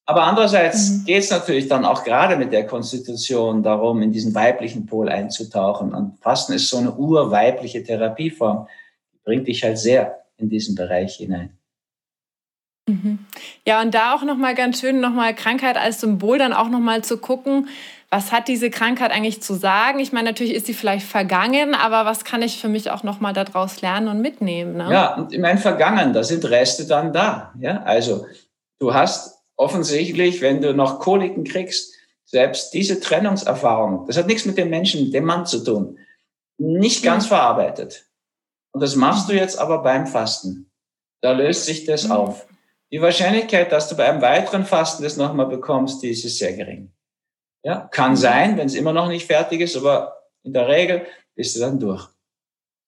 Aber 0.04 0.24
andererseits 0.24 0.90
mhm. 0.90 1.04
geht 1.06 1.22
es 1.22 1.30
natürlich 1.30 1.66
dann 1.66 1.86
auch 1.86 2.04
gerade 2.04 2.36
mit 2.36 2.52
der 2.52 2.66
Konstitution 2.66 3.62
darum, 3.62 4.02
in 4.02 4.12
diesen 4.12 4.34
weiblichen 4.34 4.84
Pol 4.84 5.08
einzutauchen. 5.08 5.94
Und 5.94 6.18
Fasten 6.20 6.52
ist 6.52 6.68
so 6.68 6.76
eine 6.76 6.92
urweibliche 6.92 7.82
Therapieform, 7.82 8.68
die 9.14 9.18
bringt 9.24 9.48
dich 9.48 9.64
halt 9.64 9.78
sehr 9.78 10.24
in 10.36 10.50
diesen 10.50 10.74
Bereich 10.74 11.16
hinein. 11.16 11.56
Mhm. 12.86 13.20
Ja, 13.66 13.80
und 13.80 13.94
da 13.94 14.14
auch 14.14 14.24
nochmal 14.24 14.54
ganz 14.54 14.80
schön, 14.80 15.00
nochmal 15.00 15.34
Krankheit 15.34 15.78
als 15.78 16.02
Symbol 16.02 16.36
dann 16.36 16.52
auch 16.52 16.68
nochmal 16.68 17.02
zu 17.02 17.16
gucken, 17.16 17.68
was 18.14 18.30
hat 18.30 18.46
diese 18.46 18.70
Krankheit 18.70 19.10
eigentlich 19.10 19.42
zu 19.42 19.54
sagen? 19.54 19.98
Ich 19.98 20.12
meine, 20.12 20.28
natürlich 20.28 20.54
ist 20.54 20.66
sie 20.66 20.72
vielleicht 20.72 21.04
vergangen, 21.04 21.74
aber 21.74 22.04
was 22.04 22.24
kann 22.24 22.42
ich 22.42 22.60
für 22.60 22.68
mich 22.68 22.92
auch 22.92 23.02
nochmal 23.02 23.32
daraus 23.32 23.80
lernen 23.80 24.06
und 24.06 24.20
mitnehmen? 24.20 24.76
Ne? 24.76 24.88
Ja, 24.88 25.16
und 25.16 25.32
ich 25.32 25.40
meine, 25.40 25.58
vergangen, 25.58 26.12
da 26.12 26.22
sind 26.22 26.44
Reste 26.44 26.86
dann 26.86 27.12
da. 27.12 27.52
Ja, 27.58 27.82
also 27.82 28.28
du 28.78 28.94
hast 28.94 29.42
offensichtlich, 29.56 30.40
wenn 30.42 30.62
du 30.62 30.74
noch 30.74 31.00
Koliken 31.00 31.42
kriegst, 31.42 31.92
selbst 32.24 32.72
diese 32.72 33.00
Trennungserfahrung, 33.00 34.06
das 34.06 34.16
hat 34.16 34.28
nichts 34.28 34.44
mit 34.44 34.58
dem 34.58 34.70
Menschen, 34.70 35.10
dem 35.10 35.24
Mann 35.24 35.44
zu 35.44 35.64
tun, 35.64 35.98
nicht 36.56 37.02
ganz 37.02 37.24
mhm. 37.24 37.28
verarbeitet. 37.30 38.06
Und 38.70 38.80
das 38.80 38.94
machst 38.94 39.28
du 39.28 39.32
jetzt 39.32 39.58
aber 39.58 39.82
beim 39.82 40.06
Fasten. 40.06 40.70
Da 41.20 41.32
löst 41.32 41.64
sich 41.64 41.84
das 41.84 42.04
mhm. 42.04 42.12
auf. 42.12 42.46
Die 42.92 43.02
Wahrscheinlichkeit, 43.02 43.72
dass 43.72 43.88
du 43.88 43.96
bei 43.96 44.08
einem 44.08 44.22
weiteren 44.22 44.64
Fasten 44.64 45.02
das 45.02 45.16
nochmal 45.16 45.46
bekommst, 45.46 46.00
die 46.04 46.10
ist 46.10 46.22
sehr 46.38 46.52
gering. 46.52 46.93
Ja, 47.64 47.88
kann 47.90 48.14
sein, 48.14 48.58
wenn 48.58 48.66
es 48.66 48.74
immer 48.74 48.92
noch 48.92 49.08
nicht 49.08 49.26
fertig 49.26 49.62
ist, 49.62 49.76
aber 49.76 50.22
in 50.42 50.52
der 50.52 50.68
Regel 50.68 51.06
bist 51.34 51.56
du 51.56 51.60
dann 51.60 51.80
durch. 51.80 52.06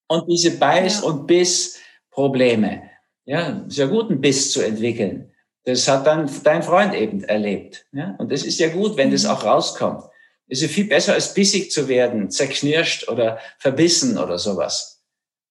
Und 0.07 0.29
diese 0.29 0.51
Beiß- 0.51 1.01
ja. 1.01 1.07
und 1.07 1.25
Biss-Probleme, 1.27 2.83
ja, 3.25 3.65
ist 3.67 3.77
ja 3.77 3.87
gut, 3.87 4.09
einen 4.09 4.21
Biss 4.21 4.51
zu 4.51 4.61
entwickeln. 4.61 5.33
Das 5.65 5.87
hat 5.87 6.07
dann 6.07 6.29
dein 6.43 6.63
Freund 6.63 6.93
eben 6.93 7.23
erlebt. 7.23 7.85
Ja? 7.91 8.15
Und 8.19 8.31
das 8.31 8.43
ist 8.43 8.59
ja 8.59 8.69
gut, 8.69 8.95
wenn 8.95 9.11
das 9.11 9.23
mhm. 9.23 9.31
auch 9.31 9.43
rauskommt. 9.43 10.03
Es 10.47 10.59
ist 10.59 10.69
ja 10.69 10.73
viel 10.73 10.87
besser, 10.87 11.13
als 11.13 11.33
bissig 11.33 11.71
zu 11.71 11.89
werden, 11.89 12.31
zerknirscht 12.31 13.09
oder 13.09 13.39
verbissen 13.57 14.17
oder 14.17 14.39
sowas. 14.39 15.03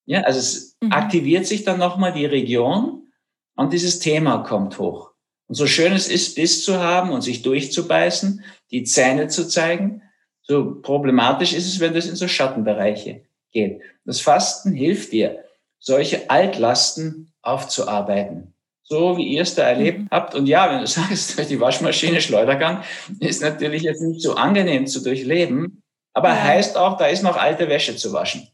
Ja, 0.06 0.22
also 0.22 0.38
es 0.38 0.76
mhm. 0.80 0.92
aktiviert 0.92 1.46
sich 1.46 1.64
dann 1.64 1.78
nochmal 1.78 2.14
die 2.14 2.24
Region 2.24 3.12
und 3.56 3.72
dieses 3.72 3.98
Thema 3.98 4.38
kommt 4.38 4.78
hoch. 4.78 5.10
Und 5.48 5.54
so 5.54 5.66
schön 5.66 5.92
es 5.92 6.08
ist, 6.08 6.36
Biss 6.36 6.64
zu 6.64 6.80
haben 6.80 7.10
und 7.10 7.22
sich 7.22 7.42
durchzubeißen, 7.42 8.42
die 8.70 8.84
Zähne 8.84 9.28
zu 9.28 9.48
zeigen, 9.48 10.02
so 10.42 10.80
problematisch 10.80 11.52
ist 11.52 11.66
es, 11.66 11.80
wenn 11.80 11.94
das 11.94 12.06
in 12.06 12.16
so 12.16 12.28
Schattenbereiche 12.28 13.22
geht. 13.52 13.80
Das 14.04 14.20
Fasten 14.20 14.72
hilft 14.72 15.12
dir, 15.12 15.44
solche 15.78 16.30
Altlasten 16.30 17.32
aufzuarbeiten. 17.42 18.54
So 18.82 19.16
wie 19.16 19.24
ihr 19.24 19.42
es 19.42 19.56
da 19.56 19.64
erlebt 19.64 19.98
mhm. 19.98 20.08
habt. 20.10 20.34
Und 20.34 20.46
ja, 20.46 20.70
wenn 20.70 20.80
du 20.80 20.86
sagst, 20.86 21.36
durch 21.36 21.48
die 21.48 21.60
Waschmaschine 21.60 22.20
Schleudergang 22.20 22.82
ist 23.20 23.42
natürlich 23.42 23.82
jetzt 23.82 24.02
nicht 24.02 24.22
so 24.22 24.34
angenehm 24.34 24.86
zu 24.86 25.02
durchleben, 25.02 25.82
aber 26.12 26.28
ja. 26.28 26.42
heißt 26.42 26.76
auch, 26.76 26.96
da 26.96 27.06
ist 27.06 27.22
noch 27.22 27.36
alte 27.36 27.68
Wäsche 27.68 27.96
zu 27.96 28.12
waschen. 28.12 28.48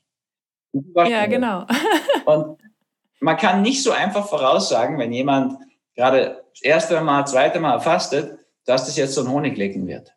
Ja, 0.73 1.27
genau. 1.27 1.67
und 2.25 2.59
man 3.21 3.37
kann 3.37 3.63
nicht 3.63 3.83
so 3.83 3.93
einfach 3.93 4.27
voraussagen, 4.27 4.99
wenn 4.99 5.13
jemand 5.13 5.59
gerade 5.95 6.45
das 6.51 6.63
erste 6.63 7.01
Mal, 7.03 7.27
zweite 7.27 7.61
Mal 7.61 7.81
fastet, 7.81 8.39
dass 8.65 8.87
das 8.87 8.97
jetzt 8.97 9.15
so 9.15 9.23
ein 9.23 9.31
Honiglecken 9.31 9.87
wird. 9.87 10.15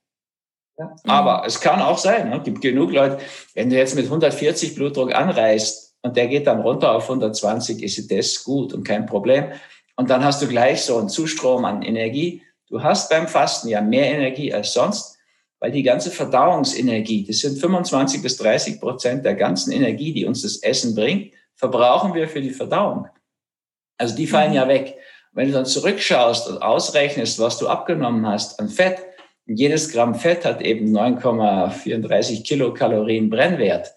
Ja? 0.77 0.95
Aber 1.05 1.45
es 1.45 1.59
kann 1.59 1.81
auch 1.81 1.97
sein, 1.97 2.29
ne? 2.29 2.41
gibt 2.43 2.61
genug 2.61 2.91
Leute, 2.91 3.19
wenn 3.53 3.69
du 3.69 3.77
jetzt 3.77 3.95
mit 3.95 4.05
140 4.05 4.75
Blutdruck 4.75 5.13
anreißt 5.13 5.95
und 6.01 6.17
der 6.17 6.27
geht 6.27 6.47
dann 6.47 6.61
runter 6.61 6.93
auf 6.93 7.03
120, 7.03 7.81
ist 7.81 8.11
das 8.11 8.43
gut 8.43 8.73
und 8.73 8.83
kein 8.83 9.05
Problem. 9.05 9.51
Und 9.95 10.09
dann 10.09 10.23
hast 10.23 10.41
du 10.41 10.47
gleich 10.47 10.81
so 10.81 10.97
einen 10.97 11.09
Zustrom 11.09 11.65
an 11.65 11.81
Energie. 11.81 12.41
Du 12.67 12.83
hast 12.83 13.09
beim 13.09 13.27
Fasten 13.27 13.69
ja 13.69 13.81
mehr 13.81 14.11
Energie 14.11 14.53
als 14.53 14.73
sonst, 14.73 15.17
weil 15.59 15.71
die 15.71 15.83
ganze 15.83 16.11
Verdauungsenergie, 16.11 17.25
das 17.25 17.39
sind 17.39 17.57
25 17.57 18.21
bis 18.21 18.37
30 18.37 18.79
Prozent 18.81 19.25
der 19.25 19.35
ganzen 19.35 19.71
Energie, 19.71 20.13
die 20.13 20.25
uns 20.25 20.41
das 20.41 20.57
Essen 20.57 20.93
bringt, 20.93 21.33
verbrauchen 21.55 22.13
wir 22.13 22.27
für 22.27 22.41
die 22.41 22.51
Verdauung. 22.51 23.07
Also 23.97 24.15
die 24.15 24.27
fallen 24.27 24.49
mhm. 24.49 24.57
ja 24.57 24.67
weg. 24.67 24.97
Wenn 25.35 25.47
du 25.47 25.53
dann 25.53 25.65
zurückschaust 25.65 26.49
und 26.49 26.61
ausrechnest, 26.61 27.39
was 27.39 27.57
du 27.57 27.67
abgenommen 27.67 28.25
hast 28.25 28.57
an 28.59 28.69
Fett, 28.69 28.99
jedes 29.45 29.91
Gramm 29.91 30.15
Fett 30.15 30.45
hat 30.45 30.61
eben 30.61 30.95
9,34 30.95 32.43
Kilokalorien 32.43 33.29
Brennwert, 33.29 33.93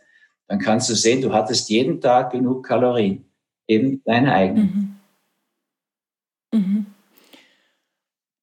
dann 0.49 0.59
kannst 0.59 0.91
du 0.91 0.95
sehen, 0.95 1.23
du 1.23 1.33
hattest 1.33 1.71
jeden 1.71 2.01
Tag 2.01 2.33
genug 2.33 2.67
Kalorien, 2.67 3.25
eben 3.69 4.03
deine 4.05 4.35
eigenen. 4.35 4.99
Mhm. 6.53 6.59
Mhm. 6.59 6.87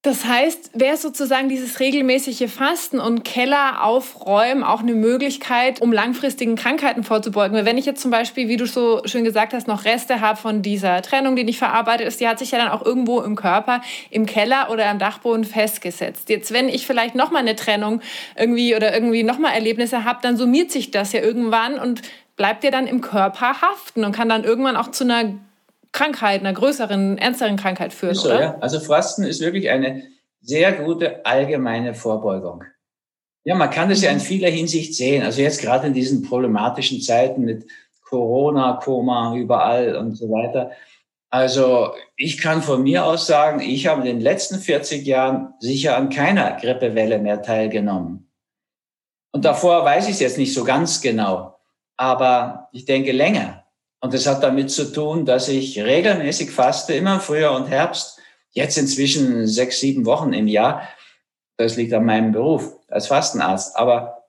Das 0.06 0.24
heißt, 0.24 0.70
wäre 0.74 0.96
sozusagen 0.96 1.48
dieses 1.48 1.80
regelmäßige 1.80 2.48
Fasten 2.48 3.00
und 3.00 3.24
Keller 3.24 3.82
aufräumen 3.82 4.62
auch 4.62 4.78
eine 4.78 4.94
Möglichkeit, 4.94 5.82
um 5.82 5.92
langfristigen 5.92 6.54
Krankheiten 6.54 7.02
vorzubeugen? 7.02 7.56
Weil 7.56 7.64
wenn 7.64 7.76
ich 7.76 7.86
jetzt 7.86 8.02
zum 8.02 8.12
Beispiel, 8.12 8.46
wie 8.46 8.56
du 8.56 8.66
so 8.66 9.02
schön 9.04 9.24
gesagt 9.24 9.52
hast, 9.52 9.66
noch 9.66 9.84
Reste 9.84 10.20
habe 10.20 10.38
von 10.38 10.62
dieser 10.62 11.02
Trennung, 11.02 11.34
die 11.34 11.42
nicht 11.42 11.58
verarbeitet 11.58 12.06
ist, 12.06 12.20
die 12.20 12.28
hat 12.28 12.38
sich 12.38 12.52
ja 12.52 12.58
dann 12.58 12.68
auch 12.68 12.86
irgendwo 12.86 13.20
im 13.20 13.34
Körper, 13.34 13.80
im 14.10 14.26
Keller 14.26 14.70
oder 14.70 14.86
am 14.86 15.00
Dachboden 15.00 15.42
festgesetzt. 15.42 16.28
Jetzt, 16.28 16.52
wenn 16.52 16.68
ich 16.68 16.86
vielleicht 16.86 17.16
nochmal 17.16 17.42
eine 17.42 17.56
Trennung 17.56 18.00
irgendwie 18.36 18.76
oder 18.76 18.94
irgendwie 18.94 19.24
nochmal 19.24 19.54
Erlebnisse 19.54 20.04
habe, 20.04 20.20
dann 20.22 20.36
summiert 20.36 20.70
sich 20.70 20.92
das 20.92 21.10
ja 21.14 21.20
irgendwann 21.20 21.80
und 21.80 22.02
bleibt 22.36 22.62
ja 22.62 22.70
dann 22.70 22.86
im 22.86 23.00
Körper 23.00 23.60
haften 23.60 24.04
und 24.04 24.12
kann 24.12 24.28
dann 24.28 24.44
irgendwann 24.44 24.76
auch 24.76 24.92
zu 24.92 25.02
einer 25.02 25.34
Krankheit, 25.96 26.40
einer 26.40 26.52
größeren, 26.52 27.16
ernsteren 27.16 27.56
Krankheit 27.56 27.94
führen, 27.94 28.14
so, 28.14 28.28
oder? 28.28 28.40
Ja. 28.40 28.58
Also 28.60 28.80
Fasten 28.80 29.24
ist 29.24 29.40
wirklich 29.40 29.70
eine 29.70 30.02
sehr 30.42 30.72
gute 30.72 31.24
allgemeine 31.24 31.94
Vorbeugung. 31.94 32.64
Ja, 33.44 33.54
man 33.54 33.70
kann 33.70 33.88
das 33.88 34.02
ja 34.02 34.10
in 34.10 34.18
mhm. 34.18 34.22
vieler 34.22 34.50
Hinsicht 34.50 34.94
sehen. 34.94 35.22
Also 35.22 35.40
jetzt 35.40 35.62
gerade 35.62 35.86
in 35.86 35.94
diesen 35.94 36.22
problematischen 36.22 37.00
Zeiten 37.00 37.42
mit 37.42 37.66
Corona, 38.04 38.78
Koma 38.82 39.34
überall 39.36 39.96
und 39.96 40.16
so 40.16 40.28
weiter. 40.30 40.72
Also 41.30 41.92
ich 42.16 42.38
kann 42.38 42.60
von 42.60 42.82
mir 42.82 43.06
aus 43.06 43.26
sagen, 43.26 43.60
ich 43.60 43.86
habe 43.86 44.00
in 44.00 44.06
den 44.06 44.20
letzten 44.20 44.58
40 44.58 45.06
Jahren 45.06 45.54
sicher 45.60 45.96
an 45.96 46.10
keiner 46.10 46.58
Grippewelle 46.60 47.18
mehr 47.18 47.40
teilgenommen. 47.40 48.30
Und 49.32 49.46
davor 49.46 49.84
weiß 49.84 50.06
ich 50.06 50.14
es 50.14 50.20
jetzt 50.20 50.38
nicht 50.38 50.52
so 50.52 50.64
ganz 50.64 51.00
genau, 51.00 51.58
aber 51.96 52.68
ich 52.72 52.84
denke 52.84 53.12
länger. 53.12 53.65
Und 54.00 54.14
das 54.14 54.26
hat 54.26 54.42
damit 54.42 54.70
zu 54.70 54.92
tun, 54.92 55.24
dass 55.24 55.48
ich 55.48 55.78
regelmäßig 55.78 56.50
faste, 56.50 56.94
immer 56.94 57.14
im 57.14 57.20
Frühjahr 57.20 57.56
und 57.56 57.66
Herbst, 57.66 58.18
jetzt 58.52 58.76
inzwischen 58.78 59.46
sechs, 59.46 59.80
sieben 59.80 60.06
Wochen 60.06 60.32
im 60.32 60.48
Jahr. 60.48 60.88
Das 61.56 61.76
liegt 61.76 61.92
an 61.92 62.04
meinem 62.04 62.32
Beruf 62.32 62.76
als 62.88 63.06
Fastenarzt. 63.06 63.76
Aber 63.76 64.24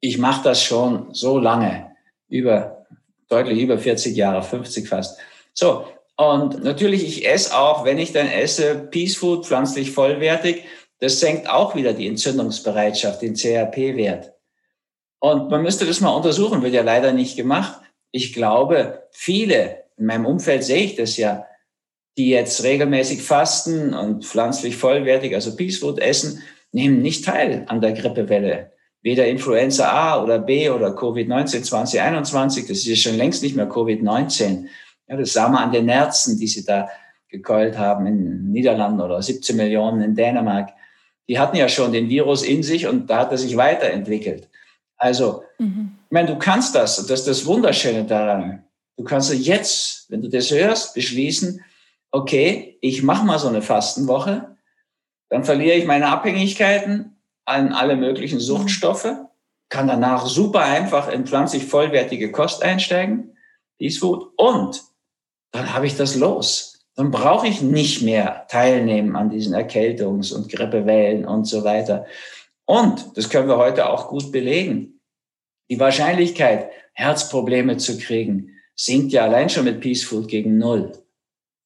ich 0.00 0.18
mache 0.18 0.44
das 0.44 0.62
schon 0.62 1.12
so 1.12 1.38
lange, 1.38 1.94
über, 2.28 2.86
deutlich 3.28 3.60
über 3.60 3.78
40 3.78 4.16
Jahre, 4.16 4.42
50 4.42 4.88
fast. 4.88 5.18
So. 5.52 5.86
Und 6.16 6.62
natürlich, 6.64 7.06
ich 7.06 7.26
esse 7.26 7.56
auch, 7.56 7.84
wenn 7.84 7.98
ich 7.98 8.12
dann 8.12 8.28
esse, 8.28 8.74
Peace 8.90 9.16
Food, 9.16 9.46
pflanzlich 9.46 9.90
vollwertig. 9.90 10.64
Das 10.98 11.18
senkt 11.18 11.48
auch 11.48 11.74
wieder 11.74 11.94
die 11.94 12.06
Entzündungsbereitschaft, 12.06 13.22
den 13.22 13.34
CRP-Wert. 13.34 14.34
Und 15.18 15.50
man 15.50 15.62
müsste 15.62 15.86
das 15.86 16.00
mal 16.00 16.10
untersuchen, 16.10 16.62
wird 16.62 16.74
ja 16.74 16.82
leider 16.82 17.12
nicht 17.12 17.36
gemacht 17.36 17.80
ich 18.12 18.32
glaube, 18.32 19.08
viele, 19.12 19.84
in 19.96 20.06
meinem 20.06 20.26
Umfeld 20.26 20.64
sehe 20.64 20.84
ich 20.84 20.96
das 20.96 21.16
ja, 21.16 21.46
die 22.16 22.30
jetzt 22.30 22.64
regelmäßig 22.64 23.22
fasten 23.22 23.94
und 23.94 24.24
pflanzlich 24.24 24.76
vollwertig, 24.76 25.34
also 25.34 25.56
Peace 25.56 25.78
Food 25.78 25.98
essen, 26.00 26.42
nehmen 26.72 27.02
nicht 27.02 27.24
teil 27.24 27.64
an 27.68 27.80
der 27.80 27.92
Grippewelle. 27.92 28.72
Weder 29.02 29.26
Influenza 29.26 29.90
A 29.90 30.22
oder 30.22 30.38
B 30.38 30.68
oder 30.68 30.88
Covid-19 30.88 31.62
2021, 31.62 32.66
das 32.66 32.78
ist 32.78 32.86
ja 32.86 32.96
schon 32.96 33.16
längst 33.16 33.42
nicht 33.42 33.56
mehr 33.56 33.68
Covid-19. 33.70 34.66
Ja, 35.08 35.16
das 35.16 35.32
sah 35.32 35.48
man 35.48 35.64
an 35.64 35.72
den 35.72 35.86
Nerzen, 35.86 36.38
die 36.38 36.46
sie 36.46 36.64
da 36.64 36.88
gekeult 37.28 37.78
haben 37.78 38.06
in 38.06 38.24
den 38.24 38.50
Niederlanden 38.50 39.00
oder 39.00 39.22
17 39.22 39.56
Millionen 39.56 40.02
in 40.02 40.14
Dänemark. 40.14 40.70
Die 41.28 41.38
hatten 41.38 41.56
ja 41.56 41.68
schon 41.68 41.92
den 41.92 42.08
Virus 42.08 42.42
in 42.42 42.62
sich 42.62 42.86
und 42.86 43.08
da 43.08 43.20
hat 43.20 43.32
er 43.32 43.38
sich 43.38 43.56
weiterentwickelt. 43.56 44.48
Also, 44.96 45.44
mhm. 45.58 45.99
Ich 46.10 46.12
meine, 46.12 46.26
du 46.26 46.38
kannst 46.38 46.74
das, 46.74 46.96
das 47.06 47.20
ist 47.20 47.28
das 47.28 47.46
Wunderschöne 47.46 48.04
daran. 48.04 48.64
Du 48.96 49.04
kannst 49.04 49.32
jetzt, 49.32 50.10
wenn 50.10 50.20
du 50.20 50.28
das 50.28 50.50
hörst, 50.50 50.94
beschließen, 50.94 51.64
okay, 52.10 52.78
ich 52.80 53.04
mache 53.04 53.24
mal 53.24 53.38
so 53.38 53.46
eine 53.46 53.62
Fastenwoche, 53.62 54.56
dann 55.28 55.44
verliere 55.44 55.76
ich 55.76 55.86
meine 55.86 56.08
Abhängigkeiten 56.08 57.16
an 57.44 57.72
alle 57.72 57.94
möglichen 57.94 58.40
Suchtstoffe 58.40 59.06
kann 59.68 59.86
danach 59.86 60.26
super 60.26 60.62
einfach 60.62 61.08
in 61.08 61.26
pflanzlich 61.26 61.64
vollwertige 61.64 62.32
Kost 62.32 62.64
einsteigen, 62.64 63.36
Peace 63.78 63.98
Food, 63.98 64.32
und 64.36 64.82
dann 65.52 65.72
habe 65.72 65.86
ich 65.86 65.96
das 65.96 66.16
los. 66.16 66.84
Dann 66.96 67.12
brauche 67.12 67.46
ich 67.46 67.62
nicht 67.62 68.02
mehr 68.02 68.46
teilnehmen 68.48 69.14
an 69.14 69.30
diesen 69.30 69.54
Erkältungs- 69.54 70.34
und 70.34 70.50
Grippewellen 70.50 71.24
und 71.24 71.44
so 71.44 71.62
weiter. 71.62 72.04
Und, 72.66 73.16
das 73.16 73.30
können 73.30 73.46
wir 73.46 73.58
heute 73.58 73.88
auch 73.88 74.08
gut 74.08 74.32
belegen, 74.32 74.99
die 75.70 75.78
Wahrscheinlichkeit, 75.78 76.70
Herzprobleme 76.92 77.76
zu 77.76 77.96
kriegen, 77.98 78.56
sinkt 78.74 79.12
ja 79.12 79.24
allein 79.24 79.48
schon 79.48 79.64
mit 79.64 79.80
Peace 79.80 80.02
Food 80.02 80.28
gegen 80.28 80.58
Null. 80.58 80.92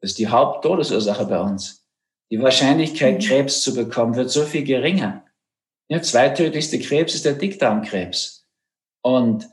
Das 0.00 0.10
ist 0.10 0.18
die 0.18 0.28
Haupttodesursache 0.28 1.24
bei 1.26 1.40
uns. 1.40 1.86
Die 2.30 2.40
Wahrscheinlichkeit, 2.40 3.14
mhm. 3.14 3.26
Krebs 3.26 3.62
zu 3.62 3.74
bekommen, 3.74 4.14
wird 4.16 4.30
so 4.30 4.42
viel 4.42 4.64
geringer. 4.64 5.24
Ja, 5.88 6.02
zweitödlichste 6.02 6.78
Krebs 6.78 7.14
ist 7.14 7.24
der 7.24 7.34
Dickdarmkrebs. 7.34 8.46
Und 9.02 9.48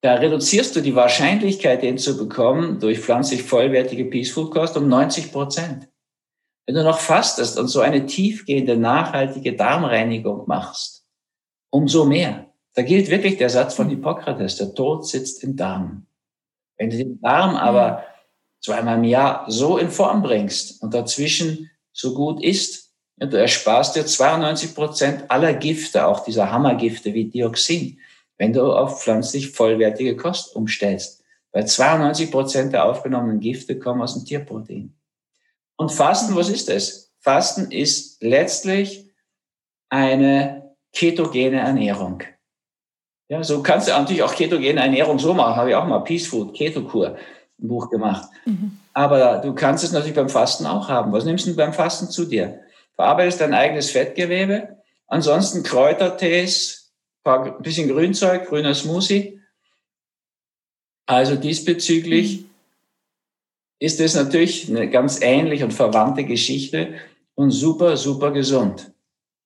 da 0.00 0.14
reduzierst 0.14 0.76
du 0.76 0.80
die 0.80 0.94
Wahrscheinlichkeit, 0.94 1.82
den 1.82 1.98
zu 1.98 2.16
bekommen, 2.16 2.78
durch 2.78 3.00
pflanzlich 3.00 3.42
vollwertige 3.42 4.04
Peace 4.04 4.30
Food 4.30 4.52
Kost 4.52 4.76
um 4.76 4.88
90 4.88 5.32
Prozent. 5.32 5.88
Wenn 6.66 6.76
du 6.76 6.84
noch 6.84 6.98
fastest 6.98 7.58
und 7.58 7.68
so 7.68 7.80
eine 7.80 8.06
tiefgehende, 8.06 8.76
nachhaltige 8.76 9.56
Darmreinigung 9.56 10.46
machst, 10.46 11.04
umso 11.70 12.04
mehr. 12.04 12.47
Da 12.78 12.84
gilt 12.84 13.10
wirklich 13.10 13.38
der 13.38 13.50
Satz 13.50 13.74
von 13.74 13.88
Hippokrates, 13.88 14.54
der 14.54 14.72
Tod 14.72 15.04
sitzt 15.04 15.42
im 15.42 15.56
Darm. 15.56 16.06
Wenn 16.76 16.90
du 16.90 16.96
den 16.96 17.20
Darm 17.20 17.56
aber 17.56 18.04
zweimal 18.60 18.98
im 18.98 19.02
Jahr 19.02 19.50
so 19.50 19.78
in 19.78 19.90
Form 19.90 20.22
bringst 20.22 20.80
und 20.80 20.94
dazwischen 20.94 21.72
so 21.92 22.14
gut 22.14 22.40
isst, 22.40 22.92
du 23.16 23.36
ersparst 23.36 23.96
dir 23.96 24.06
92 24.06 24.76
Prozent 24.76 25.24
aller 25.28 25.54
Gifte, 25.54 26.06
auch 26.06 26.22
dieser 26.22 26.52
Hammergifte 26.52 27.14
wie 27.14 27.24
Dioxin, 27.24 27.98
wenn 28.36 28.52
du 28.52 28.72
auf 28.72 29.02
pflanzlich 29.02 29.50
vollwertige 29.50 30.14
Kost 30.16 30.54
umstellst. 30.54 31.24
Weil 31.50 31.66
92 31.66 32.30
Prozent 32.30 32.72
der 32.74 32.84
aufgenommenen 32.84 33.40
Gifte 33.40 33.76
kommen 33.80 34.02
aus 34.02 34.14
dem 34.14 34.24
Tierprotein. 34.24 34.94
Und 35.74 35.90
Fasten, 35.90 36.36
was 36.36 36.48
ist 36.48 36.68
das? 36.68 37.12
Fasten 37.18 37.72
ist 37.72 38.22
letztlich 38.22 39.10
eine 39.88 40.76
ketogene 40.92 41.58
Ernährung. 41.58 42.22
Ja, 43.28 43.44
so 43.44 43.62
kannst 43.62 43.88
du 43.88 43.92
natürlich 43.92 44.22
auch 44.22 44.34
ketogene 44.34 44.80
Ernährung 44.80 45.18
so 45.18 45.34
machen. 45.34 45.56
Habe 45.56 45.70
ich 45.70 45.76
auch 45.76 45.86
mal 45.86 46.00
Peace 46.00 46.26
Food, 46.26 46.54
Ketokur, 46.54 47.16
ein 47.60 47.68
Buch 47.68 47.90
gemacht. 47.90 48.28
Mhm. 48.46 48.78
Aber 48.94 49.38
du 49.38 49.54
kannst 49.54 49.84
es 49.84 49.92
natürlich 49.92 50.16
beim 50.16 50.30
Fasten 50.30 50.66
auch 50.66 50.88
haben. 50.88 51.12
Was 51.12 51.24
nimmst 51.24 51.46
du 51.46 51.54
beim 51.54 51.74
Fasten 51.74 52.08
zu 52.08 52.24
dir? 52.24 52.60
Verarbeitest 52.94 53.40
dein 53.40 53.54
eigenes 53.54 53.90
Fettgewebe. 53.90 54.78
Ansonsten 55.06 55.62
Kräutertees, 55.62 56.92
ein 57.24 57.62
bisschen 57.62 57.88
Grünzeug, 57.88 58.46
grüner 58.46 58.74
Smoothie. 58.74 59.40
Also 61.06 61.36
diesbezüglich 61.36 62.40
mhm. 62.40 62.46
ist 63.78 64.00
es 64.00 64.14
natürlich 64.14 64.70
eine 64.70 64.88
ganz 64.88 65.20
ähnliche 65.20 65.64
und 65.64 65.72
verwandte 65.72 66.24
Geschichte 66.24 66.94
und 67.34 67.50
super, 67.50 67.96
super 67.98 68.30
gesund. 68.30 68.90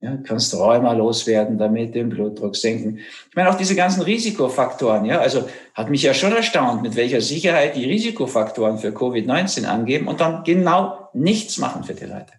Ja, 0.02 0.16
kannst 0.16 0.52
Rheuma 0.52 0.94
loswerden, 0.94 1.58
damit 1.58 1.94
den 1.94 2.08
Blutdruck 2.08 2.56
senken. 2.56 2.98
Ich 2.98 3.36
meine 3.36 3.48
auch 3.48 3.54
diese 3.54 3.76
ganzen 3.76 4.02
Risikofaktoren. 4.02 5.04
Ja, 5.04 5.20
also 5.20 5.48
hat 5.74 5.90
mich 5.90 6.02
ja 6.02 6.12
schon 6.12 6.32
erstaunt, 6.32 6.82
mit 6.82 6.96
welcher 6.96 7.20
Sicherheit 7.20 7.76
die 7.76 7.84
Risikofaktoren 7.84 8.78
für 8.78 8.88
Covid-19 8.88 9.64
angeben 9.64 10.08
und 10.08 10.20
dann 10.20 10.42
genau 10.42 11.08
nichts 11.14 11.58
machen 11.58 11.84
für 11.84 11.94
die 11.94 12.06
Leute. 12.06 12.32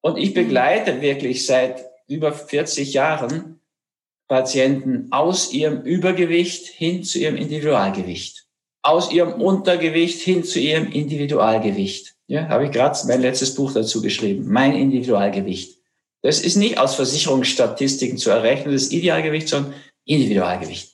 Und 0.00 0.18
ich 0.18 0.34
begleite 0.34 1.00
wirklich 1.00 1.46
seit 1.46 1.84
über 2.08 2.32
40 2.32 2.92
Jahren 2.92 3.60
Patienten 4.26 5.06
aus 5.12 5.52
ihrem 5.52 5.82
Übergewicht 5.82 6.66
hin 6.66 7.04
zu 7.04 7.20
ihrem 7.20 7.36
Individualgewicht, 7.36 8.44
aus 8.82 9.12
ihrem 9.12 9.40
Untergewicht 9.40 10.20
hin 10.20 10.42
zu 10.42 10.58
ihrem 10.58 10.90
Individualgewicht. 10.90 12.16
Ja, 12.26 12.48
habe 12.48 12.64
ich 12.64 12.72
gerade 12.72 12.98
mein 13.06 13.20
letztes 13.20 13.54
Buch 13.54 13.72
dazu 13.72 14.02
geschrieben, 14.02 14.46
mein 14.48 14.74
Individualgewicht. 14.74 15.75
Das 16.26 16.40
ist 16.40 16.56
nicht 16.56 16.76
aus 16.78 16.96
Versicherungsstatistiken 16.96 18.18
zu 18.18 18.30
errechnen, 18.30 18.72
das 18.72 18.90
Idealgewicht, 18.90 19.48
sondern 19.48 19.74
Individualgewicht. 20.06 20.92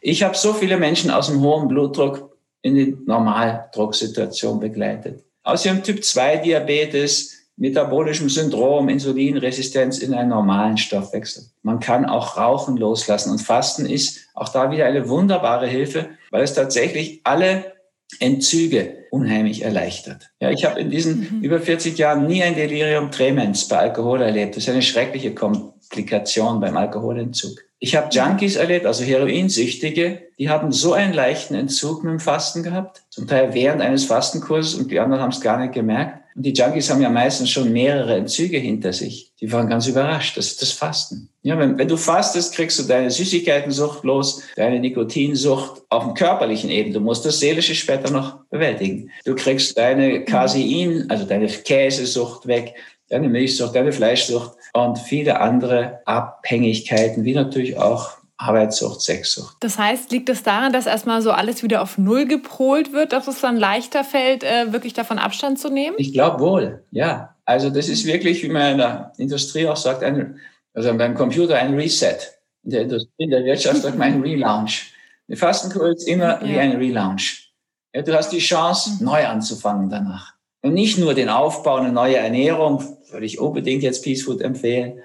Ich 0.00 0.22
habe 0.22 0.34
so 0.34 0.54
viele 0.54 0.78
Menschen 0.78 1.10
aus 1.10 1.26
dem 1.26 1.42
hohen 1.42 1.68
Blutdruck 1.68 2.34
in 2.62 2.74
die 2.74 2.96
Normaldrucksituation 3.04 4.58
begleitet. 4.58 5.22
Aus 5.42 5.66
ihrem 5.66 5.82
Typ-2-Diabetes, 5.82 7.40
metabolischem 7.56 8.30
Syndrom, 8.30 8.88
Insulinresistenz 8.88 9.98
in 9.98 10.14
einen 10.14 10.30
normalen 10.30 10.78
Stoffwechsel. 10.78 11.44
Man 11.62 11.78
kann 11.78 12.06
auch 12.06 12.38
Rauchen 12.38 12.78
loslassen 12.78 13.32
und 13.32 13.42
Fasten 13.42 13.84
ist 13.84 14.28
auch 14.32 14.48
da 14.48 14.70
wieder 14.70 14.86
eine 14.86 15.10
wunderbare 15.10 15.66
Hilfe, 15.66 16.08
weil 16.30 16.42
es 16.42 16.54
tatsächlich 16.54 17.20
alle 17.24 17.74
Entzüge 18.18 19.06
unheimlich 19.10 19.62
erleichtert. 19.62 20.30
Ja, 20.40 20.50
ich 20.50 20.64
habe 20.64 20.80
in 20.80 20.90
diesen 20.90 21.38
mhm. 21.38 21.42
über 21.42 21.60
40 21.60 21.98
Jahren 21.98 22.26
nie 22.26 22.42
ein 22.42 22.54
Delirium 22.54 23.10
tremens 23.10 23.68
bei 23.68 23.78
Alkohol 23.78 24.22
erlebt. 24.22 24.56
Das 24.56 24.64
ist 24.64 24.70
eine 24.70 24.82
schreckliche 24.82 25.34
Komplikation 25.34 26.60
beim 26.60 26.76
Alkoholentzug. 26.76 27.58
Ich 27.82 27.96
habe 27.96 28.08
Junkies 28.10 28.56
erlebt, 28.56 28.84
also 28.84 29.04
Heroinsüchtige, 29.04 30.22
die 30.38 30.50
haben 30.50 30.70
so 30.70 30.92
einen 30.92 31.14
leichten 31.14 31.54
Entzug 31.54 32.04
mit 32.04 32.12
dem 32.12 32.20
Fasten 32.20 32.62
gehabt, 32.62 33.02
zum 33.08 33.26
Teil 33.26 33.54
während 33.54 33.80
eines 33.80 34.04
Fastenkurses 34.04 34.74
und 34.74 34.90
die 34.90 35.00
anderen 35.00 35.22
haben 35.22 35.30
es 35.30 35.40
gar 35.40 35.58
nicht 35.58 35.72
gemerkt. 35.72 36.19
Und 36.34 36.46
die 36.46 36.52
Junkies 36.52 36.90
haben 36.90 37.02
ja 37.02 37.08
meistens 37.08 37.50
schon 37.50 37.72
mehrere 37.72 38.16
Entzüge 38.16 38.58
hinter 38.58 38.92
sich. 38.92 39.32
Die 39.40 39.50
waren 39.50 39.68
ganz 39.68 39.86
überrascht. 39.86 40.36
Das 40.36 40.46
ist 40.46 40.62
das 40.62 40.72
Fasten. 40.72 41.28
Ja, 41.42 41.58
wenn, 41.58 41.78
wenn 41.78 41.88
du 41.88 41.96
fastest, 41.96 42.54
kriegst 42.54 42.78
du 42.78 42.84
deine 42.84 43.10
Süßigkeitensucht 43.10 44.04
los, 44.04 44.42
deine 44.56 44.78
Nikotinsucht 44.78 45.82
auf 45.88 46.04
dem 46.04 46.14
körperlichen 46.14 46.70
Ebene. 46.70 46.94
Du 46.94 47.00
musst 47.00 47.24
das 47.24 47.40
Seelische 47.40 47.74
später 47.74 48.10
noch 48.10 48.44
bewältigen. 48.50 49.10
Du 49.24 49.34
kriegst 49.34 49.76
deine 49.76 50.24
Casein, 50.24 51.06
also 51.08 51.24
deine 51.24 51.48
Käsesucht 51.48 52.46
weg, 52.46 52.74
deine 53.08 53.28
Milchsucht, 53.28 53.74
deine 53.74 53.92
Fleischsucht 53.92 54.52
und 54.72 54.98
viele 54.98 55.40
andere 55.40 56.00
Abhängigkeiten, 56.04 57.24
wie 57.24 57.34
natürlich 57.34 57.76
auch 57.76 58.19
Arbeitssucht, 58.40 59.02
Sexsucht. 59.02 59.56
Das 59.60 59.76
heißt, 59.76 60.10
liegt 60.12 60.30
es 60.30 60.42
daran, 60.42 60.72
dass 60.72 60.86
erstmal 60.86 61.20
so 61.20 61.30
alles 61.30 61.62
wieder 61.62 61.82
auf 61.82 61.98
Null 61.98 62.24
gepolt 62.24 62.92
wird, 62.92 63.12
dass 63.12 63.28
es 63.28 63.40
dann 63.40 63.58
leichter 63.58 64.02
fällt, 64.02 64.44
äh, 64.44 64.72
wirklich 64.72 64.94
davon 64.94 65.18
Abstand 65.18 65.58
zu 65.58 65.68
nehmen? 65.68 65.96
Ich 65.98 66.14
glaube 66.14 66.40
wohl, 66.40 66.82
ja. 66.90 67.36
Also 67.44 67.68
das 67.68 67.88
ist 67.88 68.06
wirklich, 68.06 68.42
wie 68.42 68.48
man 68.48 68.72
in 68.72 68.78
der 68.78 69.12
Industrie 69.18 69.68
auch 69.68 69.76
sagt, 69.76 70.02
ein, 70.02 70.38
also 70.72 70.96
beim 70.96 71.14
Computer 71.14 71.56
ein 71.56 71.74
Reset. 71.74 72.16
In 72.62 72.70
der 72.70 72.82
Industrie, 72.82 73.24
in 73.24 73.30
der 73.30 73.44
Wirtschaft 73.44 73.82
sagt 73.82 73.98
man 73.98 74.14
ein 74.14 74.22
Relaunch. 74.22 74.94
Eine 75.28 75.36
Fastenkur 75.36 75.90
ist 75.90 76.08
immer 76.08 76.42
ja. 76.42 76.48
wie 76.48 76.58
ein 76.58 76.72
Relaunch. 76.72 77.52
Ja, 77.94 78.00
du 78.00 78.14
hast 78.14 78.30
die 78.30 78.38
Chance, 78.38 78.96
mhm. 78.98 79.04
neu 79.04 79.26
anzufangen 79.26 79.90
danach. 79.90 80.32
Und 80.62 80.72
nicht 80.72 80.96
nur 80.96 81.12
den 81.12 81.28
Aufbau, 81.28 81.76
eine 81.76 81.92
neue 81.92 82.16
Ernährung, 82.16 82.82
würde 83.10 83.26
ich 83.26 83.38
unbedingt 83.38 83.82
jetzt 83.82 84.02
Peace 84.02 84.22
Food 84.22 84.40
empfehlen, 84.40 85.00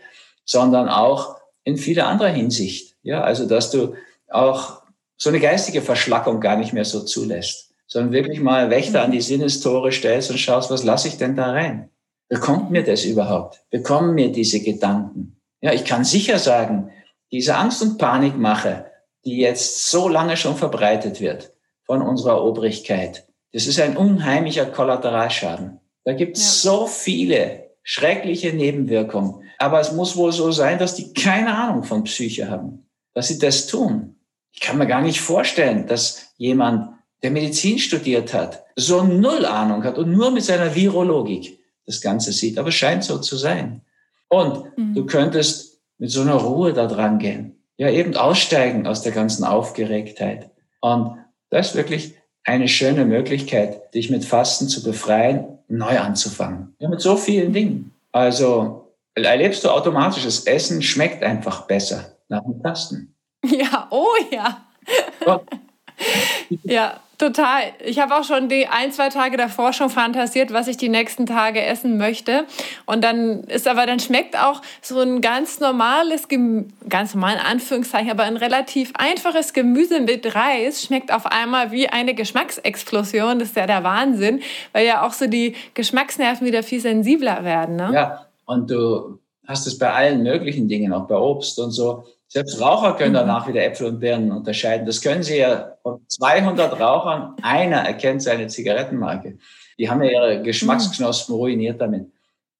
sondern 0.45 0.87
auch 0.87 1.37
in 1.65 1.75
vieler 1.77 2.07
anderer 2.07 2.29
Hinsicht. 2.29 2.94
Ja, 3.05 3.21
also 3.21 3.45
dass 3.45 3.69
du 3.69 3.93
auch 4.29 4.81
so 5.15 5.29
eine 5.29 5.39
geistige 5.39 5.83
Verschlackung 5.83 6.41
gar 6.41 6.57
nicht 6.57 6.73
mehr 6.73 6.85
so 6.85 7.01
zulässt, 7.01 7.71
sondern 7.85 8.13
wirklich 8.13 8.41
mal 8.41 8.71
Wächter 8.71 9.03
an 9.03 9.11
die 9.11 9.21
Sinnestore 9.21 9.91
stellst 9.91 10.31
und 10.31 10.39
schaust, 10.39 10.71
was 10.71 10.83
lasse 10.83 11.07
ich 11.07 11.17
denn 11.17 11.35
da 11.35 11.51
rein? 11.51 11.89
Bekommt 12.29 12.71
mir 12.71 12.83
das 12.83 13.05
überhaupt? 13.05 13.63
Bekommen 13.69 14.15
mir 14.15 14.31
diese 14.31 14.59
Gedanken? 14.59 15.39
Ja, 15.61 15.71
ich 15.71 15.85
kann 15.85 16.03
sicher 16.03 16.39
sagen, 16.39 16.89
diese 17.31 17.55
Angst- 17.55 17.83
und 17.83 17.99
Panikmache, 17.99 18.87
die 19.23 19.37
jetzt 19.37 19.91
so 19.91 20.09
lange 20.09 20.35
schon 20.35 20.55
verbreitet 20.55 21.21
wird 21.21 21.53
von 21.83 22.01
unserer 22.01 22.43
Obrigkeit, 22.43 23.27
das 23.53 23.67
ist 23.67 23.79
ein 23.79 23.97
unheimlicher 23.97 24.65
Kollateralschaden. 24.65 25.79
Da 26.05 26.13
gibt 26.13 26.37
es 26.37 26.63
ja. 26.63 26.71
so 26.71 26.87
viele 26.87 27.69
schreckliche 27.83 28.51
Nebenwirkungen. 28.51 29.43
Aber 29.59 29.79
es 29.79 29.91
muss 29.91 30.17
wohl 30.17 30.31
so 30.31 30.51
sein, 30.51 30.79
dass 30.79 30.95
die 30.95 31.13
keine 31.13 31.55
Ahnung 31.55 31.83
von 31.83 32.03
Psyche 32.03 32.49
haben 32.49 32.85
dass 33.15 33.29
sie 33.29 33.39
das 33.39 33.65
tun. 33.65 34.15
Ich 34.51 34.59
kann 34.59 34.77
mir 34.77 34.85
gar 34.85 35.01
nicht 35.01 35.19
vorstellen, 35.19 35.87
dass 35.87 36.33
jemand, 36.37 36.93
der 37.23 37.31
Medizin 37.31 37.79
studiert 37.79 38.33
hat, 38.33 38.63
so 38.75 39.01
null 39.01 39.45
Ahnung 39.45 39.83
hat 39.83 39.97
und 39.97 40.11
nur 40.11 40.29
mit 40.29 40.43
seiner 40.43 40.75
Virologik 40.75 41.57
das 41.87 42.01
Ganze 42.01 42.31
sieht. 42.31 42.59
Aber 42.59 42.69
es 42.69 42.75
scheint 42.75 43.03
so 43.03 43.17
zu 43.17 43.37
sein. 43.37 43.81
Und 44.27 44.77
mhm. 44.77 44.93
du 44.93 45.05
könntest 45.05 45.79
mit 45.97 46.11
so 46.11 46.21
einer 46.21 46.35
Ruhe 46.35 46.73
da 46.73 46.87
dran 46.87 47.17
gehen. 47.17 47.55
Ja, 47.77 47.89
eben 47.89 48.15
aussteigen 48.15 48.85
aus 48.85 49.01
der 49.01 49.11
ganzen 49.11 49.43
Aufgeregtheit. 49.43 50.49
Und 50.81 51.17
das 51.49 51.69
ist 51.69 51.75
wirklich 51.75 52.13
eine 52.43 52.67
schöne 52.67 53.05
Möglichkeit, 53.05 53.93
dich 53.93 54.09
mit 54.09 54.23
Fasten 54.23 54.67
zu 54.67 54.83
befreien, 54.83 55.57
neu 55.67 55.99
anzufangen. 55.99 56.75
Ja, 56.79 56.89
mit 56.89 57.01
so 57.01 57.17
vielen 57.17 57.53
Dingen. 57.53 57.93
Also 58.11 58.91
erlebst 59.15 59.63
du 59.63 59.69
automatisch, 59.69 60.23
das 60.23 60.45
Essen 60.45 60.81
schmeckt 60.81 61.23
einfach 61.23 61.65
besser 61.65 62.14
nach 62.29 62.43
dem 62.43 62.61
Fasten. 62.61 63.11
Ja, 63.45 63.87
oh 63.91 64.15
ja. 64.31 64.65
ja. 66.63 66.99
Total. 67.17 67.61
Ich 67.83 67.99
habe 67.99 68.15
auch 68.15 68.25
schon 68.25 68.49
die 68.49 68.67
ein, 68.67 68.91
zwei 68.91 69.07
Tage 69.07 69.37
davor 69.37 69.71
schon 69.71 69.89
fantasiert, 69.89 70.51
was 70.51 70.67
ich 70.67 70.75
die 70.75 70.89
nächsten 70.89 71.25
Tage 71.25 71.63
essen 71.63 71.97
möchte. 71.97 72.45
Und 72.85 73.03
dann 73.03 73.45
ist 73.45 73.67
aber, 73.67 73.85
dann 73.85 73.99
schmeckt 73.99 74.37
auch 74.37 74.61
so 74.81 74.99
ein 74.99 75.21
ganz 75.21 75.61
normales, 75.61 76.27
ganz 76.89 77.13
normal 77.13 77.35
in 77.35 77.39
Anführungszeichen, 77.39 78.11
aber 78.11 78.23
ein 78.23 78.35
relativ 78.35 78.91
einfaches 78.95 79.53
Gemüse 79.53 80.01
mit 80.01 80.35
Reis 80.35 80.83
schmeckt 80.83 81.13
auf 81.13 81.25
einmal 81.25 81.71
wie 81.71 81.87
eine 81.87 82.15
Geschmacksexplosion. 82.15 83.39
Das 83.39 83.49
ist 83.49 83.55
ja 83.55 83.65
der 83.65 83.83
Wahnsinn, 83.83 84.41
weil 84.73 84.85
ja 84.85 85.05
auch 85.05 85.13
so 85.13 85.27
die 85.27 85.55
Geschmacksnerven 85.73 86.45
wieder 86.45 86.63
viel 86.63 86.81
sensibler 86.81 87.45
werden. 87.45 87.77
Ne? 87.77 87.91
Ja, 87.93 88.25
und 88.45 88.69
du 88.69 89.19
hast 89.47 89.67
es 89.67 89.77
bei 89.77 89.91
allen 89.91 90.23
möglichen 90.23 90.67
Dingen, 90.67 90.91
auch 90.91 91.07
bei 91.07 91.15
Obst 91.15 91.59
und 91.59 91.71
so. 91.71 92.03
Selbst 92.35 92.59
Raucher 92.59 92.97
können 92.97 93.11
mhm. 93.11 93.27
danach 93.27 93.47
wieder 93.47 93.63
Äpfel 93.63 93.87
und 93.87 94.01
Birnen 94.01 94.29
unterscheiden. 94.33 94.85
Das 94.85 94.99
können 94.99 95.23
sie 95.23 95.37
ja 95.37 95.77
von 95.81 96.01
200 96.09 96.77
Rauchern. 96.77 97.33
Einer 97.41 97.77
erkennt 97.77 98.23
seine 98.23 98.47
Zigarettenmarke. 98.47 99.37
Die 99.79 99.89
haben 99.89 100.03
ja 100.03 100.11
ihre 100.11 100.41
Geschmacksknospen 100.41 101.33
ruiniert 101.33 101.79
damit. 101.79 102.11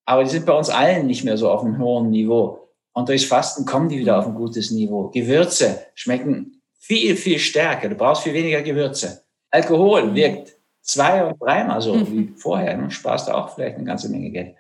Aber 0.06 0.24
die 0.24 0.30
sind 0.30 0.46
bei 0.46 0.54
uns 0.54 0.70
allen 0.70 1.08
nicht 1.08 1.26
mehr 1.26 1.36
so 1.36 1.50
auf 1.52 1.62
einem 1.62 1.78
hohen 1.78 2.10
Niveau. 2.10 2.70
Und 2.94 3.10
durchs 3.10 3.26
Fasten 3.26 3.66
kommen 3.66 3.90
die 3.90 4.00
wieder 4.00 4.18
auf 4.18 4.26
ein 4.26 4.36
gutes 4.36 4.72
Niveau. 4.72 5.10
Gewürze 5.10 5.88
schmecken 5.94 6.62
viel, 6.80 7.18
viel 7.18 7.40
stärker. 7.40 7.90
Du 7.90 7.96
brauchst 7.96 8.24
viel 8.24 8.34
weniger 8.34 8.62
Gewürze. 8.62 9.24
Alkohol 9.52 10.04
mhm. 10.04 10.16
wirkt 10.16 10.54
zwei 10.84 11.26
und 11.26 11.38
dreimal 11.42 11.82
so 11.82 11.96
wie 12.10 12.20
mhm. 12.20 12.38
vorher. 12.38 12.78
Du 12.78 12.90
sparst 12.92 13.30
auch 13.30 13.54
vielleicht 13.54 13.76
eine 13.76 13.84
ganze 13.84 14.08
Menge 14.08 14.30
Geld, 14.30 14.56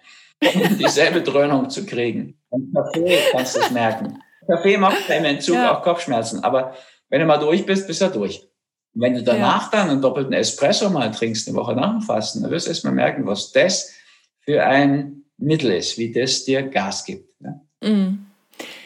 um 0.54 0.78
dieselbe 0.78 1.22
Dröhnung 1.22 1.70
zu 1.70 1.86
kriegen. 1.86 2.38
Und 2.50 2.76
Kaffee 2.76 3.18
kannst 3.32 3.56
du 3.56 3.62
es 3.62 3.72
merken. 3.72 4.20
Kaffee 4.48 4.78
macht 4.78 5.10
im 5.10 5.26
Entzug 5.26 5.56
ja. 5.56 5.76
auch 5.76 5.82
Kopfschmerzen. 5.82 6.44
Aber 6.44 6.76
wenn 7.10 7.22
du 7.22 7.26
mal 7.26 7.38
durch 7.38 7.66
bist, 7.66 7.88
bist 7.88 8.02
du 8.02 8.10
durch. 8.10 8.48
Und 8.94 9.02
wenn 9.02 9.14
du 9.14 9.24
danach 9.24 9.72
ja. 9.72 9.80
dann 9.80 9.90
einen 9.90 10.02
doppelten 10.02 10.34
Espresso 10.34 10.90
mal 10.90 11.12
trinkst, 11.12 11.48
eine 11.48 11.58
Woche 11.58 11.76
nach 11.76 11.92
dem 11.92 12.02
Fasten, 12.02 12.42
dann 12.42 12.52
wirst 12.52 12.68
du 12.68 12.72
erst 12.72 12.86
mal 12.86 12.92
merken, 12.92 13.26
was 13.26 13.52
das 13.52 13.94
für 14.40 14.64
ein 14.64 15.24
Mittel 15.38 15.72
ist, 15.72 15.98
wie 15.98 16.12
das 16.12 16.46
dir 16.46 16.64
Gas 16.64 17.04
gibt. 17.04 17.34
Ja? 17.42 17.62
Mhm. 17.82 18.25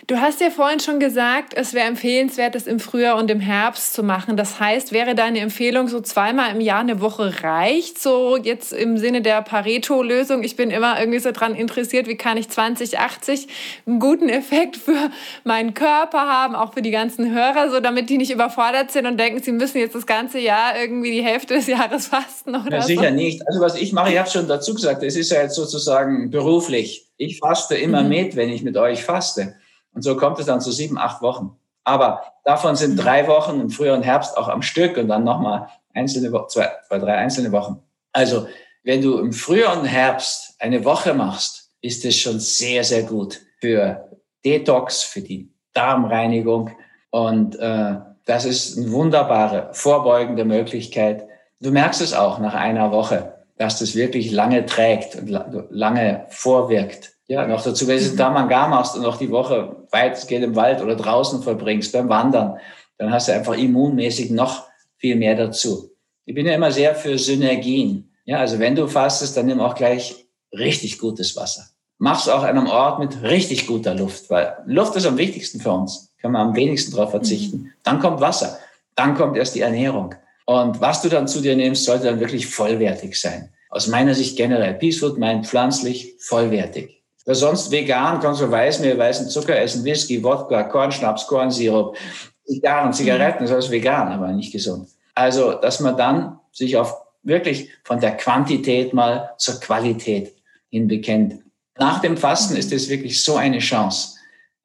Du 0.10 0.20
hast 0.20 0.42
ja 0.42 0.50
vorhin 0.50 0.80
schon 0.80 1.00
gesagt, 1.00 1.54
es 1.56 1.76
wäre 1.76 1.88
empfehlenswert, 1.88 2.56
das 2.56 2.66
im 2.66 2.80
Frühjahr 2.80 3.16
und 3.16 3.30
im 3.30 3.40
Herbst 3.40 3.94
zu 3.94 4.02
machen. 4.02 4.38
Das 4.38 4.60
heißt, 4.60 4.92
wäre 4.92 5.14
deine 5.14 5.38
Empfehlung, 5.38 5.88
so 5.88 6.02
zweimal 6.02 6.50
im 6.50 6.62
Jahr 6.62 6.80
eine 6.80 7.00
Woche 7.00 7.44
reicht? 7.44 8.02
So 8.02 8.36
jetzt 8.36 8.74
im 8.74 8.98
Sinne 8.98 9.22
der 9.22 9.44
Pareto-Lösung. 9.44 10.42
Ich 10.42 10.56
bin 10.56 10.72
immer 10.72 11.00
irgendwie 11.00 11.20
so 11.20 11.32
dran 11.32 11.54
interessiert, 11.54 12.08
wie 12.08 12.16
kann 12.16 12.38
ich 12.38 12.50
2080 12.50 13.50
einen 13.86 14.00
guten 14.00 14.30
Effekt 14.30 14.78
für 14.78 15.12
meinen 15.44 15.76
Körper 15.76 16.22
haben, 16.22 16.56
auch 16.56 16.74
für 16.74 16.82
die 16.82 16.90
ganzen 16.90 17.32
Hörer, 17.32 17.70
so 17.70 17.80
damit 17.80 18.10
die 18.10 18.18
nicht 18.18 18.32
überfordert 18.32 18.90
sind 18.90 19.06
und 19.06 19.20
denken, 19.20 19.44
sie 19.44 19.52
müssen 19.52 19.78
jetzt 19.78 19.94
das 19.94 20.08
ganze 20.08 20.40
Jahr 20.40 20.74
irgendwie 20.76 21.12
die 21.12 21.24
Hälfte 21.24 21.54
des 21.54 21.68
Jahres 21.68 22.08
fasten 22.08 22.56
oder 22.56 22.78
ja, 22.78 22.82
sicher 22.82 23.10
so. 23.10 23.14
nicht. 23.14 23.48
Also 23.48 23.62
was 23.62 23.76
ich 23.76 23.94
mache, 23.94 24.12
ich 24.12 24.18
habe 24.18 24.28
schon 24.28 24.48
dazu 24.48 24.74
gesagt, 24.74 25.04
es 25.04 25.16
ist 25.16 25.32
ja 25.32 25.44
jetzt 25.44 25.54
sozusagen 25.54 26.32
beruflich. 26.32 27.06
Ich 27.18 27.38
faste 27.38 27.76
immer 27.76 28.02
mhm. 28.02 28.10
mit, 28.10 28.36
wenn 28.36 28.50
ich 28.50 28.64
mit 28.64 28.76
euch 28.76 29.04
faste. 29.04 29.54
Und 30.00 30.04
so 30.04 30.16
kommt 30.16 30.40
es 30.40 30.46
dann 30.46 30.62
zu 30.62 30.72
sieben, 30.72 30.98
acht 30.98 31.22
Wochen. 31.22 31.58
Aber 31.84 32.24
davon 32.46 32.78
sind 32.78 32.96
drei 32.96 33.28
Wochen 33.28 33.60
im 33.60 33.70
Frühjahr 33.70 33.98
und 33.98 34.04
Herbst 34.04 34.38
auch 34.38 34.48
am 34.48 34.62
Stück 34.62 34.96
und 34.96 35.10
dann 35.10 35.26
nochmal 35.26 35.68
einzelne 35.94 36.32
Wochen, 36.32 36.48
zwei, 36.48 36.70
zwei, 36.88 37.00
drei 37.00 37.18
einzelne 37.18 37.52
Wochen. 37.52 37.84
Also, 38.14 38.48
wenn 38.86 39.02
du 39.02 39.18
im 39.18 39.34
Frühjahr 39.34 39.78
und 39.78 39.84
Herbst 39.84 40.56
eine 40.60 40.86
Woche 40.86 41.14
machst, 41.14 41.74
ist 41.82 42.06
es 42.06 42.16
schon 42.16 42.40
sehr, 42.40 42.86
sehr 42.86 43.04
gut 43.04 43.42
für 43.60 44.08
Detox, 44.46 45.04
für 45.04 45.20
die 45.20 45.52
Darmreinigung. 45.74 46.72
Und 47.10 47.60
äh, 47.60 47.96
das 48.24 48.46
ist 48.46 48.78
eine 48.78 48.94
wunderbare 48.94 49.68
vorbeugende 49.74 50.46
Möglichkeit. 50.46 51.28
Du 51.60 51.72
merkst 51.72 52.00
es 52.00 52.14
auch 52.14 52.40
nach 52.40 52.54
einer 52.54 52.94
Woche, 52.94 53.34
dass 53.58 53.80
das 53.80 53.96
wirklich 53.96 54.32
lange 54.32 54.66
trägt 54.66 55.18
und 55.18 55.30
lange 55.72 56.26
vorwirkt. 56.30 57.19
Ja, 57.30 57.46
noch 57.46 57.62
dazu, 57.62 57.88
wenn 57.88 58.00
du 58.00 58.16
da 58.16 58.32
Manga 58.32 58.68
machst 58.68 58.96
und 58.96 59.04
noch 59.04 59.18
die 59.18 59.30
Woche 59.30 59.86
weitgehend 59.92 60.46
im 60.46 60.56
Wald 60.56 60.82
oder 60.82 60.96
draußen 60.96 61.44
verbringst, 61.44 61.94
beim 61.94 62.10
Wandern, 62.10 62.58
dann 62.98 63.14
hast 63.14 63.28
du 63.28 63.34
einfach 63.34 63.56
immunmäßig 63.56 64.32
noch 64.32 64.64
viel 64.98 65.16
mehr 65.16 65.36
dazu. 65.36 65.92
Ich 66.26 66.34
bin 66.34 66.48
ja 66.48 66.56
immer 66.56 66.72
sehr 66.72 66.96
für 66.96 67.20
Synergien. 67.20 68.10
Ja, 68.26 68.40
also 68.40 68.58
wenn 68.58 68.76
du 68.76 68.88
fastest, 68.88 69.38
dann 69.38 69.46
nimm 69.46 69.60
auch 69.60 69.76
gleich 69.76 70.26
richtig 70.52 70.98
gutes 70.98 71.36
Wasser. 71.36 71.68
Mach's 72.00 72.28
auch 72.28 72.42
an 72.42 72.58
einem 72.58 72.68
Ort 72.68 72.98
mit 72.98 73.22
richtig 73.22 73.68
guter 73.68 73.94
Luft, 73.94 74.32
weil 74.32 74.58
Luft 74.66 74.96
ist 74.96 75.06
am 75.06 75.20
wichtigsten 75.20 75.60
für 75.60 75.72
uns. 75.72 76.12
Kann 76.20 76.32
man 76.32 76.48
am 76.48 76.56
wenigsten 76.56 76.96
darauf 76.96 77.12
verzichten. 77.12 77.58
Mhm. 77.58 77.72
Dann 77.84 78.00
kommt 78.00 78.22
Wasser. 78.22 78.58
Dann 78.96 79.14
kommt 79.14 79.38
erst 79.38 79.54
die 79.54 79.62
Ernährung. 79.62 80.16
Und 80.48 80.82
was 80.82 81.04
du 81.04 81.10
dann 81.10 81.28
zu 81.28 81.42
dir 81.42 81.56
nimmst, 81.56 81.86
sollte 81.86 82.06
dann 82.06 82.20
wirklich 82.20 82.48
vollwertig 82.48 83.22
sein. 83.22 83.54
Aus 83.70 83.86
meiner 83.86 84.16
Sicht 84.16 84.36
generell. 84.36 84.74
Peace 84.74 84.98
Food 84.98 85.20
meint 85.20 85.46
pflanzlich 85.46 86.16
vollwertig. 86.20 86.99
Weil 87.30 87.36
sonst 87.36 87.70
vegan 87.70 88.20
kannst 88.20 88.42
du 88.42 88.50
Weißmehl, 88.50 88.98
weißen 88.98 89.30
Zucker 89.30 89.56
essen, 89.56 89.84
Whisky, 89.84 90.24
Wodka, 90.24 90.64
Kornschnaps, 90.64 91.28
Kornsirup, 91.28 91.96
Zigarren, 92.44 92.92
Zigaretten, 92.92 93.46
das 93.46 93.66
ist 93.66 93.70
vegan, 93.70 94.08
aber 94.08 94.32
nicht 94.32 94.52
gesund. 94.52 94.90
Also, 95.14 95.54
dass 95.54 95.80
man 95.80 95.96
dann 95.96 96.40
sich 96.52 96.76
auf 96.76 96.92
wirklich 97.22 97.70
von 97.84 98.00
der 98.00 98.18
Quantität 98.18 98.96
mal 98.96 99.30
zur 99.38 99.60
Qualität 99.60 100.34
hin 100.70 100.88
bekennt. 100.88 101.36
Nach 101.78 102.02
dem 102.02 102.18
Fasten 102.18 102.56
ist 102.56 102.72
es 102.72 102.90
wirklich 102.90 103.22
so 103.22 103.36
eine 103.36 103.60
Chance, 103.60 104.16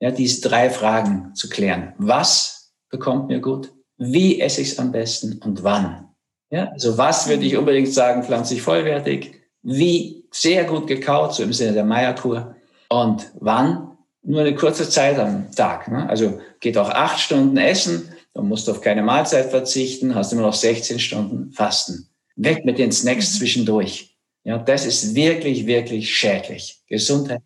ja, 0.00 0.10
diese 0.10 0.48
drei 0.48 0.70
Fragen 0.70 1.34
zu 1.34 1.50
klären. 1.50 1.92
Was 1.98 2.72
bekommt 2.88 3.28
mir 3.28 3.40
gut? 3.40 3.72
Wie 3.98 4.40
esse 4.40 4.62
ich 4.62 4.70
es 4.70 4.78
am 4.78 4.90
besten 4.90 5.38
und 5.44 5.64
wann? 5.64 6.08
Ja, 6.48 6.70
also 6.70 6.96
was 6.96 7.28
würde 7.28 7.44
ich 7.44 7.58
unbedingt 7.58 7.92
sagen, 7.92 8.22
pflanzlich 8.22 8.62
vollwertig? 8.62 9.42
Wie 9.60 10.13
sehr 10.34 10.64
gut 10.64 10.86
gekaut, 10.86 11.34
so 11.34 11.42
im 11.42 11.52
Sinne 11.52 11.72
der 11.72 11.84
Meierkur. 11.84 12.56
Und 12.88 13.30
wann? 13.40 13.96
Nur 14.22 14.40
eine 14.40 14.54
kurze 14.54 14.88
Zeit 14.88 15.18
am 15.18 15.50
Tag. 15.52 15.88
Ne? 15.88 16.08
Also 16.08 16.40
geht 16.60 16.76
auch 16.76 16.90
acht 16.90 17.20
Stunden 17.20 17.56
essen, 17.56 18.08
dann 18.32 18.48
musst 18.48 18.66
du 18.66 18.72
auf 18.72 18.80
keine 18.80 19.02
Mahlzeit 19.02 19.50
verzichten, 19.50 20.14
hast 20.14 20.32
immer 20.32 20.42
noch 20.42 20.54
16 20.54 20.98
Stunden 20.98 21.52
Fasten. 21.52 22.08
Weg 22.36 22.64
mit 22.64 22.78
den 22.78 22.90
Snacks 22.90 23.34
mhm. 23.34 23.38
zwischendurch. 23.38 24.16
Ja, 24.42 24.58
das 24.58 24.86
ist 24.86 25.14
wirklich, 25.14 25.66
wirklich 25.66 26.14
schädlich. 26.14 26.80
Gesundheit. 26.88 27.40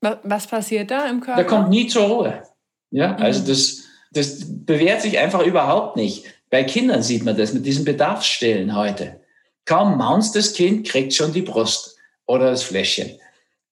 Was 0.00 0.46
passiert 0.46 0.90
da 0.90 1.08
im 1.08 1.20
Körper? 1.20 1.42
Da 1.42 1.48
kommt 1.48 1.70
nie 1.70 1.88
zur 1.88 2.04
Ruhe. 2.04 2.42
Ja, 2.90 3.14
mhm. 3.14 3.22
also 3.22 3.46
das, 3.46 3.82
das 4.12 4.44
bewährt 4.46 5.02
sich 5.02 5.18
einfach 5.18 5.44
überhaupt 5.44 5.96
nicht. 5.96 6.24
Bei 6.50 6.62
Kindern 6.62 7.02
sieht 7.02 7.24
man 7.24 7.36
das 7.36 7.52
mit 7.52 7.66
diesen 7.66 7.84
Bedarfsstellen 7.84 8.76
heute. 8.76 9.20
Kaum 9.64 9.98
maunst 9.98 10.36
das 10.36 10.52
Kind, 10.52 10.86
kriegt 10.86 11.12
schon 11.12 11.32
die 11.32 11.42
Brust 11.42 11.97
oder 12.28 12.50
das 12.50 12.62
Fläschchen. 12.62 13.18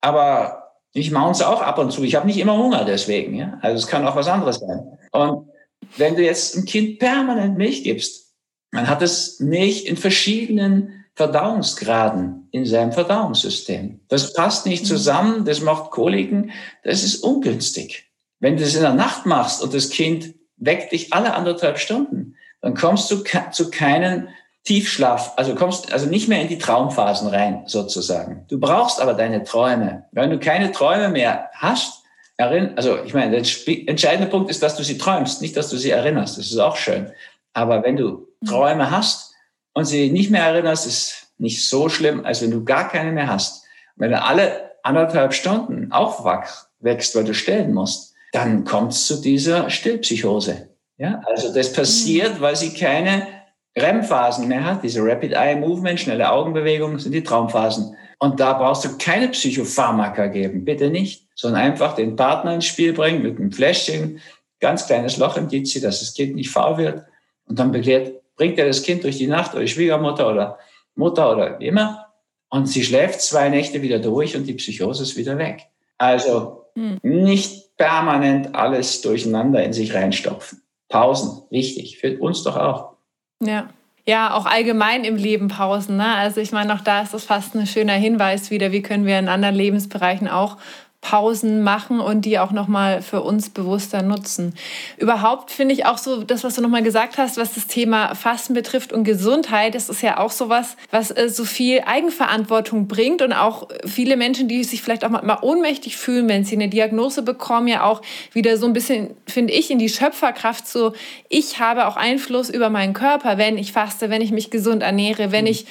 Aber 0.00 0.72
ich 0.92 1.10
maunze 1.10 1.48
auch 1.48 1.62
ab 1.62 1.78
und 1.78 1.92
zu. 1.92 2.02
Ich 2.02 2.16
habe 2.16 2.26
nicht 2.26 2.38
immer 2.38 2.56
Hunger 2.56 2.84
deswegen. 2.84 3.34
Ja? 3.34 3.58
Also 3.62 3.84
es 3.84 3.86
kann 3.86 4.06
auch 4.06 4.16
was 4.16 4.28
anderes 4.28 4.56
sein. 4.56 4.98
Und 5.12 5.48
wenn 5.96 6.16
du 6.16 6.24
jetzt 6.24 6.56
ein 6.56 6.64
Kind 6.64 6.98
permanent 6.98 7.56
Milch 7.56 7.84
gibst, 7.84 8.34
dann 8.72 8.88
hat 8.88 9.02
es 9.02 9.38
Milch 9.38 9.86
in 9.86 9.96
verschiedenen 9.96 11.04
Verdauungsgraden 11.14 12.48
in 12.50 12.66
seinem 12.66 12.92
Verdauungssystem. 12.92 14.00
Das 14.08 14.32
passt 14.34 14.66
nicht 14.66 14.84
mhm. 14.84 14.88
zusammen, 14.88 15.44
das 15.44 15.60
macht 15.60 15.90
Koliken, 15.90 16.50
das 16.82 17.04
ist 17.04 17.16
ungünstig. 17.16 18.10
Wenn 18.38 18.56
du 18.56 18.64
das 18.64 18.74
in 18.74 18.82
der 18.82 18.94
Nacht 18.94 19.24
machst 19.24 19.62
und 19.62 19.72
das 19.72 19.90
Kind 19.90 20.34
weckt 20.56 20.92
dich 20.92 21.12
alle 21.12 21.34
anderthalb 21.34 21.78
Stunden, 21.78 22.36
dann 22.60 22.74
kommst 22.74 23.10
du 23.10 23.22
zu 23.52 23.70
keinen 23.70 24.28
Tiefschlaf, 24.66 25.32
also 25.36 25.54
kommst 25.54 25.92
also 25.92 26.06
nicht 26.06 26.28
mehr 26.28 26.42
in 26.42 26.48
die 26.48 26.58
Traumphasen 26.58 27.28
rein, 27.28 27.62
sozusagen. 27.66 28.44
Du 28.48 28.58
brauchst 28.58 29.00
aber 29.00 29.14
deine 29.14 29.44
Träume. 29.44 30.04
Wenn 30.10 30.30
du 30.30 30.38
keine 30.40 30.72
Träume 30.72 31.08
mehr 31.08 31.50
hast, 31.54 32.02
also 32.36 32.98
ich 33.04 33.14
meine, 33.14 33.30
der 33.30 33.38
entscheidende 33.86 34.28
Punkt 34.28 34.50
ist, 34.50 34.62
dass 34.62 34.76
du 34.76 34.82
sie 34.82 34.98
träumst, 34.98 35.40
nicht, 35.40 35.56
dass 35.56 35.70
du 35.70 35.76
sie 35.76 35.90
erinnerst. 35.90 36.36
Das 36.36 36.46
ist 36.46 36.58
auch 36.58 36.76
schön. 36.76 37.12
Aber 37.54 37.84
wenn 37.84 37.96
du 37.96 38.26
mhm. 38.40 38.46
Träume 38.46 38.90
hast 38.90 39.32
und 39.72 39.84
sie 39.84 40.10
nicht 40.10 40.30
mehr 40.30 40.42
erinnerst, 40.42 40.86
ist 40.86 41.28
nicht 41.38 41.68
so 41.68 41.88
schlimm, 41.88 42.24
als 42.24 42.42
wenn 42.42 42.50
du 42.50 42.64
gar 42.64 42.88
keine 42.88 43.12
mehr 43.12 43.28
hast. 43.28 43.64
Wenn 43.94 44.10
du 44.10 44.20
alle 44.20 44.72
anderthalb 44.82 45.32
Stunden 45.32 45.92
aufwachst, 45.92 46.68
wächst, 46.80 47.14
weil 47.14 47.24
du 47.24 47.34
stellen 47.34 47.72
musst, 47.72 48.14
dann 48.32 48.64
kommt 48.64 48.92
es 48.92 49.06
zu 49.06 49.22
dieser 49.22 49.70
Stillpsychose. 49.70 50.68
Ja, 50.98 51.22
also 51.26 51.54
das 51.54 51.72
passiert, 51.72 52.38
mhm. 52.38 52.40
weil 52.40 52.56
sie 52.56 52.74
keine 52.74 53.35
REM-Phasen 53.76 54.48
mehr 54.48 54.64
hat, 54.64 54.82
diese 54.82 55.02
Rapid 55.02 55.32
Eye 55.32 55.56
Movement, 55.56 56.00
schnelle 56.00 56.30
Augenbewegungen, 56.30 56.98
sind 56.98 57.12
die 57.12 57.22
Traumphasen. 57.22 57.96
Und 58.18 58.40
da 58.40 58.54
brauchst 58.54 58.84
du 58.84 58.96
keine 58.98 59.28
Psychopharmaka 59.28 60.28
geben, 60.28 60.64
bitte 60.64 60.90
nicht, 60.90 61.26
sondern 61.34 61.60
einfach 61.60 61.94
den 61.94 62.16
Partner 62.16 62.54
ins 62.54 62.64
Spiel 62.64 62.94
bringen 62.94 63.22
mit 63.22 63.38
einem 63.38 63.52
Fläschchen, 63.52 64.20
ganz 64.60 64.86
kleines 64.86 65.18
Loch 65.18 65.36
im 65.36 65.48
Dizi, 65.48 65.80
dass 65.80 66.00
das 66.00 66.14
Kind 66.14 66.34
nicht 66.34 66.50
faul 66.50 66.78
wird. 66.78 67.04
Und 67.46 67.58
dann 67.58 67.72
begleitet, 67.72 68.22
bringt 68.36 68.58
er 68.58 68.66
das 68.66 68.82
Kind 68.82 69.04
durch 69.04 69.18
die 69.18 69.26
Nacht 69.26 69.54
oder 69.54 69.66
Schwiegermutter 69.66 70.30
oder 70.30 70.58
Mutter 70.94 71.30
oder 71.30 71.58
wie 71.58 71.66
immer. 71.66 72.06
Und 72.48 72.66
sie 72.66 72.84
schläft 72.84 73.20
zwei 73.20 73.48
Nächte 73.50 73.82
wieder 73.82 73.98
durch 73.98 74.36
und 74.36 74.46
die 74.46 74.54
Psychose 74.54 75.02
ist 75.02 75.16
wieder 75.16 75.36
weg. 75.36 75.66
Also 75.98 76.64
hm. 76.74 76.98
nicht 77.02 77.76
permanent 77.76 78.54
alles 78.54 79.02
durcheinander 79.02 79.62
in 79.62 79.72
sich 79.72 79.92
reinstopfen. 79.94 80.62
Pausen, 80.88 81.42
wichtig, 81.50 81.98
für 81.98 82.18
uns 82.18 82.42
doch 82.44 82.56
auch. 82.56 82.95
Ja. 83.42 83.68
ja 84.06 84.34
auch 84.34 84.46
allgemein 84.46 85.04
im 85.04 85.16
Leben 85.16 85.48
Pausen. 85.48 85.96
Ne? 85.96 86.14
Also 86.14 86.40
ich 86.40 86.52
meine, 86.52 86.74
auch 86.74 86.80
da 86.80 87.02
ist 87.02 87.14
das 87.14 87.24
fast 87.24 87.54
ein 87.54 87.66
schöner 87.66 87.94
Hinweis 87.94 88.50
wieder, 88.50 88.72
wie 88.72 88.82
können 88.82 89.06
wir 89.06 89.18
in 89.18 89.28
anderen 89.28 89.54
Lebensbereichen 89.54 90.28
auch 90.28 90.56
Pausen 91.00 91.62
machen 91.62 92.00
und 92.00 92.24
die 92.24 92.38
auch 92.38 92.50
noch 92.50 92.66
mal 92.66 93.00
für 93.00 93.22
uns 93.22 93.50
bewusster 93.50 94.02
nutzen. 94.02 94.54
Überhaupt 94.96 95.50
finde 95.50 95.74
ich 95.74 95.86
auch 95.86 95.98
so 95.98 96.24
das, 96.24 96.42
was 96.42 96.56
du 96.56 96.62
noch 96.62 96.68
mal 96.68 96.82
gesagt 96.82 97.16
hast, 97.18 97.36
was 97.36 97.54
das 97.54 97.66
Thema 97.68 98.14
Fasten 98.14 98.54
betrifft 98.54 98.92
und 98.92 99.04
Gesundheit, 99.04 99.74
das 99.74 99.88
ist 99.88 100.02
ja 100.02 100.18
auch 100.18 100.32
so 100.32 100.48
was, 100.48 100.76
was 100.90 101.10
äh, 101.10 101.28
so 101.28 101.44
viel 101.44 101.82
Eigenverantwortung 101.86 102.88
bringt 102.88 103.22
und 103.22 103.32
auch 103.32 103.68
viele 103.84 104.16
Menschen, 104.16 104.48
die 104.48 104.64
sich 104.64 104.82
vielleicht 104.82 105.04
auch 105.04 105.10
mal 105.10 105.38
ohnmächtig 105.42 105.96
fühlen, 105.96 106.28
wenn 106.28 106.44
sie 106.44 106.56
eine 106.56 106.68
Diagnose 106.68 107.22
bekommen, 107.22 107.68
ja 107.68 107.84
auch 107.84 108.02
wieder 108.32 108.56
so 108.56 108.66
ein 108.66 108.72
bisschen, 108.72 109.10
finde 109.28 109.52
ich, 109.52 109.70
in 109.70 109.78
die 109.78 109.88
Schöpferkraft 109.88 110.66
so, 110.66 110.92
ich 111.28 111.60
habe 111.60 111.86
auch 111.86 111.96
Einfluss 111.96 112.50
über 112.50 112.70
meinen 112.70 112.94
Körper, 112.94 113.38
wenn 113.38 113.58
ich 113.58 113.72
faste, 113.72 114.10
wenn 114.10 114.22
ich 114.22 114.32
mich 114.32 114.50
gesund 114.50 114.82
ernähre, 114.82 115.30
wenn 115.30 115.44
mhm. 115.44 115.50
ich 115.50 115.66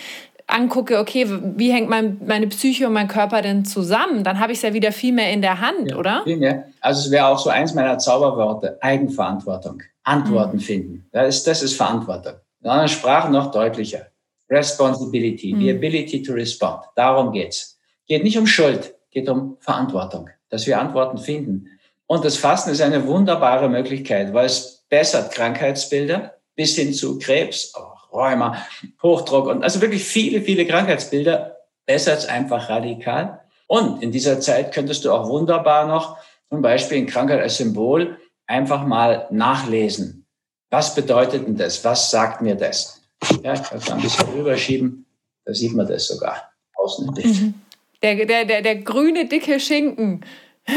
angucke, 0.47 0.99
okay, 0.99 1.25
wie 1.27 1.71
hängt 1.71 1.89
mein, 1.89 2.21
meine 2.25 2.47
Psyche 2.47 2.87
und 2.87 2.93
mein 2.93 3.07
Körper 3.07 3.41
denn 3.41 3.65
zusammen, 3.65 4.23
dann 4.23 4.39
habe 4.39 4.51
ich 4.51 4.59
es 4.59 4.61
ja 4.61 4.73
wieder 4.73 4.91
viel 4.91 5.13
mehr 5.13 5.31
in 5.31 5.41
der 5.41 5.59
Hand, 5.59 5.91
ja, 5.91 5.97
oder? 5.97 6.21
Viel 6.23 6.37
mehr. 6.37 6.67
Also 6.81 7.01
es 7.01 7.11
wäre 7.11 7.27
auch 7.27 7.39
so 7.39 7.49
eins 7.49 7.73
meiner 7.73 7.97
Zauberworte, 7.97 8.77
Eigenverantwortung, 8.81 9.81
Antworten 10.03 10.57
mhm. 10.57 10.61
finden. 10.61 11.09
Das 11.11 11.37
ist, 11.37 11.47
das 11.47 11.63
ist 11.63 11.75
Verantwortung. 11.75 12.33
In 12.61 12.69
anderen 12.69 12.89
Sprachen 12.89 13.31
noch 13.31 13.51
deutlicher. 13.51 14.07
Responsibility, 14.49 15.53
mhm. 15.53 15.59
the 15.59 15.71
ability 15.71 16.21
to 16.21 16.33
respond. 16.33 16.83
Darum 16.95 17.31
geht's. 17.31 17.79
Geht 18.07 18.23
nicht 18.23 18.37
um 18.37 18.45
Schuld, 18.45 18.93
geht 19.09 19.27
um 19.27 19.57
Verantwortung, 19.59 20.29
dass 20.49 20.67
wir 20.67 20.79
Antworten 20.79 21.17
finden. 21.17 21.67
Und 22.05 22.23
das 22.23 22.37
Fasten 22.37 22.69
ist 22.69 22.81
eine 22.81 23.07
wunderbare 23.07 23.67
Möglichkeit, 23.67 24.31
weil 24.33 24.45
es 24.45 24.83
bessert 24.89 25.31
Krankheitsbilder 25.31 26.35
bis 26.55 26.75
hin 26.75 26.93
zu 26.93 27.17
Krebs, 27.17 27.73
Rheuma, 28.15 28.65
Hochdruck 29.03 29.47
und 29.47 29.63
also 29.63 29.81
wirklich 29.81 30.03
viele, 30.03 30.41
viele 30.41 30.65
Krankheitsbilder 30.65 31.57
bessert 31.85 32.19
es 32.19 32.25
einfach 32.25 32.69
radikal. 32.69 33.41
Und 33.67 34.01
in 34.01 34.11
dieser 34.11 34.39
Zeit 34.39 34.73
könntest 34.73 35.05
du 35.05 35.11
auch 35.11 35.27
wunderbar 35.27 35.87
noch 35.87 36.17
zum 36.49 36.61
Beispiel 36.61 36.97
in 36.97 37.07
Krankheit 37.07 37.41
als 37.41 37.57
Symbol 37.57 38.17
einfach 38.47 38.85
mal 38.85 39.27
nachlesen. 39.31 40.25
Was 40.69 40.93
bedeutet 40.95 41.47
denn 41.47 41.57
das? 41.57 41.83
Was 41.83 42.11
sagt 42.11 42.41
mir 42.41 42.55
das? 42.55 43.01
Ja, 43.43 43.53
ich 43.53 43.63
kann 43.63 43.77
es 43.77 43.89
ein 43.89 44.01
bisschen 44.01 44.29
rüberschieben. 44.29 45.05
Da 45.45 45.53
sieht 45.53 45.73
man 45.73 45.87
das 45.87 46.07
sogar 46.07 46.51
außen. 46.75 47.07
Mhm. 47.07 47.53
Der, 48.01 48.25
der, 48.25 48.45
der, 48.45 48.61
der 48.61 48.75
grüne, 48.77 49.27
dicke 49.27 49.59
Schinken. 49.59 50.25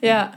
ja. 0.00 0.32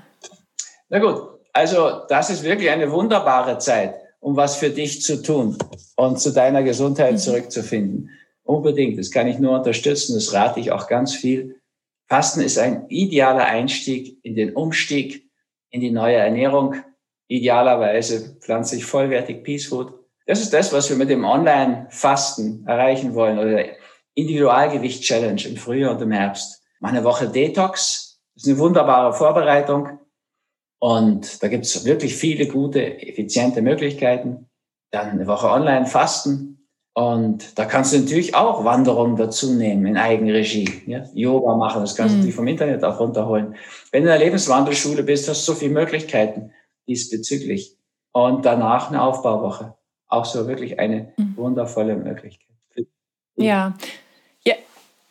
Na 0.89 0.99
gut, 0.99 1.39
also 1.53 2.01
das 2.07 2.29
ist 2.29 2.43
wirklich 2.43 2.69
eine 2.69 2.91
wunderbare 2.91 3.57
Zeit 3.57 3.95
um 4.19 4.35
was 4.35 4.57
für 4.57 4.69
dich 4.69 5.01
zu 5.01 5.21
tun 5.21 5.57
und 5.95 6.19
zu 6.19 6.31
deiner 6.31 6.63
Gesundheit 6.63 7.13
mhm. 7.13 7.17
zurückzufinden. 7.17 8.09
Unbedingt. 8.43 8.97
Das 8.97 9.11
kann 9.11 9.27
ich 9.27 9.39
nur 9.39 9.57
unterstützen. 9.57 10.15
Das 10.15 10.33
rate 10.33 10.59
ich 10.59 10.71
auch 10.71 10.87
ganz 10.87 11.13
viel. 11.13 11.61
Fasten 12.07 12.41
ist 12.41 12.57
ein 12.57 12.87
idealer 12.89 13.45
Einstieg 13.45 14.17
in 14.23 14.35
den 14.35 14.55
Umstieg 14.55 15.29
in 15.69 15.81
die 15.81 15.91
neue 15.91 16.15
Ernährung. 16.15 16.75
Idealerweise 17.27 18.37
pflanzlich 18.39 18.85
vollwertig 18.85 19.43
Peace 19.43 19.67
Food. 19.67 19.93
Das 20.25 20.41
ist 20.41 20.51
das, 20.51 20.73
was 20.73 20.89
wir 20.89 20.97
mit 20.97 21.09
dem 21.09 21.23
Online-Fasten 21.23 22.65
erreichen 22.65 23.13
wollen 23.13 23.37
oder 23.37 23.65
Individualgewicht-Challenge 24.15 25.41
im 25.47 25.57
Frühjahr 25.57 25.91
und 25.91 26.01
im 26.01 26.11
Herbst. 26.11 26.63
Meine 26.79 27.03
Woche 27.03 27.29
Detox. 27.29 28.19
Das 28.33 28.43
ist 28.43 28.49
eine 28.49 28.59
wunderbare 28.59 29.13
Vorbereitung. 29.13 29.99
Und 30.79 31.43
da 31.43 31.49
gibt 31.49 31.65
es 31.65 31.85
wirklich 31.85 32.15
viele 32.15 32.47
gute, 32.47 33.01
effiziente 33.01 33.61
Möglichkeiten. 33.61 34.49
Dann 34.91 35.09
eine 35.09 35.27
Woche 35.27 35.49
online 35.49 35.85
fasten. 35.85 36.67
Und 36.93 37.57
da 37.57 37.65
kannst 37.65 37.93
du 37.93 37.99
natürlich 37.99 38.35
auch 38.35 38.65
Wanderungen 38.65 39.15
dazu 39.15 39.53
nehmen 39.53 39.85
in 39.85 39.97
Eigenregie. 39.97 40.81
Ja? 40.87 41.03
Yoga 41.13 41.55
machen, 41.55 41.81
das 41.81 41.95
kannst 41.95 42.15
du 42.15 42.27
mhm. 42.27 42.31
vom 42.31 42.47
Internet 42.47 42.83
auch 42.83 42.99
runterholen. 42.99 43.55
Wenn 43.91 44.03
du 44.03 44.09
in 44.09 44.17
der 44.17 44.25
Lebenswandelschule 44.25 45.03
bist, 45.03 45.29
hast 45.29 45.47
du 45.47 45.53
so 45.53 45.59
viele 45.59 45.73
Möglichkeiten 45.73 46.51
diesbezüglich. 46.87 47.77
Und 48.11 48.45
danach 48.45 48.89
eine 48.89 49.03
Aufbauwoche. 49.03 49.75
Auch 50.07 50.25
so 50.25 50.47
wirklich 50.47 50.79
eine 50.79 51.13
mhm. 51.17 51.37
wundervolle 51.37 51.95
Möglichkeit. 51.95 52.47
Ja, 53.35 53.77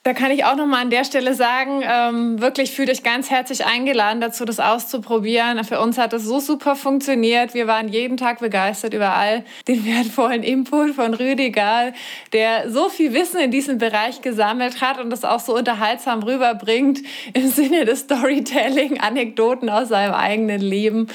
da 0.08 0.14
kann 0.14 0.30
ich 0.30 0.46
auch 0.46 0.56
noch 0.56 0.64
mal 0.64 0.80
an 0.80 0.88
der 0.88 1.04
Stelle 1.04 1.34
sagen, 1.34 1.82
ähm, 1.82 2.40
wirklich 2.40 2.70
fühlt 2.70 2.88
euch 2.88 3.02
ganz 3.02 3.28
herzlich 3.28 3.66
eingeladen 3.66 4.22
dazu, 4.22 4.46
das 4.46 4.58
auszuprobieren. 4.58 5.62
Für 5.64 5.80
uns 5.80 5.98
hat 5.98 6.14
es 6.14 6.24
so 6.24 6.40
super 6.40 6.76
funktioniert. 6.76 7.52
Wir 7.52 7.66
waren 7.66 7.88
jeden 7.88 8.16
Tag 8.16 8.38
begeistert 8.38 8.94
über 8.94 9.14
all 9.14 9.44
den 9.68 9.84
wertvollen 9.84 10.42
Input 10.42 10.94
von 10.94 11.12
Rüdiger, 11.12 11.92
der 12.32 12.70
so 12.70 12.88
viel 12.88 13.12
Wissen 13.12 13.38
in 13.38 13.50
diesem 13.50 13.76
Bereich 13.76 14.22
gesammelt 14.22 14.80
hat 14.80 14.98
und 14.98 15.10
das 15.10 15.26
auch 15.26 15.40
so 15.40 15.54
unterhaltsam 15.54 16.22
rüberbringt 16.22 17.00
im 17.34 17.48
Sinne 17.50 17.84
des 17.84 18.00
Storytelling, 18.00 18.98
Anekdoten 19.00 19.68
aus 19.68 19.90
seinem 19.90 20.14
eigenen 20.14 20.62
Leben. 20.62 21.08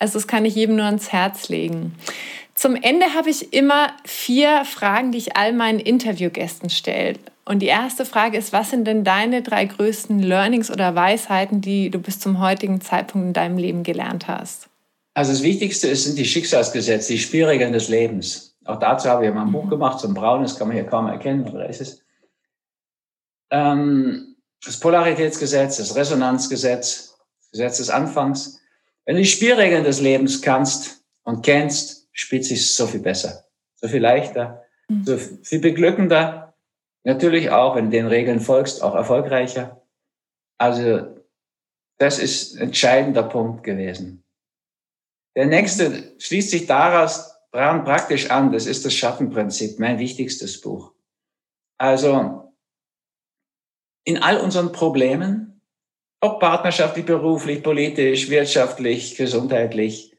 Also 0.00 0.14
das 0.14 0.26
kann 0.26 0.44
ich 0.44 0.56
jedem 0.56 0.74
nur 0.74 0.86
ans 0.86 1.12
Herz 1.12 1.50
legen. 1.50 1.94
Zum 2.60 2.76
Ende 2.76 3.14
habe 3.14 3.30
ich 3.30 3.54
immer 3.54 3.90
vier 4.04 4.66
Fragen, 4.66 5.12
die 5.12 5.16
ich 5.16 5.34
all 5.34 5.54
meinen 5.54 5.80
Interviewgästen 5.80 6.68
stelle. 6.68 7.18
Und 7.46 7.60
die 7.60 7.68
erste 7.68 8.04
Frage 8.04 8.36
ist, 8.36 8.52
was 8.52 8.68
sind 8.68 8.84
denn 8.84 9.02
deine 9.02 9.40
drei 9.40 9.64
größten 9.64 10.18
Learnings 10.18 10.70
oder 10.70 10.94
Weisheiten, 10.94 11.62
die 11.62 11.88
du 11.88 11.98
bis 11.98 12.20
zum 12.20 12.38
heutigen 12.38 12.82
Zeitpunkt 12.82 13.28
in 13.28 13.32
deinem 13.32 13.56
Leben 13.56 13.82
gelernt 13.82 14.28
hast? 14.28 14.68
Also 15.14 15.32
das 15.32 15.42
Wichtigste 15.42 15.96
sind 15.96 16.18
die 16.18 16.26
Schicksalsgesetze, 16.26 17.14
die 17.14 17.18
Spielregeln 17.18 17.72
des 17.72 17.88
Lebens. 17.88 18.54
Auch 18.66 18.78
dazu 18.78 19.08
habe 19.08 19.26
ich 19.26 19.32
mal 19.32 19.46
ein 19.46 19.52
Buch 19.52 19.70
gemacht, 19.70 19.98
so 19.98 20.08
ein 20.08 20.12
braunes, 20.12 20.58
kann 20.58 20.68
man 20.68 20.76
hier 20.76 20.84
kaum 20.84 21.06
erkennen, 21.06 21.48
oder 21.48 21.66
ist 21.66 21.80
es? 21.80 22.02
Ähm, 23.50 24.36
das 24.62 24.78
Polaritätsgesetz, 24.78 25.78
das 25.78 25.96
Resonanzgesetz, 25.96 27.16
das 27.40 27.50
Gesetz 27.52 27.78
des 27.78 27.88
Anfangs. 27.88 28.60
Wenn 29.06 29.14
du 29.14 29.22
die 29.22 29.28
Spielregeln 29.28 29.84
des 29.84 30.02
Lebens 30.02 30.42
kannst 30.42 31.00
und 31.22 31.42
kennst, 31.42 31.99
spielt 32.12 32.44
sich 32.44 32.74
so 32.74 32.86
viel 32.86 33.00
besser, 33.00 33.44
so 33.76 33.88
viel 33.88 34.00
leichter, 34.00 34.64
mhm. 34.88 35.04
so 35.04 35.16
viel 35.16 35.60
beglückender 35.60 36.50
Natürlich 37.04 37.50
auch, 37.50 37.76
wenn 37.76 37.86
du 37.86 37.90
den 37.92 38.06
Regeln 38.06 38.40
folgst, 38.40 38.82
auch 38.82 38.94
erfolgreicher. 38.94 39.82
Also 40.58 41.16
das 41.98 42.18
ist 42.18 42.56
ein 42.56 42.68
entscheidender 42.68 43.22
Punkt 43.22 43.64
gewesen. 43.64 44.24
Der 45.36 45.46
nächste 45.46 46.14
schließt 46.18 46.50
sich 46.50 46.66
daraus 46.66 47.34
dran 47.52 47.84
praktisch 47.84 48.30
an. 48.30 48.52
Das 48.52 48.66
ist 48.66 48.84
das 48.84 48.94
Schattenprinzip, 48.94 49.78
mein 49.78 49.98
wichtigstes 49.98 50.60
Buch. 50.60 50.92
Also 51.78 52.52
in 54.04 54.18
all 54.18 54.38
unseren 54.38 54.72
Problemen, 54.72 55.62
ob 56.20 56.40
partnerschaftlich, 56.40 57.06
beruflich, 57.06 57.62
politisch, 57.62 58.28
wirtschaftlich, 58.28 59.16
gesundheitlich, 59.16 60.09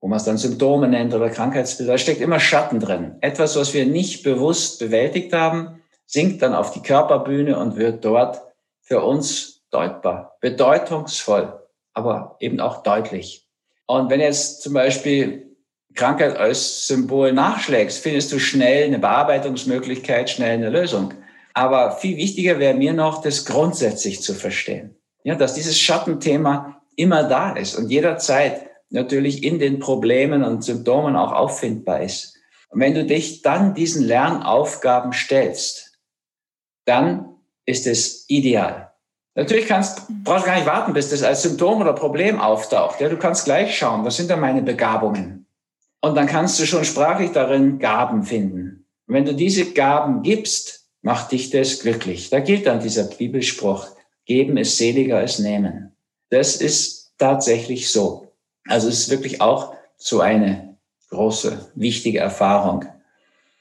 wo 0.00 0.08
man 0.08 0.16
es 0.16 0.24
dann 0.24 0.38
Symptome 0.38 0.88
nennt 0.88 1.14
oder 1.14 1.28
Krankheitsbilder, 1.28 1.92
da 1.92 1.98
steckt 1.98 2.20
immer 2.20 2.40
Schatten 2.40 2.80
drin. 2.80 3.16
Etwas, 3.20 3.56
was 3.56 3.74
wir 3.74 3.86
nicht 3.86 4.22
bewusst 4.22 4.78
bewältigt 4.78 5.32
haben, 5.32 5.82
sinkt 6.06 6.42
dann 6.42 6.54
auf 6.54 6.72
die 6.72 6.82
Körperbühne 6.82 7.58
und 7.58 7.76
wird 7.76 8.04
dort 8.04 8.40
für 8.80 9.02
uns 9.02 9.62
deutbar, 9.70 10.36
bedeutungsvoll, 10.40 11.60
aber 11.92 12.36
eben 12.40 12.60
auch 12.60 12.82
deutlich. 12.82 13.46
Und 13.86 14.10
wenn 14.10 14.20
jetzt 14.20 14.62
zum 14.62 14.72
Beispiel 14.72 15.56
Krankheit 15.94 16.36
als 16.36 16.86
Symbol 16.86 17.32
nachschlägst, 17.32 17.98
findest 17.98 18.32
du 18.32 18.38
schnell 18.38 18.84
eine 18.84 18.98
Bearbeitungsmöglichkeit, 18.98 20.30
schnell 20.30 20.54
eine 20.54 20.70
Lösung. 20.70 21.14
Aber 21.52 21.92
viel 21.92 22.16
wichtiger 22.16 22.58
wäre 22.58 22.74
mir 22.74 22.92
noch, 22.92 23.22
das 23.22 23.44
grundsätzlich 23.44 24.22
zu 24.22 24.34
verstehen. 24.34 24.96
Ja, 25.24 25.34
dass 25.34 25.54
dieses 25.54 25.78
Schattenthema 25.78 26.80
immer 26.96 27.24
da 27.24 27.52
ist 27.52 27.76
und 27.76 27.90
jederzeit 27.90 28.69
natürlich 28.90 29.42
in 29.42 29.58
den 29.58 29.78
Problemen 29.78 30.44
und 30.44 30.62
Symptomen 30.62 31.16
auch 31.16 31.32
auffindbar 31.32 32.02
ist. 32.02 32.36
Und 32.68 32.80
wenn 32.80 32.94
du 32.94 33.04
dich 33.04 33.42
dann 33.42 33.74
diesen 33.74 34.04
Lernaufgaben 34.04 35.12
stellst, 35.12 35.98
dann 36.84 37.36
ist 37.66 37.86
es 37.86 38.24
ideal. 38.28 38.92
Natürlich 39.34 39.66
kannst, 39.66 40.02
brauchst 40.24 40.44
du 40.44 40.50
gar 40.50 40.56
nicht 40.56 40.66
warten, 40.66 40.92
bis 40.92 41.10
das 41.10 41.22
als 41.22 41.42
Symptom 41.42 41.80
oder 41.80 41.92
Problem 41.92 42.40
auftaucht. 42.40 43.00
Ja, 43.00 43.08
du 43.08 43.16
kannst 43.16 43.44
gleich 43.44 43.76
schauen, 43.76 44.04
was 44.04 44.16
sind 44.16 44.28
da 44.28 44.36
meine 44.36 44.62
Begabungen? 44.62 45.46
Und 46.00 46.16
dann 46.16 46.26
kannst 46.26 46.58
du 46.58 46.66
schon 46.66 46.84
sprachlich 46.84 47.30
darin 47.30 47.78
Gaben 47.78 48.24
finden. 48.24 48.86
Und 49.06 49.14
wenn 49.14 49.24
du 49.24 49.34
diese 49.34 49.72
Gaben 49.72 50.22
gibst, 50.22 50.88
macht 51.02 51.32
dich 51.32 51.50
das 51.50 51.80
glücklich. 51.80 52.30
Da 52.30 52.40
gilt 52.40 52.66
dann 52.66 52.80
dieser 52.80 53.04
Bibelspruch, 53.04 53.86
geben 54.26 54.56
ist 54.56 54.76
seliger 54.76 55.18
als 55.18 55.38
nehmen. 55.38 55.96
Das 56.30 56.56
ist 56.56 57.12
tatsächlich 57.18 57.90
so. 57.90 58.29
Also 58.66 58.88
es 58.88 59.00
ist 59.00 59.10
wirklich 59.10 59.40
auch 59.40 59.74
so 59.96 60.20
eine 60.20 60.76
große, 61.10 61.70
wichtige 61.74 62.18
Erfahrung 62.18 62.86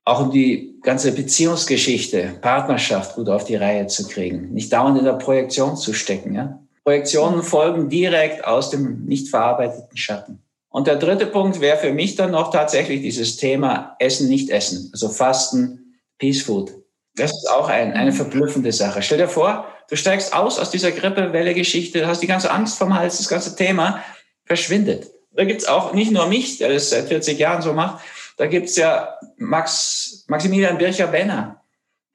auch 0.09 0.21
um 0.21 0.31
die 0.31 0.79
ganze 0.81 1.11
Beziehungsgeschichte, 1.11 2.37
Partnerschaft 2.41 3.15
gut 3.15 3.29
auf 3.29 3.43
die 3.43 3.55
Reihe 3.55 3.85
zu 3.87 4.07
kriegen, 4.07 4.51
nicht 4.53 4.73
dauernd 4.73 4.97
in 4.97 5.05
der 5.05 5.13
Projektion 5.13 5.77
zu 5.77 5.93
stecken. 5.93 6.33
Ja? 6.33 6.59
Projektionen 6.83 7.43
folgen 7.43 7.89
direkt 7.89 8.43
aus 8.43 8.71
dem 8.71 9.05
nicht 9.05 9.29
verarbeiteten 9.29 9.95
Schatten. 9.95 10.41
Und 10.69 10.87
der 10.87 10.95
dritte 10.95 11.27
Punkt 11.27 11.61
wäre 11.61 11.77
für 11.77 11.93
mich 11.93 12.15
dann 12.15 12.31
noch 12.31 12.51
tatsächlich 12.51 13.01
dieses 13.01 13.37
Thema 13.37 13.95
Essen, 13.99 14.29
nicht 14.29 14.49
Essen, 14.49 14.89
also 14.91 15.09
Fasten, 15.09 15.95
Peace 16.17 16.41
Food. 16.41 16.71
Das 17.15 17.31
ist 17.31 17.49
auch 17.51 17.69
ein, 17.69 17.93
eine 17.93 18.11
verblüffende 18.11 18.71
Sache. 18.71 19.01
Stell 19.01 19.17
dir 19.17 19.27
vor, 19.27 19.65
du 19.89 19.95
steigst 19.95 20.33
aus 20.33 20.57
aus 20.57 20.71
dieser 20.71 20.91
Grippewelle-Geschichte, 20.91 22.07
hast 22.07 22.21
die 22.21 22.27
ganze 22.27 22.51
Angst 22.51 22.77
vom 22.77 22.95
Hals, 22.95 23.17
das 23.17 23.27
ganze 23.27 23.55
Thema 23.55 24.03
verschwindet. 24.49 25.11
Da 25.31 25.45
gibt's 25.45 25.65
auch 25.65 25.93
nicht 25.93 26.11
nur 26.11 26.27
mich, 26.27 26.57
der 26.57 26.73
das 26.73 26.89
seit 26.89 27.07
40 27.07 27.37
Jahren 27.37 27.61
so 27.61 27.73
macht, 27.73 28.03
da 28.35 28.47
gibt's 28.47 28.75
ja 28.75 29.15
Max, 29.37 30.25
Maximilian 30.27 30.77
Bircher-Benner. 30.77 31.61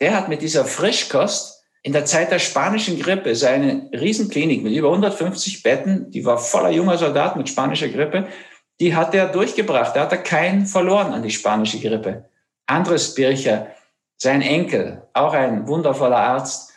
Der 0.00 0.16
hat 0.16 0.28
mit 0.28 0.42
dieser 0.42 0.64
Frischkost 0.64 1.62
in 1.82 1.92
der 1.92 2.06
Zeit 2.06 2.32
der 2.32 2.40
spanischen 2.40 2.98
Grippe 2.98 3.36
seine 3.36 3.88
Riesenklinik 3.92 4.62
mit 4.64 4.72
über 4.72 4.88
150 4.88 5.62
Betten, 5.62 6.10
die 6.10 6.24
war 6.24 6.38
voller 6.38 6.70
junger 6.70 6.98
Soldaten 6.98 7.38
mit 7.38 7.48
spanischer 7.48 7.88
Grippe, 7.88 8.26
die 8.80 8.96
hat 8.96 9.14
er 9.14 9.28
durchgebracht. 9.28 9.94
Da 9.94 10.00
hat 10.00 10.12
er 10.12 10.18
keinen 10.18 10.66
verloren 10.66 11.12
an 11.12 11.22
die 11.22 11.30
spanische 11.30 11.78
Grippe. 11.78 12.24
Andres 12.66 13.14
Bircher, 13.14 13.68
sein 14.16 14.42
Enkel, 14.42 15.02
auch 15.12 15.34
ein 15.34 15.68
wundervoller 15.68 16.16
Arzt, 16.16 16.72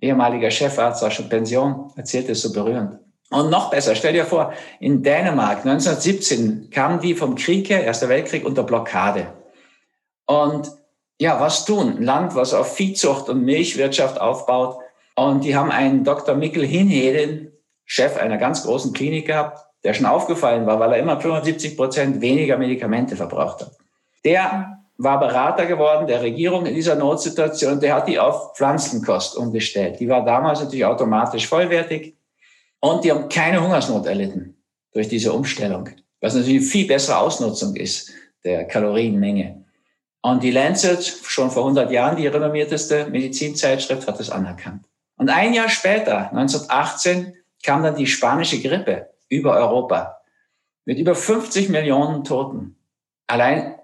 ehemaliger 0.00 0.50
Chefarzt, 0.50 1.02
auch 1.04 1.10
schon 1.10 1.28
Pension, 1.28 1.92
erzählt 1.96 2.28
es 2.30 2.40
so 2.40 2.52
berührend. 2.52 3.00
Und 3.34 3.50
noch 3.50 3.70
besser, 3.70 3.96
stell 3.96 4.12
dir 4.12 4.26
vor, 4.26 4.52
in 4.78 5.02
Dänemark 5.02 5.66
1917 5.66 6.70
kamen 6.70 7.00
die 7.00 7.14
vom 7.14 7.34
Krieg 7.34 7.68
her, 7.68 7.82
Erster 7.82 8.08
Weltkrieg, 8.08 8.44
unter 8.46 8.62
Blockade. 8.62 9.26
Und 10.24 10.70
ja, 11.20 11.40
was 11.40 11.64
tun? 11.64 11.96
Ein 11.96 12.02
Land, 12.04 12.34
was 12.36 12.54
auf 12.54 12.76
Viehzucht 12.76 13.28
und 13.28 13.44
Milchwirtschaft 13.44 14.20
aufbaut. 14.20 14.78
Und 15.16 15.42
die 15.42 15.56
haben 15.56 15.72
einen 15.72 16.04
Dr. 16.04 16.36
Mikkel 16.36 16.64
Hinheden, 16.64 17.52
Chef 17.84 18.16
einer 18.16 18.38
ganz 18.38 18.62
großen 18.62 18.92
Klinik 18.92 19.26
gehabt, 19.26 19.66
der 19.82 19.94
schon 19.94 20.06
aufgefallen 20.06 20.66
war, 20.66 20.78
weil 20.78 20.92
er 20.92 20.98
immer 20.98 21.20
75 21.20 21.76
Prozent 21.76 22.20
weniger 22.20 22.56
Medikamente 22.56 23.16
verbraucht 23.16 23.62
hat. 23.62 23.72
Der 24.24 24.78
war 24.96 25.18
Berater 25.18 25.66
geworden 25.66 26.06
der 26.06 26.22
Regierung 26.22 26.66
in 26.66 26.74
dieser 26.74 26.94
Notsituation. 26.94 27.80
Der 27.80 27.94
hat 27.94 28.06
die 28.06 28.20
auf 28.20 28.56
Pflanzenkost 28.56 29.36
umgestellt. 29.36 29.98
Die 29.98 30.08
war 30.08 30.24
damals 30.24 30.60
natürlich 30.60 30.84
automatisch 30.84 31.48
vollwertig. 31.48 32.13
Und 32.84 33.02
die 33.02 33.10
haben 33.10 33.30
keine 33.30 33.62
Hungersnot 33.62 34.04
erlitten 34.04 34.62
durch 34.92 35.08
diese 35.08 35.32
Umstellung, 35.32 35.88
was 36.20 36.34
natürlich 36.34 36.58
eine 36.60 36.66
viel 36.66 36.86
bessere 36.86 37.16
Ausnutzung 37.16 37.76
ist 37.76 38.10
der 38.44 38.66
Kalorienmenge. 38.66 39.64
Und 40.20 40.42
die 40.42 40.50
Lancet, 40.50 41.02
schon 41.02 41.50
vor 41.50 41.62
100 41.62 41.90
Jahren 41.90 42.18
die 42.18 42.26
renommierteste 42.26 43.06
Medizinzeitschrift, 43.06 44.06
hat 44.06 44.20
das 44.20 44.28
anerkannt. 44.28 44.84
Und 45.16 45.30
ein 45.30 45.54
Jahr 45.54 45.70
später, 45.70 46.30
1918, 46.32 47.32
kam 47.62 47.82
dann 47.82 47.96
die 47.96 48.06
spanische 48.06 48.60
Grippe 48.60 49.08
über 49.30 49.56
Europa 49.56 50.18
mit 50.84 50.98
über 50.98 51.14
50 51.14 51.70
Millionen 51.70 52.22
Toten. 52.22 52.76
Allein 53.26 53.76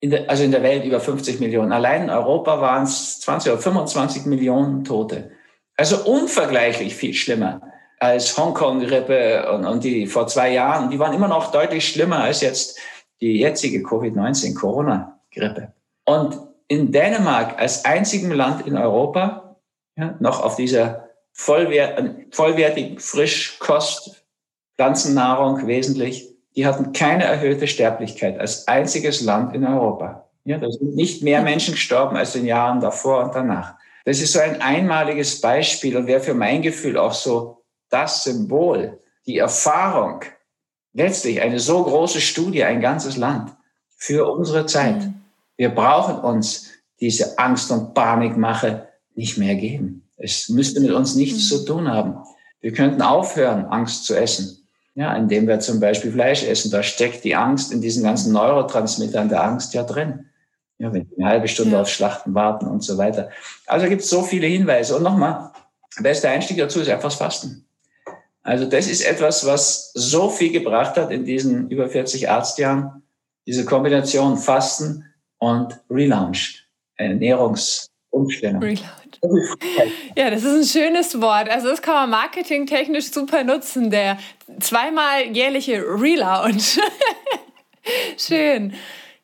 in 0.00 0.10
der, 0.10 0.28
also 0.28 0.44
in 0.44 0.50
der 0.50 0.62
Welt 0.62 0.84
über 0.84 1.00
50 1.00 1.40
Millionen. 1.40 1.72
Allein 1.72 2.02
in 2.02 2.10
Europa 2.10 2.60
waren 2.60 2.82
es 2.82 3.20
20 3.20 3.52
oder 3.52 3.62
25 3.62 4.26
Millionen 4.26 4.84
Tote. 4.84 5.30
Also 5.78 6.04
unvergleichlich 6.04 6.94
viel 6.94 7.14
schlimmer 7.14 7.62
als 8.04 8.36
Hongkong-Grippe 8.36 9.50
und, 9.52 9.64
und 9.64 9.82
die 9.82 10.06
vor 10.06 10.26
zwei 10.26 10.52
Jahren. 10.52 10.90
Die 10.90 10.98
waren 10.98 11.14
immer 11.14 11.28
noch 11.28 11.50
deutlich 11.50 11.88
schlimmer 11.88 12.24
als 12.24 12.42
jetzt 12.42 12.78
die 13.20 13.38
jetzige 13.38 13.78
Covid-19, 13.78 14.54
Corona. 14.54 15.20
Grippe. 15.32 15.72
Und 16.04 16.38
in 16.68 16.92
Dänemark 16.92 17.58
als 17.58 17.84
einzigem 17.84 18.30
Land 18.30 18.66
in 18.66 18.76
Europa 18.76 19.56
ja, 19.96 20.16
noch 20.20 20.42
auf 20.42 20.56
dieser 20.56 21.08
vollwert, 21.32 21.98
vollwertigen 22.30 22.98
Frischkost, 22.98 24.26
Pflanzennahrung 24.76 25.66
wesentlich, 25.66 26.28
die 26.56 26.66
hatten 26.66 26.92
keine 26.92 27.24
erhöhte 27.24 27.66
Sterblichkeit 27.66 28.38
als 28.38 28.68
einziges 28.68 29.22
Land 29.22 29.54
in 29.54 29.64
Europa. 29.64 30.28
Ja, 30.44 30.58
da 30.58 30.70
sind 30.70 30.94
nicht 30.94 31.22
mehr 31.22 31.42
Menschen 31.42 31.74
gestorben 31.74 32.16
als 32.16 32.34
in 32.34 32.42
den 32.42 32.48
Jahren 32.48 32.80
davor 32.80 33.24
und 33.24 33.34
danach. 33.34 33.76
Das 34.04 34.20
ist 34.20 34.34
so 34.34 34.40
ein 34.40 34.60
einmaliges 34.60 35.40
Beispiel 35.40 35.96
und 35.96 36.06
wäre 36.06 36.20
für 36.20 36.34
mein 36.34 36.60
Gefühl 36.60 36.98
auch 36.98 37.14
so 37.14 37.63
das 37.94 38.24
Symbol, 38.24 38.98
die 39.26 39.38
Erfahrung, 39.38 40.20
letztlich 40.92 41.40
eine 41.40 41.60
so 41.60 41.84
große 41.84 42.20
Studie, 42.20 42.64
ein 42.64 42.80
ganzes 42.80 43.16
Land 43.16 43.52
für 43.96 44.28
unsere 44.30 44.66
Zeit. 44.66 44.96
Mhm. 44.96 45.14
Wir 45.56 45.68
brauchen 45.68 46.16
uns 46.16 46.70
diese 47.00 47.38
Angst 47.38 47.70
und 47.70 47.94
Panikmache 47.94 48.88
nicht 49.14 49.38
mehr 49.38 49.54
geben. 49.54 50.08
Es 50.16 50.48
müsste 50.48 50.80
mit 50.80 50.90
uns 50.90 51.14
nichts 51.14 51.44
mhm. 51.44 51.56
zu 51.56 51.64
tun 51.64 51.88
haben. 51.88 52.16
Wir 52.60 52.72
könnten 52.72 53.02
aufhören, 53.02 53.66
Angst 53.66 54.06
zu 54.06 54.14
essen. 54.14 54.60
Ja, 54.96 55.14
indem 55.16 55.48
wir 55.48 55.58
zum 55.58 55.80
Beispiel 55.80 56.12
Fleisch 56.12 56.44
essen. 56.44 56.70
Da 56.70 56.82
steckt 56.82 57.24
die 57.24 57.34
Angst 57.34 57.72
in 57.72 57.80
diesen 57.80 58.04
ganzen 58.04 58.32
Neurotransmittern 58.32 59.28
der 59.28 59.42
Angst 59.42 59.74
ja 59.74 59.82
drin. 59.82 60.26
Ja, 60.78 60.92
wenn 60.92 61.08
wir 61.10 61.18
eine 61.18 61.28
halbe 61.28 61.48
Stunde 61.48 61.72
ja. 61.72 61.80
auf 61.80 61.88
Schlachten 61.88 62.34
warten 62.34 62.66
und 62.66 62.82
so 62.82 62.96
weiter. 62.96 63.30
Also 63.66 63.88
gibt 63.88 64.02
es 64.02 64.10
so 64.10 64.22
viele 64.22 64.46
Hinweise. 64.46 64.96
Und 64.96 65.02
nochmal, 65.02 65.50
der 65.96 66.02
beste 66.02 66.28
Einstieg 66.28 66.58
dazu 66.58 66.80
ist 66.80 66.88
einfach 66.88 67.08
das 67.08 67.16
Fasten. 67.16 67.66
Also 68.44 68.66
das 68.66 68.86
ist 68.86 69.04
etwas, 69.04 69.44
was 69.46 69.90
so 69.94 70.28
viel 70.28 70.52
gebracht 70.52 70.96
hat 70.96 71.10
in 71.10 71.24
diesen 71.24 71.68
über 71.70 71.88
40 71.88 72.30
Arztjahren. 72.30 73.02
Diese 73.46 73.64
Kombination 73.64 74.38
Fasten, 74.38 75.04
und 75.44 75.78
Relaunch, 75.90 76.64
Ernährungsumstellung. 76.96 78.62
Relaunch. 78.62 78.80
Ja, 80.16 80.30
das 80.30 80.44
ist 80.44 80.76
ein 80.76 80.82
schönes 80.82 81.20
Wort. 81.20 81.48
Also 81.48 81.68
das 81.68 81.80
kann 81.80 81.94
man 81.94 82.10
marketingtechnisch 82.10 83.10
super 83.10 83.44
nutzen, 83.44 83.90
der 83.90 84.18
zweimal 84.60 85.26
jährliche 85.32 85.82
Relaunch. 85.82 86.78
Schön. 88.18 88.74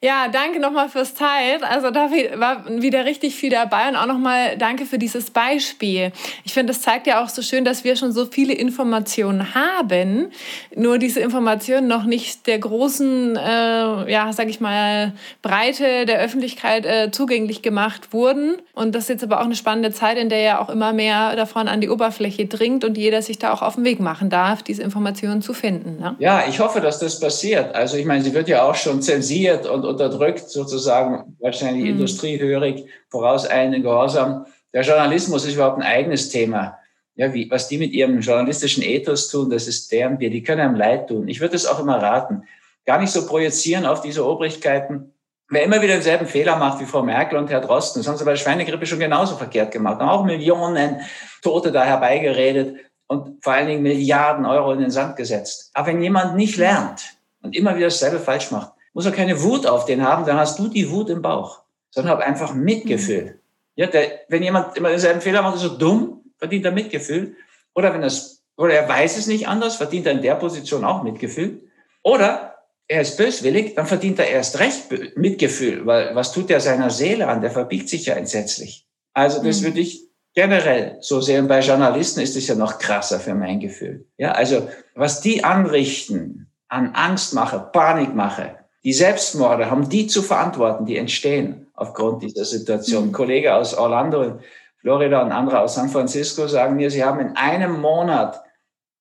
Ja, 0.02 0.28
danke 0.32 0.60
nochmal 0.60 0.88
fürs 0.88 1.12
Teilen. 1.12 1.62
Also 1.62 1.90
da 1.90 2.10
war 2.36 2.64
wieder 2.80 3.04
richtig 3.04 3.34
viel 3.34 3.50
dabei 3.50 3.86
und 3.86 3.96
auch 3.96 4.06
nochmal 4.06 4.56
danke 4.56 4.86
für 4.86 4.96
dieses 4.96 5.30
Beispiel. 5.30 6.12
Ich 6.42 6.54
finde, 6.54 6.72
das 6.72 6.80
zeigt 6.80 7.06
ja 7.06 7.22
auch 7.22 7.28
so 7.28 7.42
schön, 7.42 7.66
dass 7.66 7.84
wir 7.84 7.96
schon 7.96 8.10
so 8.10 8.24
viele 8.24 8.54
Informationen 8.54 9.54
haben, 9.54 10.30
nur 10.74 10.96
diese 10.96 11.20
Informationen 11.20 11.86
noch 11.86 12.04
nicht 12.04 12.46
der 12.46 12.58
großen, 12.60 13.36
äh, 13.36 14.10
ja, 14.10 14.32
sag 14.32 14.48
ich 14.48 14.58
mal, 14.58 15.12
Breite 15.42 16.06
der 16.06 16.20
Öffentlichkeit 16.20 16.86
äh, 16.86 17.10
zugänglich 17.10 17.60
gemacht 17.60 18.14
wurden. 18.14 18.54
Und 18.72 18.94
das 18.94 19.02
ist 19.02 19.08
jetzt 19.10 19.24
aber 19.24 19.40
auch 19.40 19.44
eine 19.44 19.54
spannende 19.54 19.92
Zeit, 19.92 20.16
in 20.16 20.30
der 20.30 20.40
ja 20.40 20.62
auch 20.62 20.70
immer 20.70 20.94
mehr 20.94 21.36
davon 21.36 21.68
an 21.68 21.82
die 21.82 21.90
Oberfläche 21.90 22.46
dringt 22.46 22.84
und 22.84 22.96
jeder 22.96 23.20
sich 23.20 23.38
da 23.38 23.52
auch 23.52 23.60
auf 23.60 23.74
den 23.74 23.84
Weg 23.84 24.00
machen 24.00 24.30
darf, 24.30 24.62
diese 24.62 24.82
Informationen 24.82 25.42
zu 25.42 25.52
finden. 25.52 26.00
Ne? 26.00 26.16
Ja, 26.20 26.44
ich 26.48 26.58
hoffe, 26.58 26.80
dass 26.80 27.00
das 27.00 27.20
passiert. 27.20 27.74
Also 27.74 27.98
ich 27.98 28.06
meine, 28.06 28.24
sie 28.24 28.32
wird 28.32 28.48
ja 28.48 28.62
auch 28.62 28.76
schon 28.76 29.02
zensiert 29.02 29.66
und 29.66 29.89
unterdrückt, 29.90 30.48
sozusagen 30.48 31.36
wahrscheinlich 31.40 31.84
mhm. 31.84 31.90
industriehörig, 31.90 32.86
voraus 33.08 33.46
einen 33.46 33.82
Gehorsam. 33.82 34.46
Der 34.72 34.82
Journalismus 34.82 35.44
ist 35.44 35.54
überhaupt 35.54 35.78
ein 35.78 35.82
eigenes 35.82 36.28
Thema. 36.28 36.78
Ja, 37.16 37.34
wie, 37.34 37.50
was 37.50 37.68
die 37.68 37.78
mit 37.78 37.92
ihrem 37.92 38.20
journalistischen 38.20 38.82
Ethos 38.82 39.28
tun, 39.28 39.50
das 39.50 39.66
ist 39.66 39.92
deren 39.92 40.18
Bier. 40.18 40.30
Die 40.30 40.42
können 40.42 40.60
einem 40.60 40.76
leid 40.76 41.08
tun. 41.08 41.28
Ich 41.28 41.40
würde 41.40 41.56
es 41.56 41.66
auch 41.66 41.80
immer 41.80 42.00
raten. 42.00 42.44
Gar 42.86 43.00
nicht 43.00 43.10
so 43.10 43.26
projizieren 43.26 43.84
auf 43.84 44.00
diese 44.00 44.26
Obrigkeiten. 44.26 45.12
Wer 45.48 45.64
immer 45.64 45.82
wieder 45.82 45.94
denselben 45.94 46.26
Fehler 46.26 46.56
macht 46.56 46.80
wie 46.80 46.86
Frau 46.86 47.02
Merkel 47.02 47.36
und 47.36 47.50
Herr 47.50 47.60
Drosten, 47.60 48.00
das 48.00 48.08
haben 48.08 48.16
sie 48.16 48.24
bei 48.24 48.30
der 48.30 48.38
Schweinegrippe 48.38 48.86
schon 48.86 49.00
genauso 49.00 49.36
verkehrt 49.36 49.72
gemacht. 49.72 50.00
Haben 50.00 50.08
auch 50.08 50.24
Millionen 50.24 51.00
Tote 51.42 51.72
da 51.72 51.84
herbeigeredet 51.84 52.76
und 53.08 53.42
vor 53.42 53.54
allen 53.54 53.66
Dingen 53.66 53.82
Milliarden 53.82 54.46
Euro 54.46 54.72
in 54.72 54.78
den 54.78 54.90
Sand 54.90 55.16
gesetzt. 55.16 55.72
Aber 55.74 55.88
wenn 55.88 56.00
jemand 56.00 56.36
nicht 56.36 56.56
lernt 56.56 57.16
und 57.42 57.56
immer 57.56 57.74
wieder 57.74 57.88
dasselbe 57.88 58.20
falsch 58.20 58.52
macht, 58.52 58.72
muss 58.92 59.06
er 59.06 59.12
keine 59.12 59.42
Wut 59.42 59.66
auf 59.66 59.84
den 59.84 60.02
haben, 60.02 60.26
dann 60.26 60.36
hast 60.36 60.58
du 60.58 60.68
die 60.68 60.90
Wut 60.90 61.10
im 61.10 61.22
Bauch, 61.22 61.62
sondern 61.90 62.12
hab 62.12 62.20
einfach 62.20 62.54
Mitgefühl. 62.54 63.40
Ja, 63.76 63.86
der, 63.86 64.20
wenn 64.28 64.42
jemand 64.42 64.76
immer 64.76 64.90
denselben 64.90 65.20
Fehler 65.20 65.42
macht, 65.42 65.56
ist 65.56 65.62
so 65.62 65.76
dumm, 65.76 66.24
verdient 66.38 66.64
er 66.64 66.72
Mitgefühl. 66.72 67.36
Oder 67.74 67.94
wenn 67.94 68.02
es, 68.02 68.42
oder 68.56 68.74
er 68.74 68.88
weiß 68.88 69.16
es 69.16 69.26
nicht 69.26 69.48
anders, 69.48 69.76
verdient 69.76 70.06
er 70.06 70.12
in 70.12 70.22
der 70.22 70.34
Position 70.34 70.84
auch 70.84 71.02
Mitgefühl. 71.02 71.62
Oder 72.02 72.50
er 72.88 73.02
ist 73.02 73.16
böswillig, 73.16 73.76
dann 73.76 73.86
verdient 73.86 74.18
er 74.18 74.28
erst 74.28 74.58
recht 74.58 75.16
Mitgefühl, 75.16 75.86
weil 75.86 76.14
was 76.16 76.32
tut 76.32 76.50
er 76.50 76.60
seiner 76.60 76.90
Seele 76.90 77.28
an? 77.28 77.40
Der 77.40 77.52
verbiegt 77.52 77.88
sich 77.88 78.06
ja 78.06 78.14
entsetzlich. 78.14 78.86
Also 79.14 79.42
das 79.42 79.60
mhm. 79.60 79.66
würde 79.66 79.80
ich 79.80 80.08
generell 80.34 80.96
so 81.00 81.20
sehen. 81.20 81.48
Bei 81.48 81.60
Journalisten 81.60 82.20
ist 82.20 82.36
es 82.36 82.48
ja 82.48 82.54
noch 82.54 82.78
krasser 82.78 83.20
für 83.20 83.34
mein 83.34 83.60
Gefühl. 83.60 84.06
Ja, 84.18 84.32
also 84.32 84.68
was 84.94 85.20
die 85.20 85.44
anrichten 85.44 86.50
an 86.68 86.94
Angstmache, 86.94 87.70
Panikmache, 87.72 88.56
die 88.84 88.92
Selbstmorde 88.92 89.70
haben 89.70 89.88
die 89.88 90.06
zu 90.06 90.22
verantworten, 90.22 90.86
die 90.86 90.96
entstehen 90.96 91.66
aufgrund 91.74 92.22
dieser 92.22 92.44
Situation. 92.44 93.04
Ein 93.04 93.08
mhm. 93.08 93.12
Kollege 93.12 93.54
aus 93.54 93.74
Orlando 93.74 94.40
Florida 94.78 95.22
und 95.22 95.32
andere 95.32 95.60
aus 95.60 95.74
San 95.74 95.90
Francisco 95.90 96.46
sagen 96.48 96.76
mir, 96.76 96.90
sie 96.90 97.04
haben 97.04 97.20
in 97.20 97.36
einem 97.36 97.80
Monat 97.80 98.42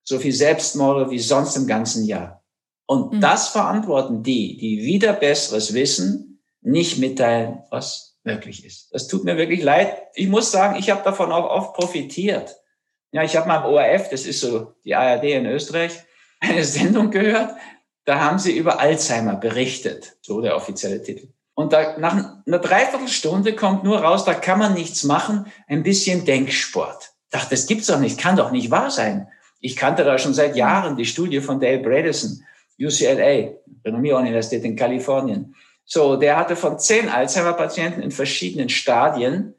so 0.02 0.18
viel 0.18 0.32
Selbstmorde 0.32 1.10
wie 1.10 1.18
sonst 1.18 1.56
im 1.56 1.66
ganzen 1.66 2.04
Jahr. 2.04 2.42
Und 2.86 3.14
mhm. 3.14 3.20
das 3.20 3.48
verantworten 3.48 4.22
die, 4.22 4.56
die 4.56 4.82
wieder 4.82 5.12
besseres 5.12 5.72
Wissen, 5.72 6.42
nicht 6.60 6.98
mitteilen, 6.98 7.62
was 7.70 8.18
möglich 8.24 8.64
ist. 8.64 8.92
Das 8.92 9.08
tut 9.08 9.24
mir 9.24 9.38
wirklich 9.38 9.62
leid. 9.62 9.96
Ich 10.14 10.28
muss 10.28 10.50
sagen, 10.50 10.78
ich 10.78 10.90
habe 10.90 11.02
davon 11.02 11.32
auch 11.32 11.48
oft 11.48 11.74
profitiert. 11.74 12.56
Ja, 13.12 13.22
ich 13.22 13.36
habe 13.36 13.48
mal 13.48 13.64
im 13.64 13.72
ORF, 13.72 14.10
das 14.10 14.26
ist 14.26 14.40
so 14.40 14.74
die 14.84 14.94
ARD 14.94 15.24
in 15.24 15.46
Österreich, 15.46 15.92
eine 16.40 16.64
Sendung 16.64 17.10
gehört, 17.10 17.54
da 18.10 18.18
haben 18.18 18.40
sie 18.40 18.56
über 18.56 18.80
Alzheimer 18.80 19.36
berichtet, 19.36 20.16
so 20.20 20.40
der 20.40 20.56
offizielle 20.56 21.00
Titel. 21.00 21.28
Und 21.54 21.72
da, 21.72 21.96
nach 21.96 22.40
einer 22.44 22.58
Dreiviertelstunde 22.58 23.54
kommt 23.54 23.84
nur 23.84 24.00
raus, 24.00 24.24
da 24.24 24.34
kann 24.34 24.58
man 24.58 24.74
nichts 24.74 25.04
machen, 25.04 25.46
ein 25.68 25.84
bisschen 25.84 26.24
Denksport. 26.24 27.12
Ich 27.26 27.30
dachte, 27.30 27.50
das 27.50 27.68
gibt's 27.68 27.86
doch 27.86 28.00
nicht, 28.00 28.18
kann 28.18 28.34
doch 28.34 28.50
nicht 28.50 28.72
wahr 28.72 28.90
sein. 28.90 29.28
Ich 29.60 29.76
kannte 29.76 30.02
da 30.02 30.18
schon 30.18 30.34
seit 30.34 30.56
Jahren 30.56 30.96
die 30.96 31.04
Studie 31.04 31.40
von 31.40 31.60
Dale 31.60 31.78
Bredesen, 31.78 32.44
UCLA, 32.80 33.52
Renommier-Universität 33.84 34.64
in 34.64 34.74
Kalifornien. 34.74 35.54
So, 35.84 36.16
der 36.16 36.36
hatte 36.36 36.56
von 36.56 36.80
zehn 36.80 37.08
Alzheimer-Patienten 37.08 38.02
in 38.02 38.10
verschiedenen 38.10 38.70
Stadien 38.70 39.54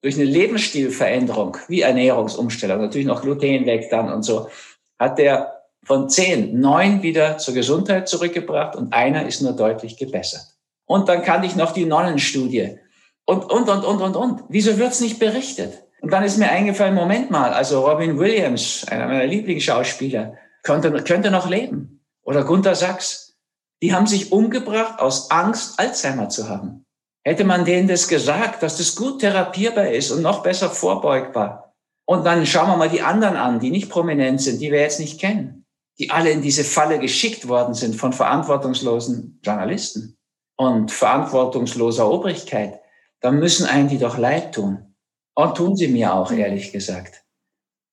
durch 0.00 0.14
eine 0.14 0.26
Lebensstilveränderung, 0.26 1.56
wie 1.66 1.80
Ernährungsumstellung, 1.80 2.80
natürlich 2.80 3.08
noch 3.08 3.22
Gluten 3.22 3.66
weg 3.66 3.88
dann 3.90 4.12
und 4.12 4.22
so, 4.22 4.48
hat 4.96 5.18
der 5.18 5.55
von 5.86 6.10
zehn 6.10 6.58
neun 6.60 7.02
wieder 7.02 7.38
zur 7.38 7.54
Gesundheit 7.54 8.08
zurückgebracht 8.08 8.74
und 8.74 8.92
einer 8.92 9.24
ist 9.26 9.40
nur 9.40 9.52
deutlich 9.52 9.96
gebessert. 9.96 10.42
Und 10.84 11.08
dann 11.08 11.22
kannte 11.22 11.46
ich 11.46 11.54
noch 11.54 11.72
die 11.72 11.84
Nonnenstudie 11.84 12.78
und, 13.24 13.44
und, 13.44 13.68
und, 13.68 13.84
und, 13.84 14.02
und, 14.02 14.16
und. 14.16 14.42
Wieso 14.48 14.78
wird's 14.78 15.00
nicht 15.00 15.20
berichtet? 15.20 15.84
Und 16.00 16.12
dann 16.12 16.24
ist 16.24 16.38
mir 16.38 16.50
eingefallen, 16.50 16.94
Moment 16.94 17.30
mal, 17.30 17.52
also 17.52 17.86
Robin 17.86 18.18
Williams, 18.18 18.84
einer 18.88 19.06
meiner 19.06 19.26
Lieblingsschauspieler, 19.26 20.34
könnte, 20.64 20.92
könnte 21.04 21.30
noch 21.30 21.48
leben. 21.48 22.04
Oder 22.24 22.44
Gunther 22.44 22.74
Sachs. 22.74 23.36
Die 23.80 23.94
haben 23.94 24.06
sich 24.08 24.32
umgebracht 24.32 24.98
aus 24.98 25.30
Angst, 25.30 25.78
Alzheimer 25.78 26.28
zu 26.28 26.48
haben. 26.48 26.84
Hätte 27.24 27.44
man 27.44 27.64
denen 27.64 27.88
das 27.88 28.08
gesagt, 28.08 28.62
dass 28.62 28.78
das 28.78 28.96
gut 28.96 29.20
therapierbar 29.20 29.88
ist 29.88 30.10
und 30.10 30.22
noch 30.22 30.42
besser 30.42 30.70
vorbeugbar. 30.70 31.74
Und 32.06 32.24
dann 32.24 32.46
schauen 32.46 32.68
wir 32.68 32.76
mal 32.76 32.88
die 32.88 33.02
anderen 33.02 33.36
an, 33.36 33.60
die 33.60 33.70
nicht 33.70 33.90
prominent 33.90 34.40
sind, 34.40 34.60
die 34.60 34.72
wir 34.72 34.80
jetzt 34.80 35.00
nicht 35.00 35.20
kennen, 35.20 35.65
die 35.98 36.10
alle 36.10 36.30
in 36.30 36.42
diese 36.42 36.64
Falle 36.64 36.98
geschickt 36.98 37.48
worden 37.48 37.74
sind 37.74 37.96
von 37.96 38.12
verantwortungslosen 38.12 39.40
Journalisten 39.42 40.16
und 40.56 40.90
verantwortungsloser 40.90 42.10
Obrigkeit. 42.10 42.80
Dann 43.20 43.38
müssen 43.38 43.66
einen 43.66 43.88
die 43.88 43.98
doch 43.98 44.18
leid 44.18 44.54
tun. 44.54 44.94
Und 45.34 45.56
tun 45.56 45.76
sie 45.76 45.88
mir 45.88 46.14
auch, 46.14 46.32
ehrlich 46.32 46.72
gesagt. 46.72 47.24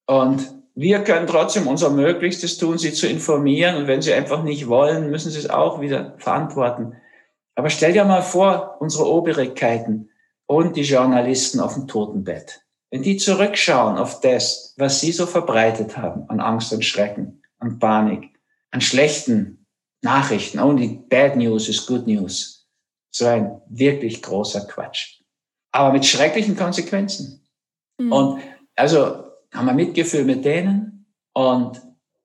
Und 0.07 0.53
wir 0.75 1.03
können 1.03 1.27
trotzdem 1.27 1.67
unser 1.67 1.89
Möglichstes 1.89 2.57
tun, 2.57 2.77
sie 2.77 2.93
zu 2.93 3.07
informieren. 3.07 3.75
Und 3.75 3.87
wenn 3.87 4.01
sie 4.01 4.13
einfach 4.13 4.43
nicht 4.43 4.67
wollen, 4.67 5.11
müssen 5.11 5.31
sie 5.31 5.39
es 5.39 5.49
auch 5.49 5.81
wieder 5.81 6.15
verantworten. 6.17 6.95
Aber 7.55 7.69
stell 7.69 7.93
dir 7.93 8.05
mal 8.05 8.21
vor, 8.21 8.77
unsere 8.79 9.07
Obrigkeiten 9.07 10.09
und 10.45 10.75
die 10.75 10.81
Journalisten 10.81 11.59
auf 11.59 11.75
dem 11.75 11.87
Totenbett. 11.87 12.61
Wenn 12.89 13.03
die 13.03 13.17
zurückschauen 13.17 13.97
auf 13.97 14.21
das, 14.21 14.73
was 14.77 14.99
sie 14.99 15.11
so 15.11 15.25
verbreitet 15.25 15.97
haben 15.97 16.29
an 16.29 16.39
Angst 16.39 16.73
und 16.73 16.85
Schrecken, 16.85 17.42
an 17.63 17.79
Panik, 17.79 18.29
an 18.71 18.81
schlechten 18.81 19.65
Nachrichten, 20.01 20.59
only 20.59 20.99
bad 21.09 21.35
news 21.35 21.69
is 21.69 21.85
good 21.85 22.05
news. 22.07 22.67
So 23.11 23.25
ein 23.25 23.61
wirklich 23.69 24.21
großer 24.21 24.61
Quatsch. 24.61 25.21
Aber 25.71 25.93
mit 25.93 26.05
schrecklichen 26.05 26.57
Konsequenzen. 26.57 27.47
Mhm. 27.97 28.11
Und 28.11 28.41
also 28.75 29.23
haben 29.53 29.65
wir 29.65 29.73
Mitgefühl 29.73 30.25
mit 30.25 30.43
denen 30.43 31.05
und 31.33 31.81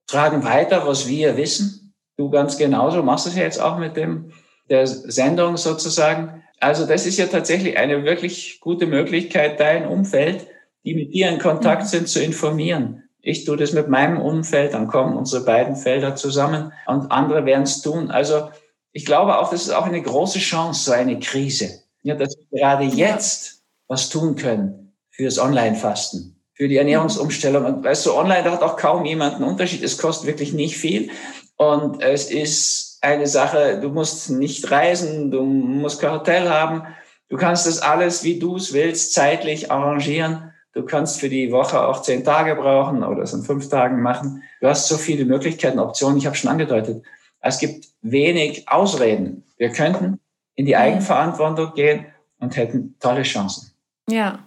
tragen 0.06 0.42
weiter, 0.44 0.86
was 0.86 1.06
wir 1.06 1.36
wissen. 1.36 1.94
Du 2.16 2.30
ganz 2.30 2.56
genauso 2.56 3.02
machst 3.02 3.26
es 3.26 3.36
ja 3.36 3.42
jetzt 3.42 3.60
auch 3.60 3.78
mit 3.78 3.96
dem, 3.96 4.32
der 4.68 4.86
Sendung 4.86 5.56
sozusagen. 5.56 6.42
Also 6.58 6.84
das 6.86 7.06
ist 7.06 7.18
ja 7.18 7.26
tatsächlich 7.26 7.78
eine 7.78 8.04
wirklich 8.04 8.58
gute 8.60 8.86
Möglichkeit, 8.86 9.60
dein 9.60 9.86
Umfeld, 9.86 10.48
die 10.84 10.94
mit 10.94 11.14
dir 11.14 11.28
in 11.28 11.38
Kontakt 11.38 11.82
mhm. 11.82 11.88
sind, 11.88 12.08
zu 12.08 12.22
informieren. 12.22 13.07
Ich 13.28 13.44
tue 13.44 13.58
das 13.58 13.74
mit 13.74 13.88
meinem 13.88 14.22
Umfeld, 14.22 14.72
dann 14.72 14.88
kommen 14.88 15.14
unsere 15.14 15.44
beiden 15.44 15.76
Felder 15.76 16.16
zusammen 16.16 16.72
und 16.86 17.12
andere 17.12 17.44
werden 17.44 17.64
es 17.64 17.82
tun. 17.82 18.10
Also 18.10 18.48
ich 18.92 19.04
glaube 19.04 19.36
auch, 19.36 19.50
das 19.50 19.64
ist 19.64 19.70
auch 19.70 19.84
eine 19.84 20.00
große 20.00 20.38
Chance, 20.38 20.84
so 20.84 20.92
eine 20.92 21.18
Krise. 21.18 21.82
Ja, 22.00 22.14
dass 22.14 22.38
wir 22.38 22.58
gerade 22.58 22.84
jetzt 22.84 23.64
was 23.86 24.08
tun 24.08 24.34
können 24.34 24.94
fürs 25.10 25.38
Online-Fasten 25.38 26.40
für 26.54 26.68
die 26.68 26.78
Ernährungsumstellung. 26.78 27.66
Und 27.66 27.84
weißt 27.84 28.06
du, 28.06 28.14
online 28.14 28.50
hat 28.50 28.62
auch 28.62 28.78
kaum 28.78 29.04
jemand 29.04 29.34
einen 29.34 29.44
Unterschied. 29.44 29.82
Es 29.82 29.98
kostet 29.98 30.26
wirklich 30.26 30.54
nicht 30.54 30.78
viel. 30.78 31.10
Und 31.56 32.00
es 32.00 32.30
ist 32.30 32.96
eine 33.02 33.26
Sache, 33.26 33.78
du 33.78 33.90
musst 33.90 34.30
nicht 34.30 34.70
reisen, 34.70 35.30
du 35.30 35.42
musst 35.42 36.00
kein 36.00 36.12
Hotel 36.12 36.48
haben. 36.48 36.82
Du 37.28 37.36
kannst 37.36 37.66
das 37.66 37.82
alles, 37.82 38.24
wie 38.24 38.38
du 38.38 38.56
es 38.56 38.72
willst, 38.72 39.12
zeitlich 39.12 39.70
arrangieren. 39.70 40.54
Du 40.72 40.84
kannst 40.84 41.20
für 41.20 41.28
die 41.28 41.50
Woche 41.50 41.80
auch 41.80 42.02
zehn 42.02 42.24
Tage 42.24 42.54
brauchen 42.54 43.02
oder 43.02 43.22
es 43.22 43.32
in 43.32 43.42
fünf 43.42 43.68
Tagen 43.68 44.02
machen. 44.02 44.42
Du 44.60 44.68
hast 44.68 44.88
so 44.88 44.96
viele 44.96 45.24
Möglichkeiten, 45.24 45.78
Optionen. 45.78 46.18
Ich 46.18 46.26
habe 46.26 46.36
schon 46.36 46.50
angedeutet. 46.50 47.04
Es 47.40 47.58
gibt 47.58 47.86
wenig 48.02 48.68
Ausreden. 48.68 49.44
Wir 49.56 49.70
könnten 49.70 50.20
in 50.54 50.66
die 50.66 50.76
Eigenverantwortung 50.76 51.74
gehen 51.74 52.06
und 52.38 52.56
hätten 52.56 52.96
tolle 53.00 53.22
Chancen. 53.22 53.72
Ja, 54.08 54.40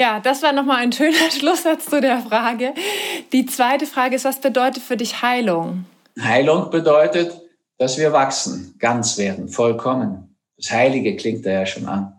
ja, 0.00 0.18
das 0.18 0.42
war 0.42 0.52
nochmal 0.52 0.78
ein 0.78 0.92
schöner 0.92 1.30
Schlusssatz 1.30 1.86
zu 1.86 2.00
der 2.00 2.20
Frage. 2.20 2.74
Die 3.32 3.46
zweite 3.46 3.86
Frage 3.86 4.16
ist, 4.16 4.24
was 4.24 4.40
bedeutet 4.40 4.82
für 4.82 4.96
dich 4.96 5.22
Heilung? 5.22 5.84
Heilung 6.20 6.70
bedeutet, 6.70 7.40
dass 7.78 7.98
wir 7.98 8.12
wachsen, 8.12 8.74
ganz 8.78 9.18
werden, 9.18 9.48
vollkommen. 9.48 10.36
Das 10.56 10.70
Heilige 10.70 11.16
klingt 11.16 11.44
da 11.46 11.50
ja 11.50 11.66
schon 11.66 11.86
an. 11.86 12.13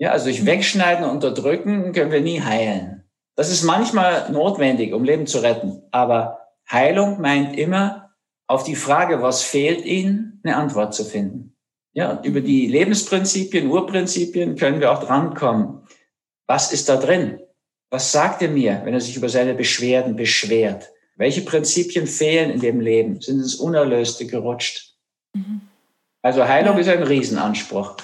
Ja, 0.00 0.12
also 0.12 0.24
durch 0.24 0.40
mhm. 0.40 0.46
Wegschneiden 0.46 1.04
und 1.04 1.10
Unterdrücken 1.10 1.92
können 1.92 2.10
wir 2.10 2.22
nie 2.22 2.40
heilen. 2.40 3.04
Das 3.36 3.50
ist 3.50 3.62
manchmal 3.62 4.32
notwendig, 4.32 4.94
um 4.94 5.04
Leben 5.04 5.26
zu 5.26 5.38
retten. 5.38 5.82
Aber 5.90 6.38
Heilung 6.70 7.20
meint 7.20 7.56
immer, 7.56 8.10
auf 8.46 8.64
die 8.64 8.74
Frage, 8.74 9.22
was 9.22 9.42
fehlt 9.42 9.84
Ihnen, 9.84 10.40
eine 10.42 10.56
Antwort 10.56 10.94
zu 10.94 11.04
finden. 11.04 11.54
Ja, 11.92 12.12
und 12.12 12.24
über 12.24 12.40
die 12.40 12.66
Lebensprinzipien, 12.66 13.68
Urprinzipien 13.68 14.56
können 14.56 14.80
wir 14.80 14.90
auch 14.90 15.04
drankommen. 15.04 15.82
Was 16.46 16.72
ist 16.72 16.88
da 16.88 16.96
drin? 16.96 17.38
Was 17.90 18.10
sagt 18.10 18.42
er 18.42 18.48
mir, 18.48 18.80
wenn 18.84 18.94
er 18.94 19.00
sich 19.00 19.16
über 19.16 19.28
seine 19.28 19.54
Beschwerden 19.54 20.16
beschwert? 20.16 20.90
Welche 21.16 21.42
Prinzipien 21.42 22.06
fehlen 22.06 22.50
in 22.50 22.60
dem 22.60 22.80
Leben? 22.80 23.20
Sind 23.20 23.40
ins 23.40 23.56
Unerlöste 23.56 24.26
gerutscht? 24.26 24.94
Mhm. 25.34 25.60
Also 26.22 26.46
Heilung 26.48 26.78
ist 26.78 26.88
ein 26.88 27.02
Riesenanspruch. 27.02 27.96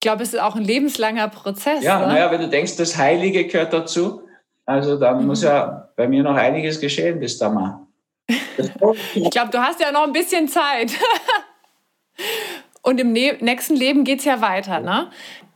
Ich 0.00 0.06
glaube, 0.08 0.22
es 0.22 0.32
ist 0.32 0.40
auch 0.40 0.56
ein 0.56 0.64
lebenslanger 0.64 1.28
Prozess. 1.28 1.84
Ja, 1.84 1.98
naja, 2.06 2.30
wenn 2.30 2.40
du 2.40 2.48
denkst, 2.48 2.76
das 2.78 2.96
Heilige 2.96 3.46
gehört 3.46 3.74
dazu, 3.74 4.22
also 4.64 4.98
dann 4.98 5.20
mhm. 5.20 5.26
muss 5.26 5.42
ja 5.42 5.90
bei 5.94 6.08
mir 6.08 6.22
noch 6.22 6.36
einiges 6.36 6.80
geschehen 6.80 7.20
bis 7.20 7.36
da 7.36 7.50
mal. 7.50 7.86
ich 8.26 9.30
glaube, 9.30 9.50
du 9.50 9.58
hast 9.58 9.78
ja 9.78 9.92
noch 9.92 10.04
ein 10.04 10.14
bisschen 10.14 10.48
Zeit. 10.48 10.92
Und 12.82 12.98
im 12.98 13.12
ne 13.12 13.36
nächsten 13.40 13.76
Leben 13.76 14.04
geht 14.04 14.20
es 14.20 14.24
ja 14.24 14.40
weiter. 14.40 14.80
Ne? 14.80 15.10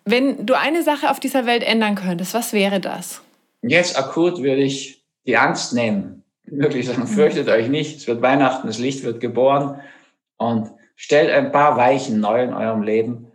Wenn 0.05 0.45
du 0.45 0.53
eine 0.53 0.83
Sache 0.83 1.11
auf 1.11 1.21
dieser 1.21 1.47
Welt 1.47 1.63
ändern 1.63 1.95
könntest, 1.95 2.35
was 2.35 2.53
wäre 2.53 2.81
das? 2.81 3.23
Jetzt 3.63 3.99
akut 3.99 4.43
würde 4.43 4.61
ich 4.61 5.03
die 5.27 5.39
Angst 5.39 5.73
nehmen. 5.73 6.23
Wirklich 6.45 6.87
sagen, 6.87 7.07
fürchtet 7.07 7.49
euch 7.49 7.71
nicht. 7.71 7.97
Es 7.97 8.07
wird 8.07 8.21
Weihnachten, 8.21 8.67
das 8.67 8.79
Licht 8.79 9.05
wird 9.05 9.21
geboren. 9.21 9.81
Und 10.37 10.71
stellt 10.97 11.31
ein 11.31 11.51
paar 11.51 11.79
Weichen 11.79 12.21
neu 12.21 12.43
in 12.43 12.53
eurem 12.53 12.83
Leben. 12.83 13.31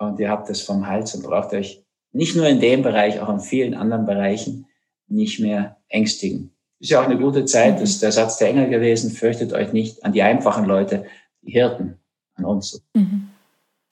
Und 0.00 0.18
ihr 0.18 0.30
habt 0.30 0.48
es 0.48 0.62
vom 0.62 0.86
Hals 0.86 1.14
und 1.14 1.22
braucht 1.22 1.52
euch 1.52 1.84
nicht 2.12 2.34
nur 2.34 2.48
in 2.48 2.58
dem 2.58 2.82
Bereich, 2.82 3.20
auch 3.20 3.28
in 3.28 3.40
vielen 3.40 3.74
anderen 3.74 4.06
Bereichen 4.06 4.66
nicht 5.06 5.40
mehr 5.40 5.76
ängstigen. 5.88 6.52
Ist 6.80 6.90
ja 6.90 7.00
auch 7.00 7.04
eine 7.04 7.18
gute 7.18 7.44
Zeit, 7.44 7.80
das 7.80 7.90
ist 7.90 8.02
der 8.02 8.10
Satz 8.10 8.38
der 8.38 8.48
Engel 8.48 8.70
gewesen, 8.70 9.10
fürchtet 9.10 9.52
euch 9.52 9.74
nicht 9.74 10.02
an 10.02 10.12
die 10.12 10.22
einfachen 10.22 10.64
Leute, 10.64 11.04
die 11.42 11.52
Hirten, 11.52 11.98
an 12.36 12.46
uns. 12.46 12.82
Mhm. 12.94 13.28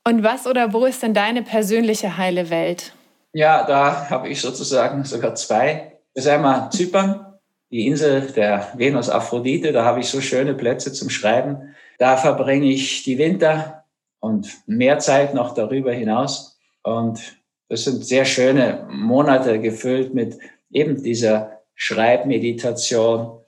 Und 0.06 0.22
was 0.22 0.46
oder 0.46 0.72
wo 0.72 0.86
ist 0.86 1.02
denn 1.02 1.12
deine 1.12 1.42
persönliche 1.42 2.16
heile 2.16 2.48
Welt? 2.48 2.94
Ja, 3.34 3.66
da 3.66 4.09
habe 4.09 4.30
ich 4.30 4.40
sozusagen 4.40 5.04
sogar 5.04 5.34
zwei. 5.34 5.98
Das 6.14 6.24
ist 6.24 6.30
einmal 6.30 6.72
Zypern, 6.72 7.34
die 7.70 7.86
Insel 7.86 8.22
der 8.34 8.72
Venus 8.74 9.11
Aphrodite. 9.11 9.72
Da 9.72 9.84
habe 9.84 10.00
ich 10.00 10.09
so 10.09 10.22
schöne 10.22 10.54
Plätze 10.54 10.94
zum 10.94 11.11
Schreiben. 11.11 11.74
Da 11.98 12.16
verbringe 12.16 12.66
ich 12.66 13.02
die 13.02 13.18
Winter 13.18 13.77
und 14.20 14.62
mehr 14.66 14.98
Zeit 14.98 15.34
noch 15.34 15.54
darüber 15.54 15.92
hinaus. 15.92 16.58
Und 16.82 17.38
das 17.68 17.84
sind 17.84 18.04
sehr 18.04 18.24
schöne 18.24 18.86
Monate 18.90 19.60
gefüllt 19.60 20.14
mit 20.14 20.38
eben 20.70 21.02
dieser 21.02 21.60
Schreibmeditation, 21.74 23.40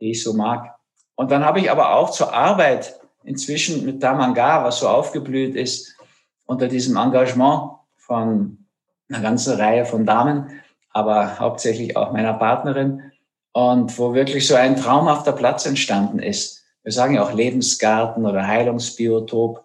die 0.00 0.10
ich 0.12 0.22
so 0.22 0.34
mag. 0.34 0.74
Und 1.14 1.30
dann 1.30 1.44
habe 1.44 1.60
ich 1.60 1.70
aber 1.70 1.94
auch 1.96 2.10
zur 2.10 2.32
Arbeit 2.34 3.00
inzwischen 3.24 3.84
mit 3.84 4.02
Damanga, 4.02 4.64
was 4.64 4.78
so 4.78 4.88
aufgeblüht 4.88 5.56
ist, 5.56 5.96
unter 6.44 6.68
diesem 6.68 6.96
Engagement 6.96 7.72
von 7.96 8.66
einer 9.08 9.20
ganzen 9.20 9.58
Reihe 9.58 9.84
von 9.84 10.06
Damen, 10.06 10.60
aber 10.90 11.38
hauptsächlich 11.38 11.96
auch 11.96 12.12
meiner 12.12 12.34
Partnerin 12.34 13.12
und 13.52 13.98
wo 13.98 14.14
wirklich 14.14 14.46
so 14.46 14.54
ein 14.54 14.76
traumhafter 14.76 15.32
Platz 15.32 15.66
entstanden 15.66 16.18
ist. 16.18 16.64
Wir 16.82 16.92
sagen 16.92 17.14
ja 17.14 17.22
auch 17.22 17.32
Lebensgarten 17.32 18.24
oder 18.24 18.46
Heilungsbiotop, 18.46 19.64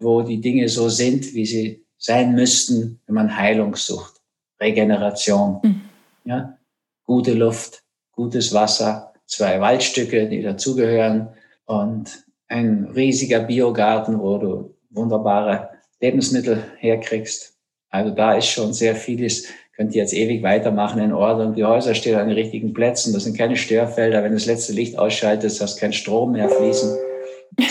wo 0.00 0.22
die 0.22 0.40
Dinge 0.40 0.68
so 0.68 0.88
sind, 0.88 1.34
wie 1.34 1.46
sie 1.46 1.84
sein 1.98 2.34
müssten, 2.34 3.00
wenn 3.06 3.14
man 3.14 3.36
Heilung 3.36 3.76
sucht. 3.76 4.14
Regeneration, 4.60 5.60
mhm. 5.62 5.80
ja, 6.24 6.58
gute 7.04 7.34
Luft, 7.34 7.82
gutes 8.12 8.52
Wasser, 8.52 9.12
zwei 9.26 9.60
Waldstücke, 9.60 10.28
die 10.28 10.42
dazugehören 10.42 11.28
und 11.66 12.24
ein 12.48 12.90
riesiger 12.94 13.40
Biogarten, 13.40 14.18
wo 14.18 14.38
du 14.38 14.74
wunderbare 14.90 15.70
Lebensmittel 16.00 16.64
herkriegst. 16.78 17.54
Also 17.90 18.14
da 18.14 18.34
ist 18.34 18.48
schon 18.48 18.72
sehr 18.72 18.96
vieles. 18.96 19.46
Könnt 19.76 19.94
ihr 19.94 20.02
jetzt 20.02 20.14
ewig 20.14 20.42
weitermachen 20.42 21.00
in 21.00 21.12
Ordnung. 21.12 21.54
Die 21.54 21.64
Häuser 21.64 21.94
stehen 21.94 22.16
an 22.16 22.28
den 22.28 22.36
richtigen 22.36 22.74
Plätzen. 22.74 23.12
Das 23.12 23.24
sind 23.24 23.36
keine 23.36 23.56
Störfelder. 23.56 24.22
Wenn 24.22 24.32
das 24.32 24.46
letzte 24.46 24.72
Licht 24.72 24.98
ausschaltet, 24.98 25.58
hast 25.60 25.78
kein 25.78 25.92
Strom 25.92 26.32
mehr 26.32 26.48
fließen, 26.48 26.98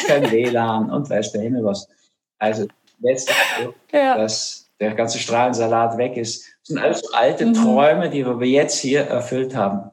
kein 0.07 0.23
WLAN 0.31 0.89
und 0.91 1.09
weiß 1.09 1.33
der 1.33 1.41
Himmel 1.41 1.63
was. 1.63 1.87
Also 2.39 2.67
letzte, 2.99 3.33
ja. 3.91 4.17
dass 4.17 4.69
der 4.79 4.95
ganze 4.95 5.19
Strahlensalat 5.19 5.97
weg 5.97 6.17
ist. 6.17 6.45
Das 6.61 6.67
sind 6.69 6.77
alles 6.79 7.13
alte 7.13 7.45
mhm. 7.45 7.53
Träume, 7.53 8.09
die 8.09 8.25
wir 8.25 8.47
jetzt 8.47 8.79
hier 8.79 9.01
erfüllt 9.01 9.55
haben. 9.55 9.91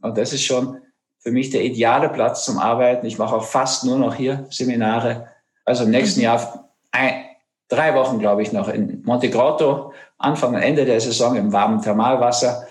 Und 0.00 0.16
das 0.16 0.32
ist 0.32 0.44
schon 0.44 0.80
für 1.18 1.32
mich 1.32 1.50
der 1.50 1.64
ideale 1.64 2.08
Platz 2.08 2.44
zum 2.44 2.58
Arbeiten. 2.58 3.06
Ich 3.06 3.18
mache 3.18 3.34
auch 3.34 3.44
fast 3.44 3.84
nur 3.84 3.98
noch 3.98 4.14
hier 4.14 4.46
Seminare. 4.50 5.28
Also 5.64 5.84
im 5.84 5.90
nächsten 5.90 6.20
mhm. 6.20 6.24
Jahr 6.24 6.70
ein, 6.92 7.24
drei 7.68 7.94
Wochen, 7.94 8.18
glaube 8.18 8.42
ich, 8.42 8.52
noch 8.52 8.68
in 8.68 9.02
Monte 9.02 9.28
Grotto, 9.28 9.92
Anfang 10.16 10.54
und 10.54 10.62
Ende 10.62 10.84
der 10.84 11.00
Saison 11.00 11.36
im 11.36 11.52
warmen 11.52 11.82
Thermalwasser 11.82 12.66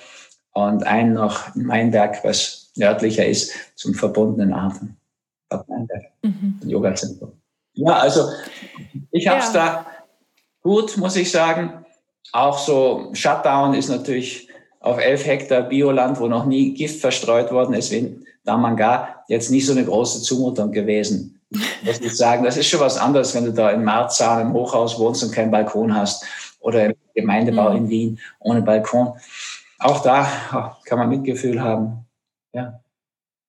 und 0.54 0.86
einen 0.88 1.14
noch 1.14 1.56
in 1.56 1.66
Mainberg, 1.66 2.24
was 2.24 2.72
nördlicher 2.76 3.26
ist, 3.26 3.52
zum 3.76 3.94
verbundenen 3.94 4.54
Atem. 4.54 4.96
Bad 5.50 5.68
Meinberg, 5.70 6.04
mhm. 6.24 6.60
Yoga-Zentrum. 6.64 7.34
Ja, 7.78 7.94
also 7.94 8.30
ich 9.12 9.28
habe 9.28 9.40
es 9.40 9.54
ja. 9.54 9.54
da 9.54 9.86
gut, 10.62 10.98
muss 10.98 11.16
ich 11.16 11.32
sagen. 11.32 11.86
Auch 12.34 12.58
so 12.58 13.10
Shutdown 13.14 13.74
ist 13.74 13.90
natürlich 13.90 14.50
auf 14.80 15.00
elf 15.00 15.26
Hektar 15.26 15.62
Bioland, 15.62 16.20
wo 16.20 16.28
noch 16.28 16.46
nie 16.46 16.74
Gift 16.74 17.00
verstreut 17.00 17.52
worden 17.52 17.74
ist, 17.74 17.92
wie 17.92 18.20
Damanga, 18.44 19.24
jetzt 19.28 19.52
nicht 19.52 19.66
so 19.66 19.74
eine 19.74 19.86
große 19.86 20.22
Zumutung 20.22 20.72
gewesen. 20.72 21.40
Muss 21.84 22.02
ich 22.02 22.16
sagen, 22.16 22.44
das 22.44 22.58
ist 22.58 22.68
schon 22.68 22.82
was 22.82 22.98
anderes, 22.98 23.34
wenn 23.34 23.46
du 23.46 23.54
da 23.54 23.72
in 23.72 23.84
Marzahn 23.84 24.42
im 24.42 24.54
Hochhaus 24.54 25.00
wohnst 25.00 25.24
und 25.24 25.32
keinen 25.32 25.52
Balkon 25.52 25.96
hast 25.96 26.26
oder 26.60 26.88
im 26.88 26.96
Gemeindebau 27.16 27.72
mhm. 27.72 27.78
in 27.78 27.90
Wien 27.90 28.20
ohne 28.40 28.62
Balkon. 28.62 29.14
Auch 29.80 30.02
da 30.02 30.78
kann 30.86 31.00
man 31.00 31.10
Mitgefühl 31.10 31.62
haben. 31.62 32.06
Ja. 32.54 32.80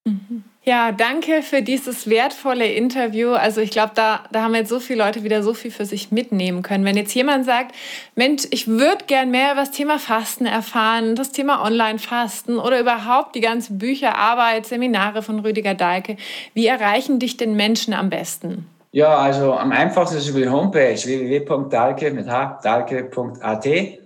Mhm. 0.04 0.44
Ja, 0.68 0.92
danke 0.92 1.40
für 1.40 1.62
dieses 1.62 2.10
wertvolle 2.10 2.66
Interview. 2.70 3.30
Also 3.30 3.62
ich 3.62 3.70
glaube, 3.70 3.92
da, 3.94 4.24
da 4.30 4.42
haben 4.42 4.54
jetzt 4.54 4.68
so 4.68 4.80
viele 4.80 5.02
Leute 5.02 5.24
wieder 5.24 5.42
so 5.42 5.54
viel 5.54 5.70
für 5.70 5.86
sich 5.86 6.12
mitnehmen 6.12 6.60
können. 6.60 6.84
Wenn 6.84 6.98
jetzt 6.98 7.14
jemand 7.14 7.46
sagt, 7.46 7.74
Mensch, 8.16 8.42
ich 8.50 8.68
würde 8.68 9.06
gern 9.06 9.30
mehr 9.30 9.52
über 9.52 9.62
das 9.62 9.70
Thema 9.70 9.98
Fasten 9.98 10.44
erfahren, 10.44 11.14
das 11.14 11.32
Thema 11.32 11.64
Online-Fasten 11.64 12.58
oder 12.58 12.80
überhaupt 12.80 13.34
die 13.34 13.40
ganze 13.40 13.72
Bücherarbeit, 13.72 14.66
Seminare 14.66 15.22
von 15.22 15.38
Rüdiger 15.38 15.72
Dahlke, 15.72 16.18
wie 16.52 16.66
erreichen 16.66 17.18
dich 17.18 17.38
denn 17.38 17.54
Menschen 17.54 17.94
am 17.94 18.10
besten? 18.10 18.66
Ja, 18.92 19.16
also 19.16 19.54
am 19.54 19.72
einfachsten 19.72 20.18
ist 20.18 20.28
über 20.28 20.40
die 20.40 20.50
Homepage 20.50 21.02
www.dalke 21.02 22.10
mit 22.10 22.28
h, 22.28 22.60
dalke.at. 22.62 23.64
Die 23.64 23.98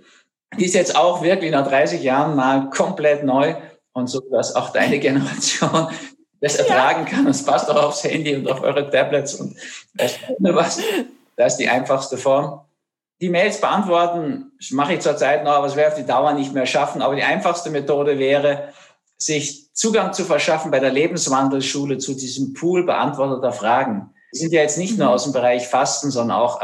ist 0.63 0.75
jetzt 0.75 0.95
auch 0.95 1.23
wirklich 1.23 1.51
nach 1.51 1.67
30 1.67 2.01
Jahren 2.01 2.37
mal 2.37 2.69
komplett 2.69 3.25
neu 3.25 3.53
und 3.91 4.07
so, 4.07 4.21
dass 4.31 4.55
auch 4.55 4.69
deine 4.69 4.99
Generation 4.99 5.89
das 6.43 6.57
ertragen 6.57 7.05
kann. 7.05 7.25
Es 7.27 7.45
passt 7.45 7.69
auch 7.69 7.81
aufs 7.81 8.03
Handy 8.03 8.35
und 8.35 8.51
auf 8.51 8.61
eure 8.61 8.89
Tablets 8.89 9.35
und 9.35 9.55
was. 10.39 10.81
Das 11.37 11.53
ist 11.53 11.57
die 11.57 11.69
einfachste 11.69 12.17
Form. 12.17 12.59
Die 13.21 13.29
Mails 13.29 13.61
beantworten 13.61 14.51
mache 14.71 14.95
ich 14.95 14.99
zurzeit 14.99 15.45
noch, 15.45 15.53
aber 15.53 15.67
es 15.67 15.77
wäre 15.77 15.91
auf 15.91 15.97
die 15.97 16.05
Dauer 16.05 16.33
nicht 16.33 16.53
mehr 16.53 16.65
schaffen. 16.65 17.01
Aber 17.01 17.15
die 17.15 17.23
einfachste 17.23 17.69
Methode 17.69 18.19
wäre, 18.19 18.73
sich 19.17 19.73
Zugang 19.73 20.11
zu 20.11 20.25
verschaffen 20.25 20.69
bei 20.69 20.79
der 20.79 20.91
Lebenswandelschule 20.91 21.97
zu 21.97 22.13
diesem 22.13 22.53
Pool 22.53 22.85
beantworteter 22.85 23.53
Fragen. 23.53 24.13
Die 24.33 24.39
sind 24.39 24.51
ja 24.51 24.61
jetzt 24.61 24.77
nicht 24.77 24.97
nur 24.97 25.07
mhm. 25.07 25.13
aus 25.13 25.23
dem 25.23 25.31
Bereich 25.31 25.67
Fasten, 25.69 26.11
sondern 26.11 26.37
auch 26.37 26.59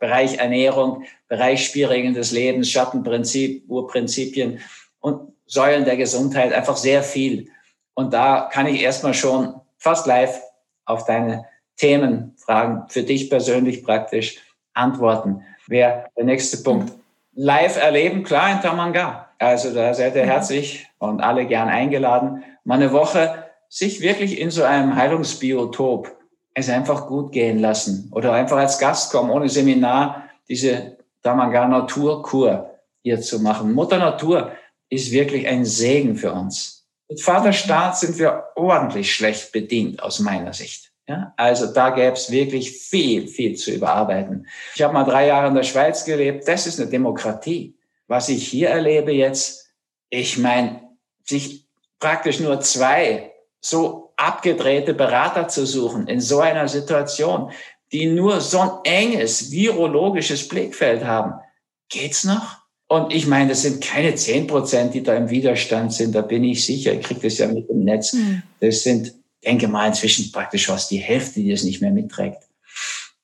Bereich 0.00 0.38
Ernährung, 0.38 1.04
Bereich 1.28 1.64
Spielregeln 1.64 2.14
des 2.14 2.32
Lebens, 2.32 2.68
Schattenprinzip, 2.68 3.64
Urprinzipien 3.68 4.58
und 4.98 5.32
Säulen 5.46 5.84
der 5.84 5.96
Gesundheit, 5.96 6.52
einfach 6.52 6.76
sehr 6.76 7.04
viel. 7.04 7.48
Und 7.94 8.12
da 8.12 8.48
kann 8.52 8.66
ich 8.66 8.82
erstmal 8.82 9.14
schon 9.14 9.60
fast 9.78 10.06
live 10.06 10.40
auf 10.84 11.04
deine 11.04 11.46
Themen, 11.76 12.34
Fragen 12.36 12.84
für 12.88 13.02
dich 13.02 13.30
persönlich 13.30 13.84
praktisch 13.84 14.38
antworten. 14.74 15.42
Wäre 15.66 16.06
der 16.16 16.24
nächste 16.24 16.58
Punkt. 16.58 16.92
Live 17.32 17.76
erleben, 17.76 18.22
klar, 18.22 18.52
in 18.52 18.60
Tamanga. 18.60 19.28
Also 19.38 19.72
da 19.72 19.94
seid 19.94 20.14
ihr 20.14 20.24
mhm. 20.24 20.28
herzlich 20.28 20.86
und 20.98 21.20
alle 21.20 21.46
gern 21.46 21.68
eingeladen. 21.68 22.44
Mal 22.64 22.74
eine 22.74 22.92
Woche 22.92 23.44
sich 23.68 24.00
wirklich 24.00 24.38
in 24.38 24.50
so 24.50 24.64
einem 24.64 24.94
Heilungsbiotop 24.96 26.14
es 26.54 26.68
einfach 26.68 27.06
gut 27.06 27.32
gehen 27.32 27.58
lassen 27.58 28.10
oder 28.12 28.32
einfach 28.32 28.58
als 28.58 28.78
Gast 28.78 29.12
kommen, 29.12 29.30
ohne 29.30 29.48
Seminar, 29.48 30.28
diese 30.48 30.98
Tamanga 31.22 31.66
Naturkur 31.68 32.70
hier 33.02 33.20
zu 33.20 33.40
machen. 33.40 33.72
Mutter 33.72 33.98
Natur 33.98 34.52
ist 34.88 35.12
wirklich 35.12 35.46
ein 35.46 35.64
Segen 35.64 36.16
für 36.16 36.32
uns. 36.32 36.79
Mit 37.10 37.20
Vaterstaat 37.20 37.98
sind 37.98 38.18
wir 38.18 38.44
ordentlich 38.54 39.12
schlecht 39.12 39.50
bedient 39.50 40.00
aus 40.00 40.20
meiner 40.20 40.52
Sicht. 40.52 40.92
Ja, 41.08 41.34
also 41.36 41.66
da 41.66 41.90
gäbe 41.90 42.12
es 42.12 42.30
wirklich 42.30 42.70
viel, 42.70 43.26
viel 43.26 43.56
zu 43.56 43.72
überarbeiten. 43.72 44.46
Ich 44.76 44.82
habe 44.82 44.94
mal 44.94 45.02
drei 45.02 45.26
Jahre 45.26 45.48
in 45.48 45.56
der 45.56 45.64
Schweiz 45.64 46.04
gelebt. 46.04 46.46
Das 46.46 46.68
ist 46.68 46.78
eine 46.78 46.88
Demokratie. 46.88 47.76
Was 48.06 48.28
ich 48.28 48.46
hier 48.46 48.68
erlebe 48.68 49.10
jetzt, 49.10 49.72
ich 50.08 50.38
meine, 50.38 50.82
sich 51.24 51.66
praktisch 51.98 52.38
nur 52.38 52.60
zwei 52.60 53.32
so 53.60 54.12
abgedrehte 54.16 54.94
Berater 54.94 55.48
zu 55.48 55.66
suchen 55.66 56.06
in 56.06 56.20
so 56.20 56.38
einer 56.38 56.68
Situation, 56.68 57.50
die 57.90 58.06
nur 58.06 58.40
so 58.40 58.60
ein 58.60 58.70
enges 58.84 59.50
virologisches 59.50 60.46
Blickfeld 60.46 61.04
haben, 61.04 61.40
geht's 61.88 62.22
noch? 62.22 62.59
Und 62.92 63.12
ich 63.14 63.28
meine, 63.28 63.50
das 63.50 63.62
sind 63.62 63.84
keine 63.84 64.16
zehn 64.16 64.48
Prozent, 64.48 64.94
die 64.94 65.02
da 65.04 65.14
im 65.14 65.30
Widerstand 65.30 65.92
sind. 65.92 66.12
Da 66.12 66.22
bin 66.22 66.42
ich 66.42 66.66
sicher. 66.66 66.92
Ich 66.92 67.02
kriege 67.02 67.20
das 67.20 67.38
ja 67.38 67.46
mit 67.46 67.68
dem 67.68 67.84
Netz. 67.84 68.14
Mhm. 68.14 68.42
Das 68.58 68.82
sind, 68.82 69.14
denke 69.44 69.68
mal, 69.68 69.86
inzwischen 69.86 70.32
praktisch 70.32 70.66
fast 70.66 70.90
die 70.90 70.96
Hälfte, 70.96 71.38
die 71.38 71.52
das 71.52 71.62
nicht 71.62 71.80
mehr 71.80 71.92
mitträgt. 71.92 72.42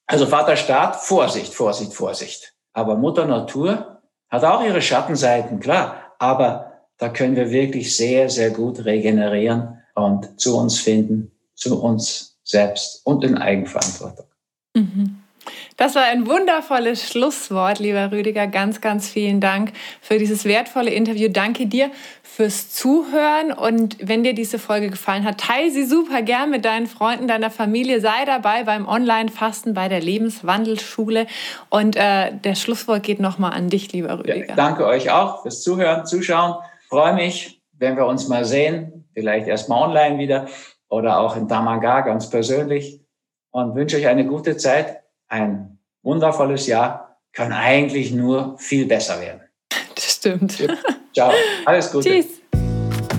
Also 0.07 0.27
Vater 0.27 0.57
Staat, 0.57 0.95
Vorsicht, 0.95 1.53
Vorsicht, 1.53 1.93
Vorsicht. 1.93 2.55
Aber 2.75 2.95
Mutter 2.95 3.27
Natur 3.27 4.01
hat 4.29 4.45
auch 4.45 4.63
ihre 4.63 4.81
Schattenseiten, 4.81 5.59
klar. 5.59 6.13
Aber 6.21 6.85
da 6.99 7.09
können 7.09 7.35
wir 7.35 7.51
wirklich 7.51 7.97
sehr, 7.97 8.31
sehr 8.31 8.51
gut 8.51 8.85
regenerieren 8.85 9.83
und 9.97 10.41
zu 10.41 10.57
uns 10.57 10.79
finden, 10.79 11.33
zu 11.57 11.83
uns 11.83 12.39
selbst 12.45 13.01
und 13.05 13.25
in 13.25 13.37
Eigenverantwortung. 13.37 14.27
Mhm. 14.75 15.23
Das 15.77 15.95
war 15.95 16.05
ein 16.05 16.27
wundervolles 16.27 17.07
Schlusswort, 17.07 17.81
lieber 17.81 18.11
Rüdiger. 18.11 18.47
Ganz, 18.47 18.81
ganz 18.81 19.11
vielen 19.11 19.41
Dank 19.41 19.73
für 20.01 20.19
dieses 20.19 20.47
wertvolle 20.47 20.91
Interview. 20.91 21.29
Danke 21.29 21.67
dir 21.67 21.91
fürs 22.23 22.71
Zuhören. 22.71 23.53
Und 23.53 23.99
wenn 24.01 24.25
dir 24.25 24.35
diese 24.35 24.59
Folge 24.59 24.89
gefallen 24.89 25.25
hat, 25.25 25.39
teile 25.39 25.71
sie 25.71 25.85
super 25.85 26.23
gern 26.23 26.51
mit 26.51 26.65
deinen 26.65 26.87
Freunden, 26.87 27.29
deiner 27.29 27.51
Familie. 27.51 28.01
Sei 28.01 28.25
dabei 28.25 28.65
beim 28.65 28.89
Online-Fasten 28.89 29.75
bei 29.75 29.89
der 29.89 30.01
Lebenswandelschule. 30.01 31.27
Und 31.69 31.97
äh, 31.97 32.33
der 32.33 32.55
Schlusswort 32.55 33.03
geht 33.03 33.21
nochmal 33.21 33.53
an 33.53 33.69
dich, 33.69 33.93
lieber 33.93 34.19
Rüdiger. 34.19 34.49
Ja, 34.49 34.55
danke 34.55 34.87
euch 34.87 35.11
auch 35.11 35.43
fürs 35.43 35.63
Zuhören, 35.63 36.07
Zuschauen. 36.07 36.55
freue 36.89 37.13
mich, 37.13 37.61
wenn 37.73 37.97
wir 37.97 38.07
uns 38.07 38.29
mal 38.29 38.47
sehen. 38.47 39.05
Vielleicht 39.13 39.47
erstmal 39.47 39.89
online 39.91 40.19
wieder 40.19 40.47
oder 40.89 41.21
auch 41.21 41.37
in 41.37 41.49
Damanga 41.49 42.01
ganz 42.01 42.31
persönlich. 42.31 43.03
Und 43.51 43.75
wünsche 43.75 43.99
euch 43.99 44.07
eine 44.07 44.27
gute 44.27 44.57
Zeit 44.57 45.03
ein 45.29 45.79
wundervolles 46.03 46.67
Jahr 46.67 47.19
kann 47.33 47.53
eigentlich 47.53 48.13
nur 48.13 48.57
viel 48.59 48.87
besser 48.87 49.21
werden. 49.21 49.41
Das 49.95 50.13
stimmt. 50.13 50.57
Ciao. 51.13 51.33
Alles 51.65 51.91
Gute. 51.91 52.09
Tschüss. 52.09 52.27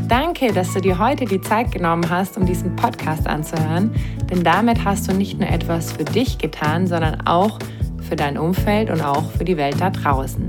Danke, 0.08 0.54
dass 0.54 0.74
du 0.74 0.80
dir 0.80 1.00
heute 1.00 1.26
die 1.26 1.42
Zeit 1.42 1.72
genommen 1.72 2.10
hast, 2.10 2.38
um 2.38 2.46
diesen 2.46 2.76
Podcast 2.78 3.28
anzuhören. 3.28 3.94
Denn 4.30 4.44
damit 4.44 4.86
hast 4.86 5.10
du 5.10 5.14
nicht 5.14 5.38
nur 5.38 5.50
etwas 5.50 5.92
für 5.92 6.06
dich 6.06 6.38
getan, 6.38 6.88
sondern 6.88 7.28
auch 7.28 7.60
für 8.08 8.16
dein 8.16 8.38
Umfeld 8.38 8.90
und 8.90 9.02
auch 9.02 9.30
für 9.32 9.44
die 9.44 9.58
Welt 9.58 9.82
da 9.82 9.90
draußen. 9.90 10.48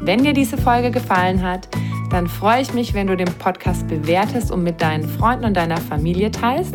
Wenn 0.00 0.22
dir 0.22 0.34
diese 0.34 0.58
Folge 0.58 0.90
gefallen 0.90 1.42
hat, 1.42 1.68
dann 2.10 2.26
freue 2.26 2.60
ich 2.60 2.74
mich, 2.74 2.92
wenn 2.92 3.06
du 3.06 3.16
den 3.16 3.32
Podcast 3.38 3.88
bewertest 3.88 4.50
und 4.50 4.62
mit 4.62 4.82
deinen 4.82 5.08
Freunden 5.08 5.46
und 5.46 5.56
deiner 5.56 5.78
Familie 5.78 6.30
teilst. 6.30 6.74